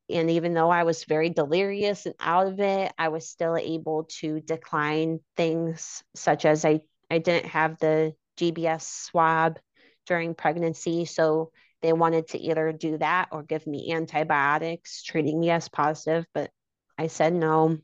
And 0.10 0.32
even 0.32 0.54
though 0.54 0.70
I 0.70 0.84
was 0.84 1.04
very 1.04 1.30
delirious 1.30 2.06
and 2.06 2.16
out 2.20 2.48
of 2.48 2.60
it, 2.60 2.92
I 2.98 3.10
was 3.10 3.30
still 3.30 3.58
able 3.58 4.06
to 4.20 4.40
decline 4.40 5.20
things 5.36 6.04
such 6.16 6.46
as 6.46 6.64
I, 6.64 6.80
I 7.12 7.20
didn't 7.20 7.48
have 7.48 7.78
the 7.80 8.14
GBS 8.38 8.82
swab 8.82 9.60
during 10.06 10.36
pregnancy. 10.36 11.06
So 11.06 11.52
they 11.82 11.94
wanted 11.94 12.30
to 12.30 12.40
either 12.40 12.72
do 12.72 12.98
that 12.98 13.30
or 13.32 13.44
give 13.44 13.68
me 13.68 13.92
antibiotics, 13.94 15.04
treating 15.04 15.40
me 15.40 15.50
as 15.52 15.70
positive. 15.70 16.26
But 16.34 16.52
I 16.98 17.08
said 17.08 17.34
no. 17.34 17.78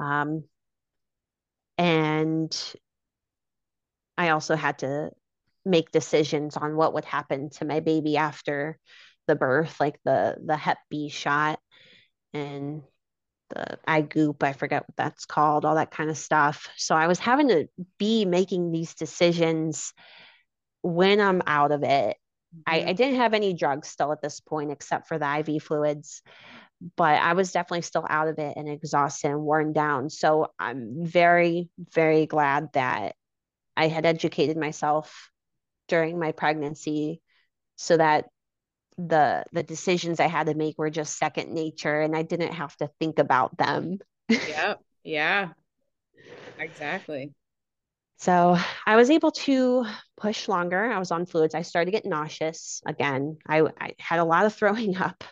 Um, 0.00 0.44
and 1.78 2.74
I 4.16 4.30
also 4.30 4.56
had 4.56 4.78
to 4.80 5.10
make 5.64 5.90
decisions 5.90 6.56
on 6.56 6.76
what 6.76 6.94
would 6.94 7.04
happen 7.04 7.50
to 7.50 7.64
my 7.64 7.80
baby 7.80 8.16
after 8.16 8.78
the 9.26 9.36
birth, 9.36 9.80
like 9.80 9.98
the 10.04 10.36
the 10.44 10.56
Hep 10.56 10.78
B 10.90 11.08
shot 11.08 11.58
and 12.32 12.82
the 13.54 13.78
iGoop, 13.88 14.42
I 14.42 14.52
forget 14.52 14.82
what 14.82 14.96
that's 14.96 15.24
called, 15.24 15.64
all 15.64 15.76
that 15.76 15.90
kind 15.90 16.10
of 16.10 16.18
stuff. 16.18 16.68
So 16.76 16.94
I 16.94 17.06
was 17.06 17.18
having 17.18 17.48
to 17.48 17.68
be 17.98 18.24
making 18.24 18.72
these 18.72 18.94
decisions 18.94 19.92
when 20.82 21.20
I'm 21.20 21.42
out 21.46 21.72
of 21.72 21.82
it. 21.82 22.16
Mm-hmm. 22.54 22.60
I, 22.66 22.90
I 22.90 22.92
didn't 22.92 23.16
have 23.16 23.34
any 23.34 23.54
drugs 23.54 23.88
still 23.88 24.12
at 24.12 24.20
this 24.20 24.40
point, 24.40 24.70
except 24.70 25.08
for 25.08 25.18
the 25.18 25.38
IV 25.38 25.62
fluids, 25.62 26.22
but 26.96 27.20
I 27.20 27.32
was 27.34 27.52
definitely 27.52 27.82
still 27.82 28.06
out 28.08 28.28
of 28.28 28.38
it 28.38 28.54
and 28.56 28.68
exhausted 28.68 29.30
and 29.30 29.40
worn 29.40 29.72
down. 29.72 30.10
So 30.10 30.48
I'm 30.58 31.04
very, 31.04 31.70
very 31.94 32.26
glad 32.26 32.72
that 32.74 33.14
I 33.76 33.88
had 33.88 34.06
educated 34.06 34.56
myself 34.56 35.30
during 35.88 36.18
my 36.18 36.32
pregnancy 36.32 37.20
so 37.76 37.96
that 37.96 38.26
the 38.96 39.44
the 39.52 39.62
decisions 39.62 40.20
I 40.20 40.28
had 40.28 40.46
to 40.46 40.54
make 40.54 40.78
were 40.78 40.90
just 40.90 41.18
second 41.18 41.52
nature 41.52 42.00
and 42.00 42.16
I 42.16 42.22
didn't 42.22 42.52
have 42.52 42.76
to 42.76 42.90
think 43.00 43.18
about 43.18 43.56
them. 43.56 43.98
yep. 44.28 44.80
Yeah. 45.02 45.50
Exactly. 46.58 47.32
So 48.18 48.56
I 48.86 48.96
was 48.96 49.10
able 49.10 49.32
to 49.32 49.84
push 50.16 50.48
longer. 50.48 50.90
I 50.90 50.98
was 50.98 51.10
on 51.10 51.26
fluids. 51.26 51.54
I 51.54 51.62
started 51.62 51.86
to 51.86 51.96
get 51.96 52.06
nauseous 52.06 52.80
again. 52.86 53.38
I, 53.46 53.62
I 53.80 53.94
had 53.98 54.20
a 54.20 54.24
lot 54.24 54.46
of 54.46 54.54
throwing 54.56 54.96
up. 54.96 55.24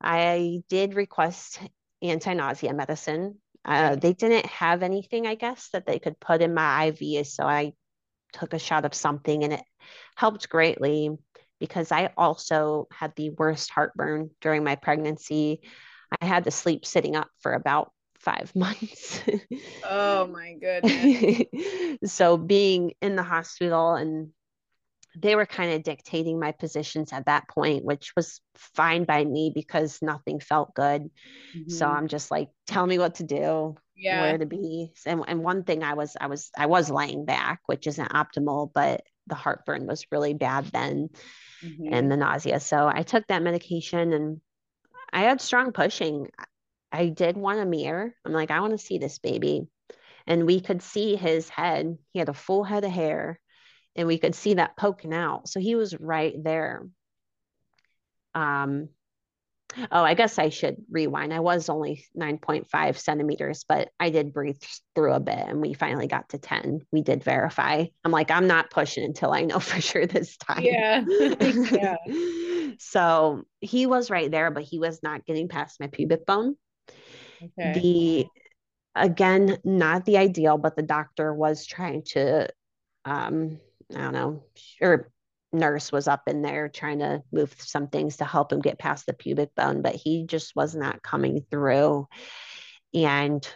I 0.00 0.62
did 0.68 0.94
request 0.94 1.60
anti 2.00 2.34
nausea 2.34 2.72
medicine. 2.72 3.38
Uh, 3.64 3.96
they 3.96 4.14
didn't 4.14 4.46
have 4.46 4.82
anything, 4.82 5.26
I 5.26 5.34
guess, 5.34 5.68
that 5.72 5.84
they 5.86 5.98
could 5.98 6.18
put 6.20 6.40
in 6.40 6.54
my 6.54 6.86
IV. 6.86 7.26
So 7.26 7.44
I 7.44 7.72
took 8.32 8.54
a 8.54 8.58
shot 8.58 8.84
of 8.84 8.94
something 8.94 9.44
and 9.44 9.52
it 9.54 9.62
helped 10.16 10.48
greatly 10.48 11.10
because 11.58 11.92
I 11.92 12.10
also 12.16 12.88
had 12.92 13.12
the 13.16 13.30
worst 13.30 13.70
heartburn 13.70 14.30
during 14.40 14.64
my 14.64 14.76
pregnancy. 14.76 15.60
I 16.20 16.24
had 16.26 16.44
to 16.44 16.50
sleep 16.50 16.86
sitting 16.86 17.16
up 17.16 17.28
for 17.40 17.52
about 17.52 17.92
five 18.18 18.52
months. 18.56 19.20
oh 19.84 20.26
my 20.32 20.54
goodness. 20.54 21.44
so 22.12 22.36
being 22.36 22.92
in 23.00 23.16
the 23.16 23.22
hospital 23.22 23.94
and 23.94 24.30
they 25.20 25.34
were 25.34 25.46
kind 25.46 25.72
of 25.72 25.82
dictating 25.82 26.38
my 26.38 26.52
positions 26.52 27.12
at 27.12 27.26
that 27.26 27.48
point, 27.48 27.84
which 27.84 28.12
was 28.14 28.40
fine 28.54 29.04
by 29.04 29.24
me 29.24 29.50
because 29.52 29.98
nothing 30.02 30.38
felt 30.38 30.74
good. 30.74 31.10
Mm-hmm. 31.56 31.70
So 31.70 31.86
I'm 31.86 32.08
just 32.08 32.30
like, 32.30 32.50
tell 32.66 32.86
me 32.86 32.98
what 32.98 33.16
to 33.16 33.24
do, 33.24 33.76
yeah. 33.96 34.20
where 34.20 34.38
to 34.38 34.46
be. 34.46 34.92
And, 35.06 35.24
and 35.26 35.42
one 35.42 35.64
thing 35.64 35.82
I 35.82 35.94
was, 35.94 36.16
I 36.20 36.26
was, 36.26 36.50
I 36.56 36.66
was 36.66 36.90
laying 36.90 37.24
back, 37.24 37.60
which 37.66 37.86
isn't 37.86 38.12
optimal, 38.12 38.70
but 38.72 39.02
the 39.28 39.34
heartburn 39.34 39.86
was 39.86 40.06
really 40.10 40.34
bad 40.34 40.66
then 40.66 41.08
mm-hmm. 41.62 41.92
and 41.92 42.10
the 42.10 42.16
nausea. 42.16 42.60
So 42.60 42.90
I 42.92 43.02
took 43.02 43.26
that 43.28 43.42
medication 43.42 44.12
and 44.12 44.40
I 45.12 45.22
had 45.22 45.40
strong 45.40 45.72
pushing. 45.72 46.28
I 46.92 47.06
did 47.06 47.36
want 47.36 47.60
a 47.60 47.66
mirror. 47.66 48.14
I'm 48.24 48.32
like, 48.32 48.50
I 48.50 48.60
want 48.60 48.72
to 48.72 48.84
see 48.84 48.98
this 48.98 49.18
baby. 49.18 49.68
And 50.26 50.46
we 50.46 50.60
could 50.60 50.82
see 50.82 51.16
his 51.16 51.48
head. 51.48 51.96
He 52.12 52.18
had 52.18 52.28
a 52.28 52.34
full 52.34 52.64
head 52.64 52.84
of 52.84 52.90
hair 52.90 53.40
and 53.96 54.06
we 54.06 54.18
could 54.18 54.34
see 54.34 54.54
that 54.54 54.76
poking 54.76 55.14
out. 55.14 55.48
So 55.48 55.60
he 55.60 55.74
was 55.74 55.98
right 55.98 56.34
there. 56.42 56.86
Um, 58.34 58.90
oh, 59.90 60.02
I 60.02 60.14
guess 60.14 60.38
I 60.38 60.48
should 60.48 60.76
rewind. 60.90 61.32
I 61.32 61.40
was 61.40 61.68
only 61.68 62.04
9.5 62.16 62.96
centimeters, 62.96 63.64
but 63.68 63.90
I 64.00 64.10
did 64.10 64.32
breathe 64.32 64.62
through 64.94 65.12
a 65.12 65.20
bit 65.20 65.38
and 65.38 65.60
we 65.60 65.74
finally 65.74 66.06
got 66.06 66.30
to 66.30 66.38
10. 66.38 66.80
We 66.92 67.02
did 67.02 67.22
verify. 67.22 67.84
I'm 68.04 68.12
like, 68.12 68.30
I'm 68.30 68.46
not 68.46 68.70
pushing 68.70 69.04
until 69.04 69.32
I 69.32 69.42
know 69.42 69.58
for 69.60 69.80
sure 69.80 70.06
this 70.06 70.36
time. 70.36 70.62
Yeah. 70.62 71.04
yeah. 71.72 71.96
so 72.78 73.44
he 73.60 73.86
was 73.86 74.10
right 74.10 74.30
there, 74.30 74.50
but 74.50 74.62
he 74.62 74.78
was 74.78 75.00
not 75.02 75.26
getting 75.26 75.48
past 75.48 75.80
my 75.80 75.88
pubic 75.88 76.26
bone. 76.26 76.56
Okay. 77.42 77.80
The 77.80 78.26
again, 78.94 79.58
not 79.64 80.04
the 80.04 80.18
ideal, 80.18 80.58
but 80.58 80.74
the 80.74 80.82
doctor 80.82 81.32
was 81.32 81.66
trying 81.66 82.02
to 82.06 82.48
um, 83.04 83.60
I 83.94 84.00
don't 84.00 84.12
know, 84.12 84.42
or 84.80 85.10
nurse 85.52 85.90
was 85.90 86.08
up 86.08 86.22
in 86.26 86.42
there 86.42 86.68
trying 86.68 86.98
to 86.98 87.22
move 87.32 87.54
some 87.58 87.88
things 87.88 88.18
to 88.18 88.24
help 88.24 88.52
him 88.52 88.60
get 88.60 88.78
past 88.78 89.06
the 89.06 89.12
pubic 89.12 89.54
bone, 89.54 89.82
but 89.82 89.94
he 89.94 90.26
just 90.26 90.54
was 90.54 90.74
not 90.74 91.02
coming 91.02 91.44
through. 91.50 92.06
And 92.94 93.46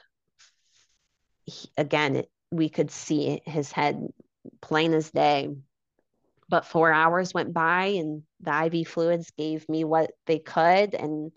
he, 1.44 1.68
again, 1.76 2.24
we 2.50 2.68
could 2.68 2.90
see 2.90 3.42
his 3.44 3.72
head 3.72 4.06
plain 4.60 4.94
as 4.94 5.10
day. 5.10 5.48
But 6.48 6.66
four 6.66 6.92
hours 6.92 7.32
went 7.32 7.54
by, 7.54 7.86
and 7.86 8.22
the 8.40 8.64
IV 8.66 8.88
fluids 8.88 9.30
gave 9.38 9.66
me 9.68 9.84
what 9.84 10.10
they 10.26 10.38
could. 10.38 10.94
And 10.94 11.32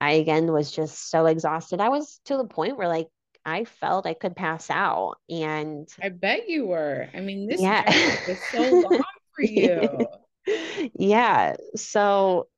I 0.00 0.12
again 0.12 0.52
was 0.52 0.70
just 0.70 1.10
so 1.10 1.26
exhausted. 1.26 1.80
I 1.80 1.88
was 1.88 2.20
to 2.26 2.36
the 2.36 2.44
point 2.44 2.76
where, 2.76 2.88
like, 2.88 3.08
I 3.44 3.64
felt 3.64 4.06
I 4.06 4.14
could 4.14 4.36
pass 4.36 4.70
out. 4.70 5.16
And 5.28 5.88
I 6.00 6.10
bet 6.10 6.48
you 6.48 6.66
were. 6.66 7.08
I 7.12 7.20
mean, 7.20 7.48
this 7.48 7.60
yeah. 7.60 7.84
was 8.28 8.38
so 8.52 8.60
long 8.90 9.00
for 9.34 9.42
you. 9.42 10.06
yeah. 10.94 11.56
So 11.76 12.48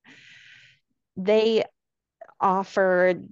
they 1.17 1.65
offered 2.41 3.27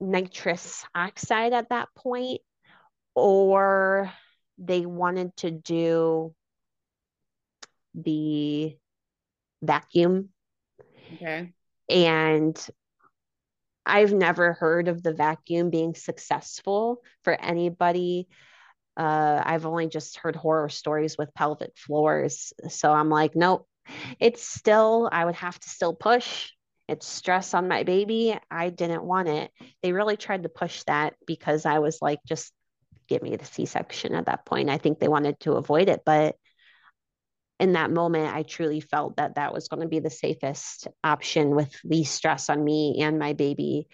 nitrous 0.00 0.84
oxide 0.94 1.52
at 1.52 1.68
that 1.70 1.88
point, 1.94 2.40
or 3.14 4.12
they 4.58 4.86
wanted 4.86 5.36
to 5.36 5.50
do 5.50 6.34
the 7.94 8.76
vacuum. 9.62 10.30
Okay. 11.14 11.52
And 11.88 12.68
I've 13.84 14.12
never 14.12 14.52
heard 14.52 14.88
of 14.88 15.02
the 15.02 15.12
vacuum 15.12 15.70
being 15.70 15.94
successful 15.94 17.02
for 17.24 17.32
anybody. 17.32 18.28
Uh, 18.96 19.42
I've 19.44 19.66
only 19.66 19.88
just 19.88 20.18
heard 20.18 20.36
horror 20.36 20.68
stories 20.68 21.16
with 21.18 21.34
pelvic 21.34 21.72
floors. 21.76 22.52
So 22.68 22.92
I'm 22.92 23.08
like, 23.08 23.34
nope, 23.34 23.66
it's 24.20 24.42
still, 24.42 25.08
I 25.10 25.24
would 25.24 25.34
have 25.36 25.58
to 25.58 25.68
still 25.68 25.94
push. 25.94 26.50
It's 26.88 27.06
stress 27.06 27.54
on 27.54 27.68
my 27.68 27.84
baby. 27.84 28.38
I 28.50 28.70
didn't 28.70 29.04
want 29.04 29.28
it. 29.28 29.50
They 29.82 29.92
really 29.92 30.16
tried 30.16 30.42
to 30.42 30.48
push 30.48 30.82
that 30.84 31.14
because 31.26 31.64
I 31.64 31.78
was 31.78 32.02
like, 32.02 32.18
just 32.26 32.52
give 33.08 33.22
me 33.22 33.36
the 33.36 33.44
C 33.44 33.66
section 33.66 34.14
at 34.14 34.26
that 34.26 34.44
point. 34.44 34.68
I 34.68 34.78
think 34.78 34.98
they 34.98 35.08
wanted 35.08 35.40
to 35.40 35.52
avoid 35.52 35.88
it, 35.88 36.02
but 36.04 36.36
in 37.60 37.74
that 37.74 37.92
moment, 37.92 38.34
I 38.34 38.42
truly 38.42 38.80
felt 38.80 39.16
that 39.16 39.36
that 39.36 39.54
was 39.54 39.68
going 39.68 39.82
to 39.82 39.88
be 39.88 40.00
the 40.00 40.10
safest 40.10 40.88
option 41.04 41.54
with 41.54 41.72
least 41.84 42.14
stress 42.14 42.50
on 42.50 42.62
me 42.62 42.98
and 43.02 43.20
my 43.20 43.34
baby. 43.34 43.86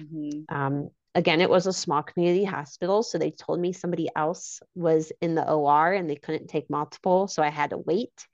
Mm-hmm. 0.00 0.54
Um, 0.54 0.90
again, 1.14 1.40
it 1.40 1.50
was 1.50 1.66
a 1.66 1.72
small 1.72 2.02
community 2.02 2.44
hospital. 2.44 3.02
So 3.02 3.18
they 3.18 3.30
told 3.30 3.60
me 3.60 3.72
somebody 3.72 4.08
else 4.16 4.60
was 4.74 5.12
in 5.20 5.34
the 5.34 5.48
OR 5.48 5.92
and 5.92 6.08
they 6.08 6.16
couldn't 6.16 6.48
take 6.48 6.70
multiple. 6.70 7.28
So 7.28 7.42
I 7.42 7.50
had 7.50 7.70
to 7.70 7.78
wait. 7.78 8.26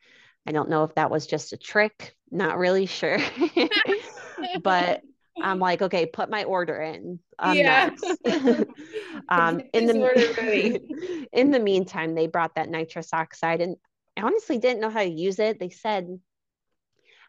I 0.47 0.53
don't 0.53 0.71
know 0.71 0.85
if 0.85 0.95
that 0.95 1.11
was 1.11 1.27
just 1.27 1.53
a 1.53 1.57
trick, 1.57 2.15
not 2.31 2.59
really 2.59 2.87
sure. 2.87 3.19
but 4.63 5.03
I'm 5.41 5.59
like, 5.59 5.83
okay, 5.83 6.07
put 6.07 6.31
my 6.31 6.45
order 6.45 6.81
in. 6.81 7.21
Um, 7.41 7.57
yeah. 7.57 7.91
um, 9.29 9.61
in 9.73 9.87
the 9.87 11.29
in 11.33 11.53
the 11.53 11.61
meantime, 11.61 12.17
they 12.17 12.27
brought 12.27 12.57
that 12.57 12.69
nitrous 12.69 13.13
oxide, 13.13 13.61
and 13.61 13.77
I 14.17 14.23
honestly 14.23 14.59
didn't 14.59 14.81
know 14.81 14.91
how 14.91 15.05
to 15.05 15.09
use 15.09 15.39
it. 15.39 15.61
They 15.61 15.69
said 15.71 16.19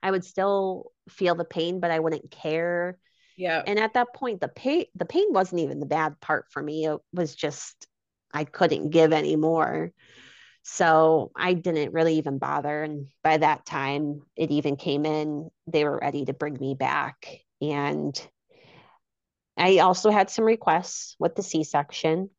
I 0.02 0.10
would 0.10 0.26
still 0.26 0.91
feel 1.10 1.36
the 1.36 1.45
pain, 1.45 1.80
but 1.80 1.91
I 1.91 2.00
wouldn't 2.00 2.32
care. 2.32 2.97
Yeah. 3.40 3.64
And 3.66 3.80
at 3.80 3.94
that 3.94 4.14
point, 4.14 4.42
the 4.42 4.50
pain 4.50 4.84
the 4.96 5.06
pain 5.06 5.28
wasn't 5.30 5.62
even 5.62 5.80
the 5.80 5.86
bad 5.86 6.20
part 6.20 6.48
for 6.52 6.62
me. 6.62 6.88
It 6.88 7.00
was 7.14 7.34
just 7.34 7.88
I 8.34 8.44
couldn't 8.44 8.90
give 8.90 9.14
anymore. 9.14 9.94
So 10.64 11.32
I 11.38 11.54
didn't 11.54 11.94
really 11.94 12.16
even 12.16 12.38
bother. 12.38 12.84
And 12.84 13.08
by 13.24 13.38
that 13.38 13.66
time, 13.66 14.24
it 14.36 14.52
even 14.52 14.76
came 14.76 15.06
in, 15.06 15.50
they 15.68 15.86
were 15.86 16.00
ready 16.02 16.26
to 16.26 16.34
bring 16.34 16.58
me 16.60 16.76
back. 16.76 17.40
And 17.62 18.14
I 19.56 19.78
also 19.78 20.12
had 20.12 20.30
some 20.30 20.44
requests 20.44 21.16
with 21.18 21.36
the 21.36 21.42
C 21.42 21.64
section. 21.64 22.30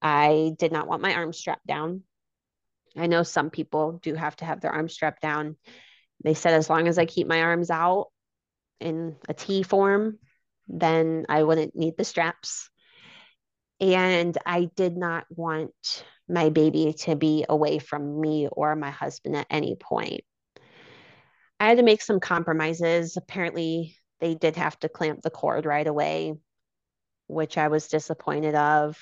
I 0.00 0.54
did 0.56 0.70
not 0.70 0.86
want 0.86 1.02
my 1.02 1.14
arm 1.14 1.32
strapped 1.32 1.66
down. 1.66 2.04
I 2.96 3.08
know 3.08 3.24
some 3.24 3.50
people 3.50 3.98
do 4.04 4.14
have 4.14 4.36
to 4.36 4.44
have 4.44 4.60
their 4.60 4.70
arms 4.70 4.92
strapped 4.92 5.20
down. 5.20 5.56
They 6.22 6.34
said 6.34 6.54
as 6.54 6.70
long 6.70 6.86
as 6.86 6.96
I 6.96 7.06
keep 7.06 7.26
my 7.26 7.42
arms 7.42 7.70
out 7.70 8.06
in 8.80 9.16
a 9.28 9.34
T 9.34 9.62
form, 9.62 10.18
then 10.68 11.26
I 11.28 11.42
wouldn't 11.42 11.76
need 11.76 11.96
the 11.96 12.04
straps. 12.04 12.70
And 13.80 14.36
I 14.46 14.70
did 14.74 14.96
not 14.96 15.26
want 15.30 16.04
my 16.28 16.48
baby 16.48 16.94
to 17.00 17.14
be 17.14 17.44
away 17.48 17.78
from 17.78 18.20
me 18.20 18.48
or 18.50 18.74
my 18.74 18.90
husband 18.90 19.36
at 19.36 19.46
any 19.50 19.76
point. 19.76 20.22
I 21.60 21.68
had 21.68 21.78
to 21.78 21.84
make 21.84 22.02
some 22.02 22.20
compromises. 22.20 23.16
Apparently, 23.16 23.96
they 24.20 24.34
did 24.34 24.56
have 24.56 24.78
to 24.80 24.88
clamp 24.88 25.22
the 25.22 25.30
cord 25.30 25.66
right 25.66 25.86
away, 25.86 26.34
which 27.28 27.58
I 27.58 27.68
was 27.68 27.88
disappointed 27.88 28.54
of. 28.54 28.98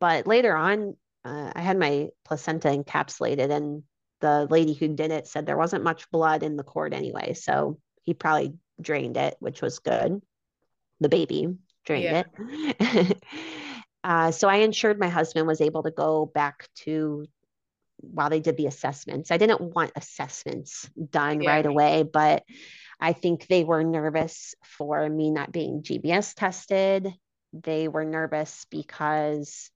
But 0.00 0.26
later 0.26 0.56
on, 0.56 0.96
uh, 1.24 1.52
I 1.54 1.60
had 1.60 1.78
my 1.78 2.08
placenta 2.24 2.68
encapsulated, 2.68 3.50
and 3.50 3.82
the 4.20 4.46
lady 4.48 4.74
who 4.74 4.88
did 4.88 5.10
it 5.10 5.26
said 5.26 5.46
there 5.46 5.56
wasn't 5.56 5.84
much 5.84 6.10
blood 6.10 6.42
in 6.42 6.56
the 6.56 6.64
cord 6.64 6.94
anyway. 6.94 7.34
So 7.34 7.78
he 8.02 8.14
probably 8.14 8.54
drained 8.80 9.16
it, 9.16 9.36
which 9.40 9.62
was 9.62 9.78
good. 9.78 10.20
the 11.00 11.08
baby 11.08 11.48
drained 11.84 12.04
yeah. 12.04 12.22
it. 12.80 13.22
uh, 14.04 14.30
so 14.30 14.48
I 14.48 14.56
ensured 14.56 14.98
my 14.98 15.08
husband 15.08 15.46
was 15.46 15.60
able 15.60 15.82
to 15.82 15.90
go 15.90 16.26
back 16.26 16.68
to 16.84 17.26
while 17.98 18.30
they 18.30 18.40
did 18.40 18.56
the 18.56 18.66
assessments. 18.66 19.30
I 19.30 19.36
didn't 19.36 19.60
want 19.60 19.92
assessments 19.96 20.88
done 21.10 21.40
yeah. 21.40 21.50
right 21.50 21.66
away, 21.66 22.02
but 22.02 22.44
I 23.00 23.12
think 23.12 23.46
they 23.46 23.64
were 23.64 23.82
nervous 23.82 24.54
for 24.62 25.08
me 25.08 25.30
not 25.30 25.52
being 25.52 25.82
GBS 25.82 26.34
tested. 26.34 27.12
They 27.52 27.88
were 27.88 28.04
nervous 28.04 28.66
because 28.70 29.70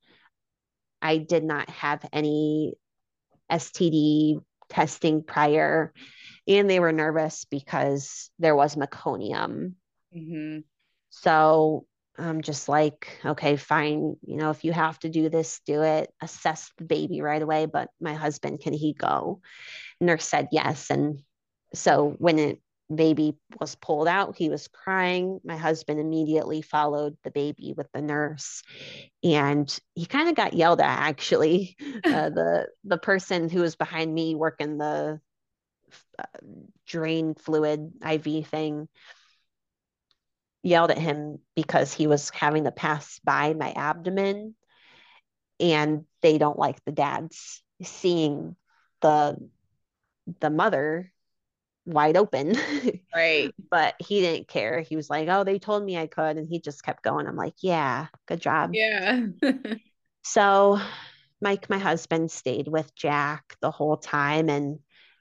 I 1.00 1.18
did 1.18 1.44
not 1.44 1.68
have 1.70 2.04
any 2.12 2.74
STD 3.50 4.42
testing 4.68 5.22
prior. 5.22 5.92
And 6.48 6.68
they 6.68 6.80
were 6.80 6.92
nervous 6.92 7.44
because 7.44 8.30
there 8.38 8.56
was 8.56 8.74
meconium. 8.74 9.74
Mm-hmm. 10.16 10.60
So 11.10 11.86
I'm 12.16 12.42
just 12.42 12.68
like, 12.68 13.18
okay, 13.24 13.56
fine. 13.56 14.16
You 14.22 14.36
know, 14.36 14.50
if 14.50 14.64
you 14.64 14.72
have 14.72 14.98
to 15.00 15.08
do 15.08 15.28
this, 15.28 15.60
do 15.66 15.82
it. 15.82 16.10
Assess 16.22 16.72
the 16.78 16.84
baby 16.84 17.20
right 17.20 17.42
away. 17.42 17.66
But 17.66 17.90
my 18.00 18.14
husband, 18.14 18.60
can 18.60 18.72
he 18.72 18.94
go? 18.94 19.40
Nurse 20.00 20.24
said 20.24 20.48
yes. 20.50 20.90
And 20.90 21.20
so 21.74 22.14
when 22.18 22.38
it 22.38 22.60
baby 22.94 23.36
was 23.60 23.74
pulled 23.74 24.08
out, 24.08 24.36
he 24.36 24.48
was 24.48 24.68
crying. 24.68 25.40
My 25.44 25.56
husband 25.56 26.00
immediately 26.00 26.62
followed 26.62 27.16
the 27.22 27.30
baby 27.30 27.74
with 27.76 27.86
the 27.92 28.02
nurse, 28.02 28.62
and 29.22 29.78
he 29.94 30.06
kind 30.06 30.28
of 30.28 30.34
got 30.34 30.54
yelled 30.54 30.80
at. 30.80 30.98
Actually, 30.98 31.76
uh, 32.04 32.30
the 32.30 32.68
the 32.84 32.98
person 32.98 33.48
who 33.48 33.60
was 33.60 33.76
behind 33.76 34.12
me 34.12 34.34
working 34.34 34.78
the 34.78 35.20
drain 36.86 37.34
fluid 37.34 37.92
IV 38.04 38.46
thing 38.46 38.88
yelled 40.62 40.90
at 40.90 40.98
him 40.98 41.38
because 41.54 41.92
he 41.92 42.06
was 42.06 42.30
having 42.30 42.64
to 42.64 42.72
pass 42.72 43.20
by 43.24 43.54
my 43.54 43.72
abdomen 43.72 44.54
and 45.60 46.04
they 46.22 46.38
don't 46.38 46.58
like 46.58 46.84
the 46.84 46.92
dads 46.92 47.62
seeing 47.82 48.56
the 49.00 49.36
the 50.40 50.50
mother 50.50 51.12
wide 51.86 52.16
open. 52.16 52.56
Right. 53.14 53.52
But 53.70 53.94
he 53.98 54.20
didn't 54.20 54.46
care. 54.48 54.80
He 54.80 54.94
was 54.94 55.10
like 55.10 55.28
oh 55.28 55.42
they 55.42 55.58
told 55.58 55.82
me 55.82 55.96
i 55.96 56.06
could 56.06 56.36
and 56.36 56.48
he 56.48 56.60
just 56.60 56.84
kept 56.84 57.02
going. 57.02 57.26
I'm 57.26 57.36
like 57.36 57.54
yeah 57.60 58.08
good 58.26 58.40
job. 58.40 58.70
Yeah. 58.74 59.26
So 60.22 60.78
mike 61.40 61.70
my 61.70 61.78
husband 61.78 62.30
stayed 62.30 62.68
with 62.68 62.94
jack 62.94 63.56
the 63.60 63.70
whole 63.70 63.96
time 63.96 64.50
and 64.50 64.78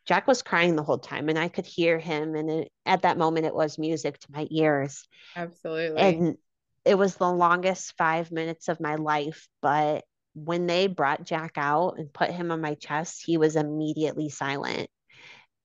Jack 0.07 0.25
was 0.25 0.41
crying 0.41 0.75
the 0.75 0.83
whole 0.83 0.97
time 0.97 1.27
and 1.27 1.37
I 1.37 1.49
could 1.49 1.65
hear 1.65 1.99
him. 1.99 2.35
And 2.35 2.49
it, 2.49 2.71
at 2.85 3.01
that 3.01 3.17
moment, 3.17 3.45
it 3.45 3.53
was 3.53 3.77
music 3.77 4.17
to 4.19 4.27
my 4.31 4.47
ears. 4.49 5.07
Absolutely. 5.35 6.01
And 6.01 6.37
it 6.85 6.97
was 6.97 7.15
the 7.15 7.29
longest 7.29 7.93
five 7.97 8.31
minutes 8.31 8.69
of 8.69 8.79
my 8.79 8.95
life. 8.95 9.47
But 9.61 10.05
when 10.33 10.65
they 10.65 10.87
brought 10.87 11.25
Jack 11.25 11.53
out 11.57 11.95
and 11.97 12.11
put 12.11 12.31
him 12.31 12.51
on 12.51 12.61
my 12.61 12.75
chest, 12.75 13.23
he 13.25 13.37
was 13.37 13.57
immediately 13.57 14.29
silent. 14.29 14.89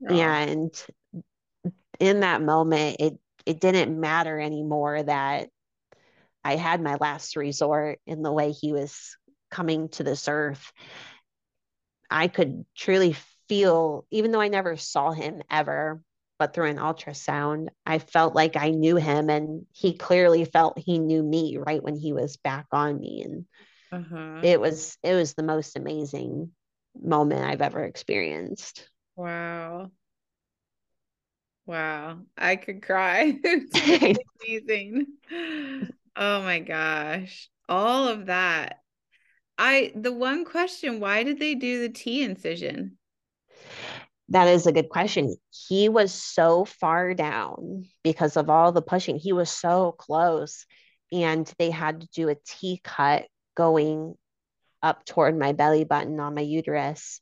Oh. 0.08 0.12
And 0.12 0.86
in 2.00 2.20
that 2.20 2.42
moment, 2.42 2.96
it, 2.98 3.18
it 3.46 3.60
didn't 3.60 4.00
matter 4.00 4.40
anymore 4.40 5.02
that 5.04 5.48
I 6.44 6.56
had 6.56 6.82
my 6.82 6.96
last 6.96 7.36
resort 7.36 8.00
in 8.06 8.22
the 8.22 8.32
way 8.32 8.50
he 8.50 8.72
was 8.72 9.16
coming 9.52 9.88
to 9.90 10.02
this 10.02 10.26
earth. 10.26 10.72
I 12.10 12.26
could 12.26 12.64
truly 12.76 13.14
feel, 13.52 14.06
even 14.10 14.32
though 14.32 14.40
I 14.40 14.48
never 14.48 14.78
saw 14.78 15.10
him 15.10 15.42
ever, 15.50 16.02
but 16.38 16.54
through 16.54 16.70
an 16.70 16.78
ultrasound, 16.78 17.68
I 17.84 17.98
felt 17.98 18.34
like 18.34 18.56
I 18.56 18.70
knew 18.70 18.96
him 18.96 19.28
and 19.28 19.66
he 19.72 19.92
clearly 19.92 20.46
felt 20.46 20.78
he 20.78 20.98
knew 20.98 21.22
me 21.22 21.58
right 21.58 21.82
when 21.82 21.94
he 21.94 22.14
was 22.14 22.38
back 22.38 22.64
on 22.72 22.98
me. 22.98 23.22
And 23.22 23.44
uh-huh. 23.92 24.40
it 24.42 24.58
was, 24.58 24.96
it 25.02 25.12
was 25.12 25.34
the 25.34 25.42
most 25.42 25.76
amazing 25.76 26.50
moment 26.98 27.44
I've 27.44 27.60
ever 27.60 27.84
experienced. 27.84 28.88
Wow. 29.16 29.90
Wow. 31.66 32.20
I 32.38 32.56
could 32.56 32.80
cry. 32.82 33.38
it's 33.44 34.18
amazing. 34.42 35.08
Oh 36.16 36.40
my 36.40 36.60
gosh. 36.60 37.50
All 37.68 38.08
of 38.08 38.26
that. 38.26 38.78
I 39.58 39.92
the 39.94 40.10
one 40.10 40.46
question, 40.46 41.00
why 41.00 41.22
did 41.22 41.38
they 41.38 41.54
do 41.54 41.82
the 41.82 41.90
T 41.90 42.22
incision? 42.22 42.96
That 44.32 44.48
is 44.48 44.66
a 44.66 44.72
good 44.72 44.88
question. 44.88 45.36
He 45.50 45.90
was 45.90 46.10
so 46.10 46.64
far 46.64 47.12
down 47.12 47.84
because 48.02 48.38
of 48.38 48.48
all 48.48 48.72
the 48.72 48.80
pushing. 48.80 49.18
He 49.18 49.34
was 49.34 49.50
so 49.50 49.92
close. 49.92 50.64
And 51.12 51.50
they 51.58 51.70
had 51.70 52.00
to 52.00 52.08
do 52.14 52.30
a 52.30 52.36
T 52.46 52.80
cut 52.82 53.26
going 53.54 54.14
up 54.82 55.04
toward 55.04 55.38
my 55.38 55.52
belly 55.52 55.84
button 55.84 56.18
on 56.18 56.34
my 56.34 56.40
uterus 56.40 57.20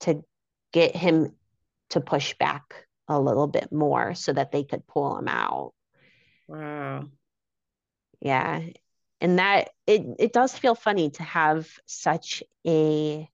to 0.00 0.24
get 0.72 0.96
him 0.96 1.36
to 1.90 2.00
push 2.00 2.34
back 2.34 2.86
a 3.06 3.20
little 3.20 3.46
bit 3.46 3.70
more 3.70 4.14
so 4.14 4.32
that 4.32 4.50
they 4.50 4.64
could 4.64 4.88
pull 4.88 5.18
him 5.18 5.28
out. 5.28 5.72
Wow. 6.48 7.10
Yeah. 8.20 8.62
And 9.20 9.38
that 9.38 9.70
it 9.86 10.04
it 10.18 10.32
does 10.32 10.58
feel 10.58 10.74
funny 10.74 11.10
to 11.10 11.22
have 11.22 11.70
such 11.86 12.42
a 12.66 13.28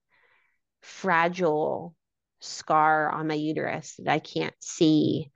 fragile 0.82 1.96
scar 2.44 3.10
on 3.10 3.26
my 3.26 3.34
uterus 3.34 3.94
that 3.98 4.12
I 4.12 4.18
can't 4.18 4.54
see. 4.60 5.30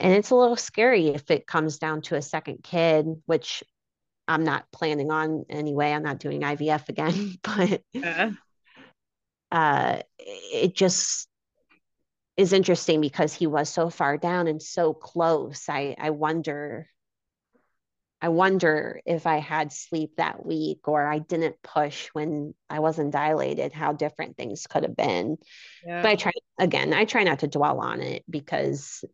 And 0.00 0.12
it's 0.12 0.30
a 0.30 0.34
little 0.34 0.56
scary 0.56 1.08
if 1.08 1.30
it 1.30 1.46
comes 1.46 1.78
down 1.78 2.02
to 2.02 2.16
a 2.16 2.22
second 2.22 2.62
kid, 2.62 3.06
which 3.26 3.62
I'm 4.26 4.44
not 4.44 4.70
planning 4.72 5.10
on 5.10 5.44
anyway. 5.48 5.92
I'm 5.92 6.02
not 6.02 6.18
doing 6.18 6.40
IVF 6.40 6.88
again, 6.88 7.38
but 7.42 7.82
yeah. 7.92 8.30
uh, 9.52 9.98
it 10.18 10.74
just 10.74 11.28
is 12.36 12.52
interesting 12.52 13.00
because 13.00 13.32
he 13.32 13.46
was 13.46 13.68
so 13.68 13.90
far 13.90 14.16
down 14.16 14.48
and 14.48 14.60
so 14.60 14.92
close. 14.92 15.68
I, 15.68 15.94
I 15.98 16.10
wonder 16.10 16.88
I 18.24 18.28
wonder 18.28 19.02
if 19.04 19.26
I 19.26 19.36
had 19.36 19.70
sleep 19.70 20.12
that 20.16 20.46
week 20.46 20.88
or 20.88 21.06
I 21.06 21.18
didn't 21.18 21.56
push 21.62 22.08
when 22.14 22.54
I 22.70 22.78
wasn't 22.80 23.12
dilated, 23.12 23.74
how 23.74 23.92
different 23.92 24.38
things 24.38 24.66
could 24.66 24.82
have 24.82 24.96
been. 24.96 25.36
Yeah. 25.86 26.00
But 26.00 26.08
I 26.08 26.14
try, 26.16 26.32
again, 26.58 26.94
I 26.94 27.04
try 27.04 27.24
not 27.24 27.40
to 27.40 27.48
dwell 27.48 27.80
on 27.80 28.00
it 28.00 28.24
because 28.30 29.04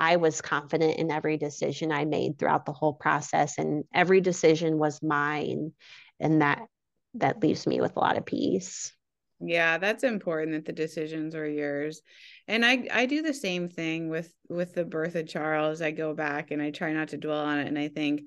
I 0.00 0.16
was 0.16 0.40
confident 0.40 0.98
in 0.98 1.12
every 1.12 1.36
decision 1.36 1.92
I 1.92 2.06
made 2.06 2.40
throughout 2.40 2.66
the 2.66 2.72
whole 2.72 2.92
process, 2.92 3.56
and 3.56 3.84
every 3.94 4.20
decision 4.20 4.78
was 4.78 5.00
mine. 5.00 5.72
And 6.18 6.42
that 6.42 6.66
that 7.14 7.40
leaves 7.40 7.68
me 7.68 7.80
with 7.80 7.94
a 7.94 8.00
lot 8.00 8.18
of 8.18 8.26
peace. 8.26 8.92
Yeah, 9.38 9.78
that's 9.78 10.02
important 10.02 10.54
that 10.54 10.64
the 10.64 10.72
decisions 10.72 11.36
are 11.36 11.48
yours. 11.48 12.02
And 12.48 12.66
I 12.66 12.88
I 12.92 13.06
do 13.06 13.22
the 13.22 13.32
same 13.32 13.68
thing 13.68 14.08
with 14.08 14.34
with 14.48 14.74
the 14.74 14.84
birth 14.84 15.14
of 15.14 15.28
Charles. 15.28 15.80
I 15.80 15.92
go 15.92 16.14
back 16.14 16.50
and 16.50 16.60
I 16.60 16.72
try 16.72 16.92
not 16.92 17.10
to 17.10 17.16
dwell 17.16 17.44
on 17.44 17.60
it 17.60 17.68
and 17.68 17.78
I 17.78 17.86
think 17.86 18.22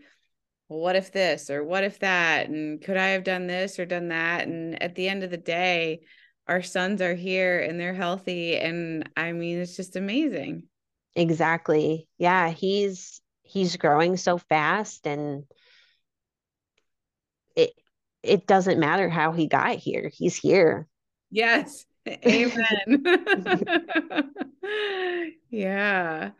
well, 0.74 0.82
what 0.82 0.96
if 0.96 1.12
this 1.12 1.52
or 1.52 1.64
what 1.64 1.84
if 1.84 2.00
that 2.00 2.50
and 2.50 2.82
could 2.82 2.98
I 2.98 3.10
have 3.10 3.24
done 3.24 3.46
this 3.46 3.78
or 3.78 3.86
done 3.86 4.08
that 4.08 4.48
and 4.48 4.82
at 4.82 4.96
the 4.96 5.08
end 5.08 5.22
of 5.22 5.30
the 5.30 5.38
day 5.38 6.02
our 6.48 6.64
sons 6.64 7.00
are 7.00 7.14
here 7.14 7.60
and 7.60 7.80
they're 7.80 7.94
healthy 7.94 8.58
and 8.58 9.08
I 9.16 9.34
mean 9.34 9.60
it's 9.60 9.76
just 9.76 9.96
amazing. 9.96 10.64
Exactly. 11.16 12.08
Yeah, 12.18 12.50
he's 12.50 13.22
he's 13.44 13.78
growing 13.78 14.18
so 14.18 14.40
fast 14.40 15.06
and 15.06 15.44
it 17.56 17.74
it 18.24 18.48
doesn't 18.48 18.80
matter 18.80 19.10
how 19.10 19.32
he 19.32 19.46
got 19.46 19.76
here. 19.76 20.10
He's 20.12 20.36
here. 20.36 20.88
Yes. 21.30 21.86
Amen. 22.26 23.04
yeah. 25.52 26.32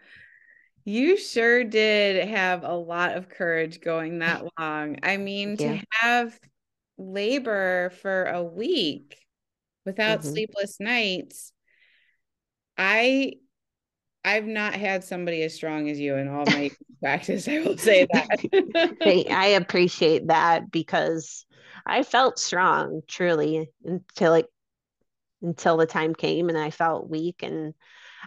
You 0.86 1.18
sure 1.18 1.64
did 1.64 2.28
have 2.28 2.64
a 2.64 2.74
lot 2.74 3.16
of 3.16 3.30
courage 3.30 3.82
going 3.82 4.20
that 4.20 4.44
long. 4.60 4.98
I 5.04 5.18
mean, 5.18 5.56
yeah. 5.60 5.78
to 5.78 5.86
have 5.92 6.40
labor 6.98 7.92
for 8.02 8.26
a 8.26 8.44
week 8.44 9.18
without 9.86 10.20
mm-hmm. 10.20 10.30
sleepless 10.30 10.80
nights, 10.80 11.52
I 12.78 13.34
I've 14.26 14.46
not 14.46 14.74
had 14.74 15.04
somebody 15.04 15.44
as 15.44 15.54
strong 15.54 15.90
as 15.90 16.00
you 16.00 16.16
in 16.16 16.28
all 16.28 16.46
my 16.48 16.72
practice. 17.02 17.48
I 17.48 17.60
will 17.60 17.78
say 17.78 18.08
that. 18.14 19.28
I 19.30 19.46
appreciate 19.48 20.28
that 20.28 20.72
because 20.72 21.46
I 21.86 22.04
felt 22.04 22.40
strong 22.40 23.02
truly 23.08 23.70
until 23.84 24.36
it 24.36 24.46
until 25.42 25.76
the 25.76 25.86
time 25.86 26.16
came 26.16 26.48
and 26.48 26.58
I 26.58 26.70
felt 26.70 27.10
weak 27.10 27.44
and 27.44 27.74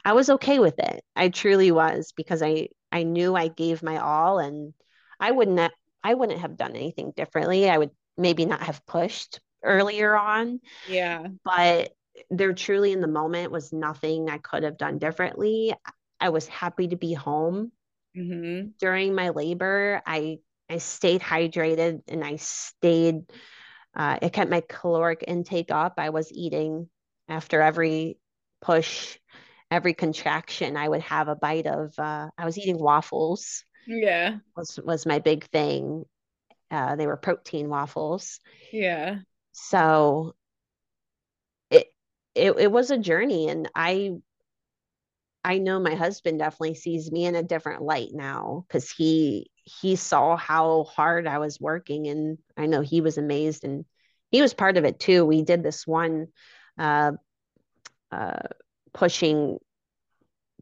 I 0.07 0.15
was 0.15 0.31
okay 0.31 0.59
with 0.59 0.79
it. 0.79 1.05
I 1.15 1.29
truly 1.29 1.71
was 1.71 2.13
because 2.17 2.43
I 2.43 2.69
I 2.93 3.03
knew 3.03 3.35
I 3.35 3.49
gave 3.49 3.83
my 3.83 3.99
all 3.99 4.39
and 4.39 4.73
I 5.21 5.33
wouldn't 5.33 5.59
have, 5.59 5.73
I 6.03 6.15
wouldn't 6.15 6.41
have 6.41 6.57
done 6.57 6.77
anything 6.77 7.13
differently. 7.17 7.69
I 7.69 7.77
would 7.77 7.91
maybe 8.17 8.47
not 8.47 8.63
have 8.63 8.87
pushed 8.87 9.41
earlier 9.63 10.17
on. 10.17 10.61
Yeah. 10.89 11.27
But 11.45 11.93
there 12.31 12.53
truly 12.55 12.93
in 12.93 13.01
the 13.01 13.09
moment 13.09 13.51
was 13.51 13.73
nothing 13.73 14.31
I 14.31 14.39
could 14.39 14.63
have 14.63 14.79
done 14.79 14.99
differently. 14.99 15.75
I 16.21 16.31
was 16.31 16.47
happy 16.47 16.89
to 16.89 16.97
be 16.97 17.13
home 17.13 17.73
Mm-hmm. 18.17 18.69
During 18.81 19.15
my 19.15 19.31
labor, 19.31 20.03
I 20.07 20.39
I 20.71 20.79
stayed 20.79 21.21
hydrated 21.21 22.03
and 22.09 22.25
I 22.25 22.37
stayed 22.37 23.31
uh, 23.95 24.19
it 24.21 24.33
kept 24.33 24.51
my 24.51 24.63
caloric 24.69 25.25
intake 25.27 25.71
up. 25.71 25.95
I 25.99 26.11
was 26.11 26.33
eating 26.33 26.89
after 27.29 27.61
every 27.61 28.19
push, 28.61 29.19
every 29.71 29.95
contraction. 29.95 30.77
I 30.77 30.89
would 30.89 31.03
have 31.03 31.29
a 31.29 31.37
bite 31.37 31.67
of. 31.67 31.99
Uh, 31.99 32.29
I 32.37 32.45
was 32.45 32.59
eating 32.59 32.79
waffles. 32.79 33.65
Yeah, 33.87 34.39
was 34.57 34.79
was 34.85 35.07
my 35.07 35.19
big 35.19 35.45
thing. 35.51 36.05
Uh, 36.71 36.97
they 36.97 37.07
were 37.07 37.17
protein 37.17 37.69
waffles. 37.69 38.41
Yeah. 38.73 39.19
So 39.53 40.35
it 41.71 41.93
it 42.35 42.53
it 42.59 42.73
was 42.73 42.91
a 42.91 42.99
journey, 42.99 43.49
and 43.49 43.69
I 43.75 44.13
I 45.47 45.59
know 45.59 45.79
my 45.79 45.95
husband 45.95 46.41
definitely 46.41 46.75
sees 46.75 47.13
me 47.13 47.25
in 47.25 47.37
a 47.37 47.43
different 47.43 47.83
light 47.83 48.11
now 48.13 48.65
because 48.67 48.91
he 48.91 49.49
he 49.63 49.95
saw 49.95 50.37
how 50.37 50.85
hard 50.85 51.29
I 51.29 51.39
was 51.39 51.61
working 51.61 52.09
and 52.09 52.39
I 52.57 52.67
know 52.67 52.81
he 52.81 53.01
was 53.01 53.17
amazed 53.17 53.63
and 53.63 53.85
he 54.31 54.43
was 54.43 54.55
part 54.55 54.77
of 54.77 54.85
it 54.85 54.99
too. 54.99 55.25
We 55.25 55.43
did 55.43 55.63
this 55.63 55.87
one 55.87 56.29
uh, 56.79 57.13
uh, 58.11 58.49
pushing 58.97 59.59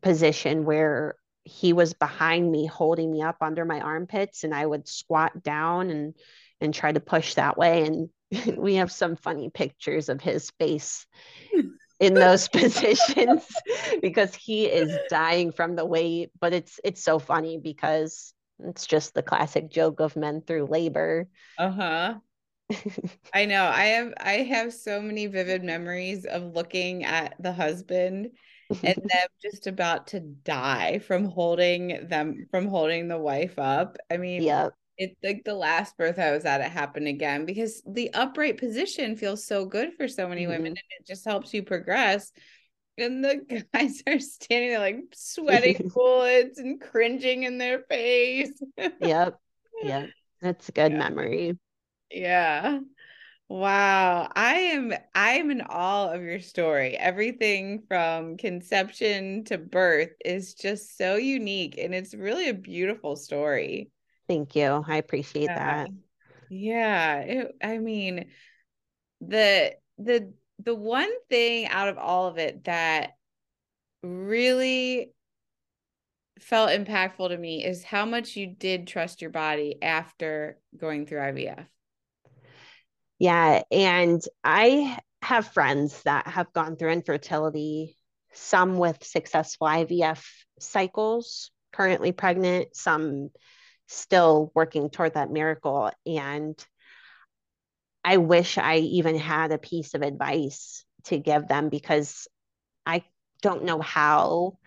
position 0.03 0.65
where 0.65 1.15
he 1.45 1.73
was 1.73 1.95
behind 1.95 2.51
me 2.51 2.67
holding 2.67 3.11
me 3.11 3.23
up 3.23 3.37
under 3.41 3.65
my 3.65 3.81
armpits 3.81 4.43
and 4.43 4.53
I 4.53 4.67
would 4.67 4.89
squat 4.89 5.43
down 5.43 5.91
and 5.91 6.15
and 6.61 6.75
try 6.75 6.91
to 6.91 7.01
push 7.01 7.35
that 7.35 7.57
way 7.57 7.85
and 7.87 8.09
we 8.59 8.75
have 8.75 8.91
some 8.91 9.17
funny 9.17 9.51
pictures 9.51 10.09
of 10.09 10.21
his 10.21 10.51
face 10.59 11.07
in 12.01 12.15
those 12.15 12.49
positions 12.61 13.47
because 14.03 14.35
he 14.35 14.67
is 14.67 14.99
dying 15.09 15.53
from 15.53 15.77
the 15.77 15.85
weight 15.85 16.31
but 16.41 16.53
it's 16.53 16.81
it's 16.83 17.03
so 17.05 17.21
funny 17.21 17.59
because 17.59 18.35
it's 18.61 18.87
just 18.87 19.15
the 19.15 19.23
classic 19.23 19.71
joke 19.71 20.01
of 20.01 20.17
men 20.17 20.41
through 20.41 20.67
labor. 20.67 21.29
Uh-huh. 21.59 22.15
I 23.33 23.45
know. 23.45 23.65
I 23.65 23.85
have 23.87 24.15
I 24.21 24.33
have 24.33 24.73
so 24.73 25.01
many 25.01 25.27
vivid 25.27 25.63
memories 25.63 26.25
of 26.25 26.55
looking 26.55 27.05
at 27.05 27.35
the 27.39 27.53
husband 27.53 28.31
and 28.71 28.97
them 28.97 29.29
just 29.43 29.67
about 29.67 30.09
to 30.09 30.21
die 30.21 30.99
from 31.01 31.25
holding 31.27 32.09
them 32.09 32.47
from 32.51 32.69
holding 32.69 33.09
the 33.09 33.19
wife 33.19 33.59
up. 33.59 33.97
I 34.11 34.17
mean, 34.17 34.43
yeah. 34.43 34.69
It's 34.97 35.17
like 35.25 35.43
the 35.45 35.55
last 35.55 35.97
birth 35.97 36.21
I 36.21 36.31
was 36.31 36.45
at, 36.45 36.61
it 36.61 36.71
happened 36.71 37.09
again 37.09 37.47
because 37.47 37.83
the 37.85 38.15
upright 38.15 38.59
position 38.59 39.17
feels 39.17 39.45
so 39.45 39.65
good 39.65 39.93
for 39.95 40.07
so 40.07 40.29
many 40.29 40.43
mm-hmm. 40.43 40.53
women 40.53 40.67
and 40.69 40.79
it 41.01 41.05
just 41.05 41.25
helps 41.25 41.53
you 41.53 41.65
progress 41.65 42.31
and 42.99 43.25
the 43.25 43.65
guys 43.75 44.03
are 44.07 44.19
standing 44.19 44.71
there 44.71 44.79
like 44.79 44.99
sweating 45.13 45.91
bullets 45.95 46.59
and 46.59 46.81
cringing 46.81 47.43
in 47.43 47.59
their 47.59 47.81
face. 47.81 48.53
yep. 49.01 49.39
Yep. 49.83 50.11
That's 50.41 50.69
a 50.69 50.73
good 50.73 50.93
yeah. 50.93 50.99
memory. 50.99 51.59
Yeah. 52.11 52.81
Wow. 53.49 54.31
I 54.35 54.55
am 54.55 54.95
I 55.15 55.33
am 55.35 55.51
in 55.51 55.61
awe 55.63 56.13
of 56.13 56.23
your 56.23 56.41
story. 56.41 56.97
Everything 56.97 57.83
from 57.89 58.37
conception 58.37 59.45
to 59.45 59.59
birth 59.59 60.11
is 60.25 60.55
just 60.55 60.97
so 60.97 61.17
unique 61.17 61.77
and 61.79 61.95
it's 61.95 62.15
really 62.15 62.49
a 62.49 62.55
beautiful 62.55 63.17
story. 63.17 63.91
Thank 64.29 64.57
you. 64.57 64.83
I 64.87 64.97
appreciate 64.97 65.45
yeah. 65.45 65.85
that. 65.85 65.91
Yeah. 66.51 67.19
It, 67.21 67.57
I 67.63 67.79
mean 67.79 68.27
the 69.21 69.75
the 69.99 70.33
the 70.59 70.75
one 70.75 71.11
thing 71.29 71.67
out 71.67 71.89
of 71.89 71.99
all 71.99 72.29
of 72.29 72.39
it 72.39 72.65
that 72.65 73.13
really 74.03 75.13
felt 76.41 76.71
impactful 76.71 77.29
to 77.29 77.37
me 77.37 77.65
is 77.65 77.85
how 77.85 78.05
much 78.05 78.37
you 78.37 78.47
did 78.47 78.87
trust 78.87 79.21
your 79.21 79.31
body 79.31 79.83
after 79.83 80.59
going 80.77 81.07
through 81.07 81.19
IVF. 81.19 81.67
Yeah. 83.19 83.63
And 83.71 84.23
I 84.43 84.99
have 85.23 85.53
friends 85.53 86.03
that 86.03 86.27
have 86.27 86.53
gone 86.53 86.77
through 86.77 86.91
infertility, 86.91 87.97
some 88.33 88.79
with 88.79 89.03
successful 89.05 89.67
IVF 89.67 90.25
cycles, 90.59 91.51
currently 91.73 92.13
pregnant, 92.13 92.77
some 92.77 93.31
still 93.87 94.51
working 94.55 94.91
toward 94.91 95.15
that 95.15 95.31
miracle. 95.31 95.91
And 96.07 96.63
I 98.05 98.19
wish 98.19 98.59
I 98.59 98.77
even 98.79 99.19
had 99.19 99.53
a 99.53 99.59
piece 99.59 99.95
of 99.95 100.03
advice 100.03 100.85
to 101.05 101.19
give 101.19 101.49
them 101.49 101.69
because 101.69 102.29
I 102.85 103.05
don't 103.41 103.65
know 103.65 103.81
how 103.81 104.59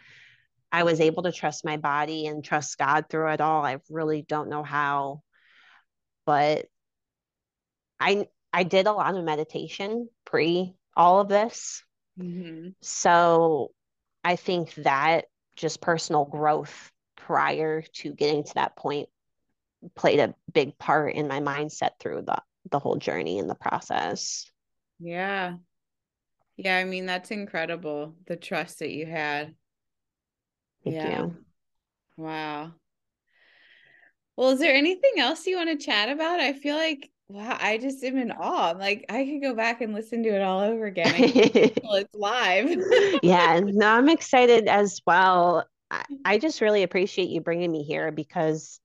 I 0.72 0.84
was 0.84 1.00
able 1.00 1.24
to 1.24 1.32
trust 1.32 1.66
my 1.66 1.78
body 1.78 2.28
and 2.28 2.44
trust 2.44 2.78
God 2.78 3.06
through 3.10 3.32
it 3.32 3.42
all. 3.42 3.64
I 3.64 3.78
really 3.90 4.24
don't 4.24 4.50
know 4.50 4.64
how. 4.64 5.22
But 6.26 6.66
I 8.00 8.28
I 8.54 8.64
did 8.64 8.88
a 8.88 8.94
lot 8.94 9.16
of 9.16 9.24
meditation 9.24 10.10
pre 10.26 10.74
all 10.96 11.22
of 11.22 11.30
this. 11.30 11.84
Mm-hmm. 12.20 12.70
So 12.82 13.72
I 14.24 14.36
think 14.36 14.74
that 14.76 15.26
just 15.56 15.82
personal 15.82 16.26
growth 16.26 16.92
prior 17.16 17.82
to 17.82 18.14
getting 18.14 18.44
to 18.44 18.54
that 18.56 18.76
point 18.76 19.10
played 19.96 20.20
a 20.20 20.34
big 20.52 20.78
part 20.78 21.14
in 21.16 21.28
my 21.28 21.40
mindset 21.40 21.92
through 22.00 22.24
the 22.24 22.42
the 22.70 22.80
whole 22.80 22.98
journey 22.98 23.40
and 23.40 23.50
the 23.50 23.56
process. 23.56 24.50
Yeah. 25.00 25.56
Yeah, 26.58 26.78
I 26.78 26.86
mean 26.86 27.06
that's 27.06 27.32
incredible 27.32 28.16
the 28.26 28.36
trust 28.36 28.80
that 28.80 28.92
you 28.92 29.06
had. 29.06 29.54
Thank 30.84 30.96
yeah. 30.96 31.20
You. 31.20 31.36
Wow. 32.18 32.74
Well, 34.36 34.50
is 34.50 34.60
there 34.60 34.76
anything 34.76 35.14
else 35.18 35.46
you 35.48 35.58
want 35.58 35.70
to 35.70 35.86
chat 35.86 36.10
about? 36.10 36.40
I 36.40 36.54
feel 36.54 36.76
like 36.76 37.12
wow, 37.30 37.58
I 37.60 37.78
just 37.78 38.04
am 38.04 38.18
in 38.18 38.32
awe. 38.32 38.76
Like 38.78 39.06
I 39.10 39.26
could 39.26 39.42
go 39.42 39.54
back 39.54 39.82
and 39.82 39.94
listen 39.94 40.24
to 40.24 40.30
it 40.30 40.42
all 40.42 40.62
over 40.62 40.86
again. 40.86 41.14
it's 41.16 42.16
live. 42.16 42.78
yeah, 43.24 43.60
no, 43.64 43.88
I'm 43.88 44.10
excited 44.10 44.68
as 44.68 45.02
well. 45.06 45.68
I, 45.92 46.04
I 46.26 46.38
just 46.38 46.62
really 46.62 46.84
appreciate 46.84 47.30
you 47.30 47.42
bringing 47.42 47.72
me 47.72 47.84
here 47.84 48.12
because 48.12 48.80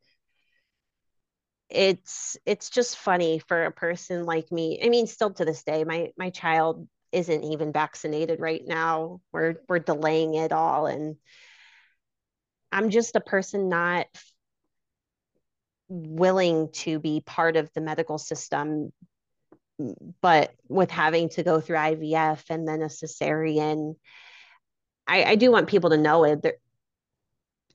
it's 1.73 2.37
it's 2.45 2.69
just 2.69 2.99
funny 2.99 3.39
for 3.39 3.65
a 3.65 3.73
person 3.73 4.27
like 4.27 4.53
me 4.53 4.79
i 4.85 4.91
mean 4.91 5.07
still 5.07 5.31
to 5.31 5.43
this 5.43 5.65
day 5.65 5.85
my 5.85 6.11
my 6.19 6.29
child 6.29 6.87
isn't 7.13 7.45
even 7.45 7.73
vaccinated 7.73 8.41
right 8.41 8.63
now 8.67 9.23
we're 9.33 9.55
we're 9.71 9.79
delaying 9.79 10.35
it 10.35 10.53
all 10.53 10.87
and 10.87 11.17
i'm 12.71 12.91
just 12.91 13.17
a 13.17 13.21
person 13.21 13.71
not 13.71 14.07
willing 15.93 16.71
to 16.73 16.99
be 16.99 17.21
part 17.21 17.57
of 17.57 17.71
the 17.75 17.81
medical 17.81 18.19
system 18.19 18.93
mm, 19.81 19.95
but 20.21 20.53
with 20.69 20.91
having 20.91 21.29
to 21.29 21.43
go 21.43 21.61
through 21.61 21.77
ivf 21.77 22.43
and 22.51 22.67
then 22.67 22.83
a 22.83 22.87
cesarean 22.87 23.95
i 25.07 25.25
i 25.25 25.35
do 25.35 25.51
want 25.51 25.69
people 25.69 25.91
to 25.91 25.97
know 25.97 26.25
it 26.25 26.61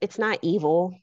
it's 0.01 0.19
not 0.19 0.39
evil 0.41 0.93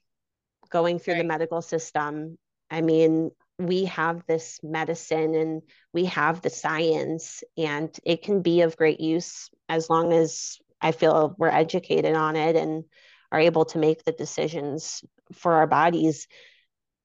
going 0.69 0.99
through 0.99 1.13
right. 1.13 1.21
the 1.21 1.27
medical 1.27 1.61
system 1.61 2.37
I 2.69 2.81
mean, 2.81 3.31
we 3.57 3.85
have 3.85 4.25
this 4.27 4.59
medicine 4.63 5.35
and 5.35 5.61
we 5.93 6.05
have 6.05 6.41
the 6.41 6.49
science, 6.49 7.43
and 7.57 7.95
it 8.03 8.21
can 8.21 8.41
be 8.41 8.61
of 8.61 8.77
great 8.77 8.99
use 8.99 9.49
as 9.69 9.89
long 9.89 10.13
as 10.13 10.59
I 10.81 10.91
feel 10.91 11.35
we're 11.37 11.47
educated 11.47 12.15
on 12.15 12.35
it 12.35 12.55
and 12.55 12.83
are 13.31 13.39
able 13.39 13.65
to 13.65 13.77
make 13.77 14.03
the 14.03 14.11
decisions 14.11 15.03
for 15.33 15.53
our 15.53 15.67
bodies. 15.67 16.27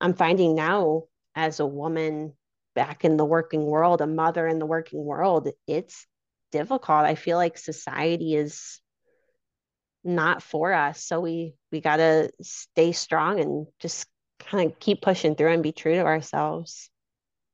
I'm 0.00 0.14
finding 0.14 0.54
now, 0.54 1.04
as 1.34 1.60
a 1.60 1.66
woman 1.66 2.34
back 2.74 3.04
in 3.04 3.16
the 3.16 3.24
working 3.24 3.64
world, 3.64 4.00
a 4.00 4.06
mother 4.06 4.46
in 4.46 4.58
the 4.58 4.66
working 4.66 5.04
world, 5.04 5.48
it's 5.66 6.06
difficult. 6.52 7.04
I 7.04 7.14
feel 7.14 7.36
like 7.36 7.58
society 7.58 8.34
is 8.34 8.80
not 10.04 10.42
for 10.42 10.72
us. 10.72 11.02
So 11.04 11.20
we 11.20 11.54
we 11.70 11.80
got 11.80 11.96
to 11.96 12.30
stay 12.42 12.92
strong 12.92 13.40
and 13.40 13.66
just 13.78 14.06
kind 14.38 14.70
of 14.70 14.78
keep 14.78 15.02
pushing 15.02 15.34
through 15.34 15.52
and 15.52 15.62
be 15.62 15.72
true 15.72 15.94
to 15.94 16.04
ourselves. 16.04 16.90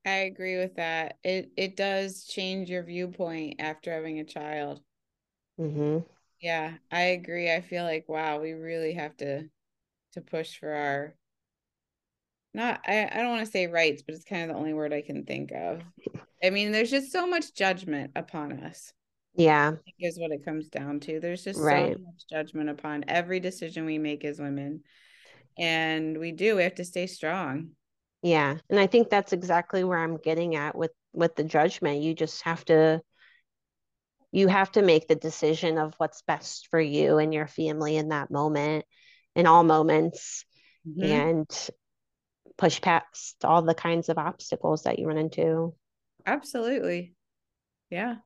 I 0.06 0.20
agree 0.20 0.56
with 0.56 0.76
that. 0.76 1.18
It 1.22 1.50
it 1.56 1.76
does 1.76 2.24
change 2.24 2.70
your 2.70 2.82
viewpoint 2.82 3.56
after 3.60 3.92
having 3.92 4.18
a 4.20 4.24
child. 4.24 4.82
Mm-hmm. 5.58 5.98
Yeah, 6.40 6.78
I 6.90 7.00
agree. 7.02 7.50
I 7.52 7.60
feel 7.60 7.84
like 7.84 8.08
wow, 8.08 8.40
we 8.40 8.52
really 8.52 8.94
have 8.94 9.16
to 9.18 9.48
to 10.12 10.20
push 10.22 10.58
for 10.58 10.72
our 10.72 11.16
not 12.56 12.80
I, 12.86 13.08
I 13.12 13.18
don't 13.18 13.30
want 13.30 13.46
to 13.46 13.52
say 13.52 13.66
rights, 13.66 14.02
but 14.02 14.14
it's 14.14 14.24
kind 14.24 14.42
of 14.42 14.48
the 14.48 14.54
only 14.56 14.74
word 14.74 14.92
I 14.92 15.02
can 15.02 15.24
think 15.24 15.52
of. 15.52 15.82
I 16.42 16.50
mean, 16.50 16.72
there's 16.72 16.90
just 16.90 17.12
so 17.12 17.26
much 17.26 17.54
judgment 17.54 18.12
upon 18.16 18.64
us. 18.64 18.92
Yeah. 19.34 19.72
is 20.00 20.18
what 20.18 20.32
it 20.32 20.44
comes 20.44 20.68
down 20.68 21.00
to. 21.00 21.20
There's 21.20 21.44
just 21.44 21.60
right. 21.60 21.94
so 21.94 22.02
much 22.02 22.22
judgment 22.30 22.70
upon 22.70 23.04
every 23.06 23.38
decision 23.38 23.84
we 23.84 23.98
make 23.98 24.24
as 24.24 24.40
women 24.40 24.82
and 25.58 26.18
we 26.18 26.32
do 26.32 26.56
we 26.56 26.62
have 26.62 26.74
to 26.74 26.84
stay 26.84 27.06
strong 27.06 27.70
yeah 28.22 28.56
and 28.68 28.78
i 28.78 28.86
think 28.86 29.08
that's 29.08 29.32
exactly 29.32 29.84
where 29.84 29.98
i'm 29.98 30.16
getting 30.18 30.54
at 30.54 30.76
with 30.76 30.90
with 31.12 31.34
the 31.36 31.44
judgment 31.44 32.02
you 32.02 32.14
just 32.14 32.42
have 32.42 32.64
to 32.64 33.00
you 34.32 34.48
have 34.48 34.70
to 34.70 34.82
make 34.82 35.08
the 35.08 35.14
decision 35.14 35.78
of 35.78 35.94
what's 35.98 36.22
best 36.22 36.68
for 36.70 36.80
you 36.80 37.18
and 37.18 37.32
your 37.32 37.46
family 37.46 37.96
in 37.96 38.08
that 38.08 38.30
moment 38.30 38.84
in 39.34 39.46
all 39.46 39.62
moments 39.62 40.44
mm-hmm. 40.86 41.04
and 41.04 41.70
push 42.58 42.80
past 42.80 43.44
all 43.44 43.62
the 43.62 43.74
kinds 43.74 44.08
of 44.08 44.18
obstacles 44.18 44.84
that 44.84 44.98
you 44.98 45.06
run 45.06 45.18
into. 45.18 45.74
Absolutely. 46.24 47.14
Yeah. 47.90 48.16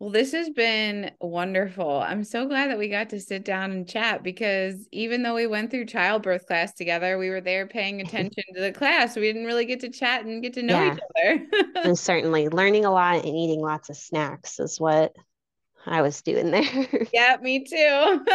Well, 0.00 0.10
this 0.10 0.32
has 0.32 0.50
been 0.50 1.12
wonderful. 1.20 2.00
I'm 2.00 2.24
so 2.24 2.46
glad 2.46 2.70
that 2.70 2.78
we 2.78 2.88
got 2.88 3.08
to 3.10 3.20
sit 3.20 3.44
down 3.44 3.70
and 3.70 3.88
chat 3.88 4.22
because 4.22 4.86
even 4.92 5.22
though 5.22 5.34
we 5.34 5.46
went 5.46 5.70
through 5.70 5.86
childbirth 5.86 6.46
class 6.46 6.74
together, 6.74 7.16
we 7.16 7.30
were 7.30 7.40
there 7.40 7.66
paying 7.66 8.00
attention 8.02 8.44
to 8.54 8.60
the 8.60 8.72
class. 8.72 9.16
We 9.16 9.22
didn't 9.22 9.46
really 9.46 9.64
get 9.64 9.80
to 9.80 9.88
chat 9.88 10.24
and 10.24 10.42
get 10.42 10.52
to 10.54 10.62
know 10.62 10.78
yeah. 10.78 10.94
each 10.94 11.00
other. 11.16 11.46
and 11.84 11.98
certainly 11.98 12.48
learning 12.48 12.84
a 12.84 12.90
lot 12.90 13.24
and 13.24 13.34
eating 13.34 13.60
lots 13.60 13.88
of 13.88 13.96
snacks 13.96 14.60
is 14.60 14.78
what 14.80 15.14
I 15.86 16.02
was 16.02 16.20
doing 16.22 16.50
there. 16.50 16.88
yeah, 17.12 17.36
me 17.40 17.64
too. 17.64 18.26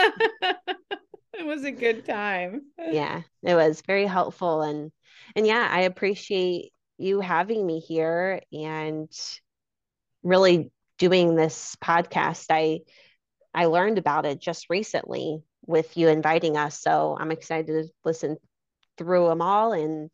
it 1.40 1.46
was 1.46 1.64
a 1.64 1.72
good 1.72 2.06
time. 2.06 2.64
Yeah, 2.78 3.22
it 3.44 3.56
was 3.56 3.82
very 3.82 4.06
helpful 4.06 4.62
and 4.62 4.92
and 5.36 5.46
yeah, 5.46 5.68
I 5.70 5.82
appreciate 5.82 6.72
you 6.98 7.22
having 7.22 7.66
me 7.66 7.80
here 7.80 8.42
and 8.52 9.10
really 10.24 10.72
doing 10.98 11.36
this 11.36 11.76
podcast. 11.84 12.48
I 12.50 12.82
I 13.54 13.66
learned 13.66 13.98
about 13.98 14.26
it 14.26 14.40
just 14.40 14.70
recently 14.70 15.42
with 15.66 15.98
you 15.98 16.08
inviting 16.10 16.58
us, 16.58 16.82
so 16.82 17.18
I'm 17.20 17.32
excited 17.32 17.68
to 17.68 17.90
listen 18.04 18.38
through 18.98 19.28
them 19.28 19.42
all 19.42 19.74
and 19.74 20.10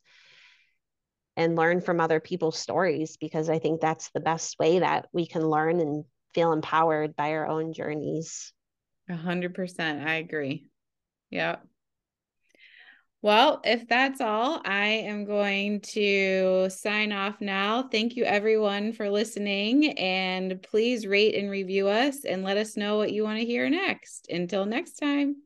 and 1.38 1.56
learn 1.56 1.82
from 1.82 2.00
other 2.00 2.20
people's 2.20 2.58
stories 2.58 3.18
because 3.18 3.50
I 3.50 3.60
think 3.60 3.82
that's 3.82 4.10
the 4.12 4.22
best 4.22 4.58
way 4.60 4.80
that 4.80 5.08
we 5.12 5.26
can 5.28 5.50
learn 5.50 5.80
and 5.80 6.06
feel 6.34 6.54
empowered 6.54 7.16
by 7.16 7.32
our 7.32 7.48
own 7.48 7.74
journeys. 7.74 8.54
A 9.10 9.16
hundred 9.16 9.54
percent. 9.54 10.08
I 10.08 10.16
agree. 10.16 10.70
Yeah. 11.30 11.58
Well, 13.22 13.60
if 13.64 13.88
that's 13.88 14.22
all, 14.22 14.62
I 14.66 14.86
am 14.86 15.26
going 15.26 15.82
to 15.82 16.70
sign 16.70 17.12
off 17.12 17.42
now. 17.42 17.88
Thank 17.92 18.16
you, 18.16 18.24
everyone, 18.24 18.94
for 18.94 19.10
listening. 19.10 19.98
And 19.98 20.62
please 20.62 21.08
rate 21.08 21.34
and 21.34 21.50
review 21.50 21.88
us 21.88 22.24
and 22.24 22.44
let 22.44 22.58
us 22.58 22.78
know 22.78 22.98
what 22.98 23.12
you 23.12 23.24
want 23.24 23.40
to 23.40 23.46
hear 23.46 23.68
next. 23.68 24.28
Until 24.30 24.68
next 24.68 25.00
time. 25.00 25.38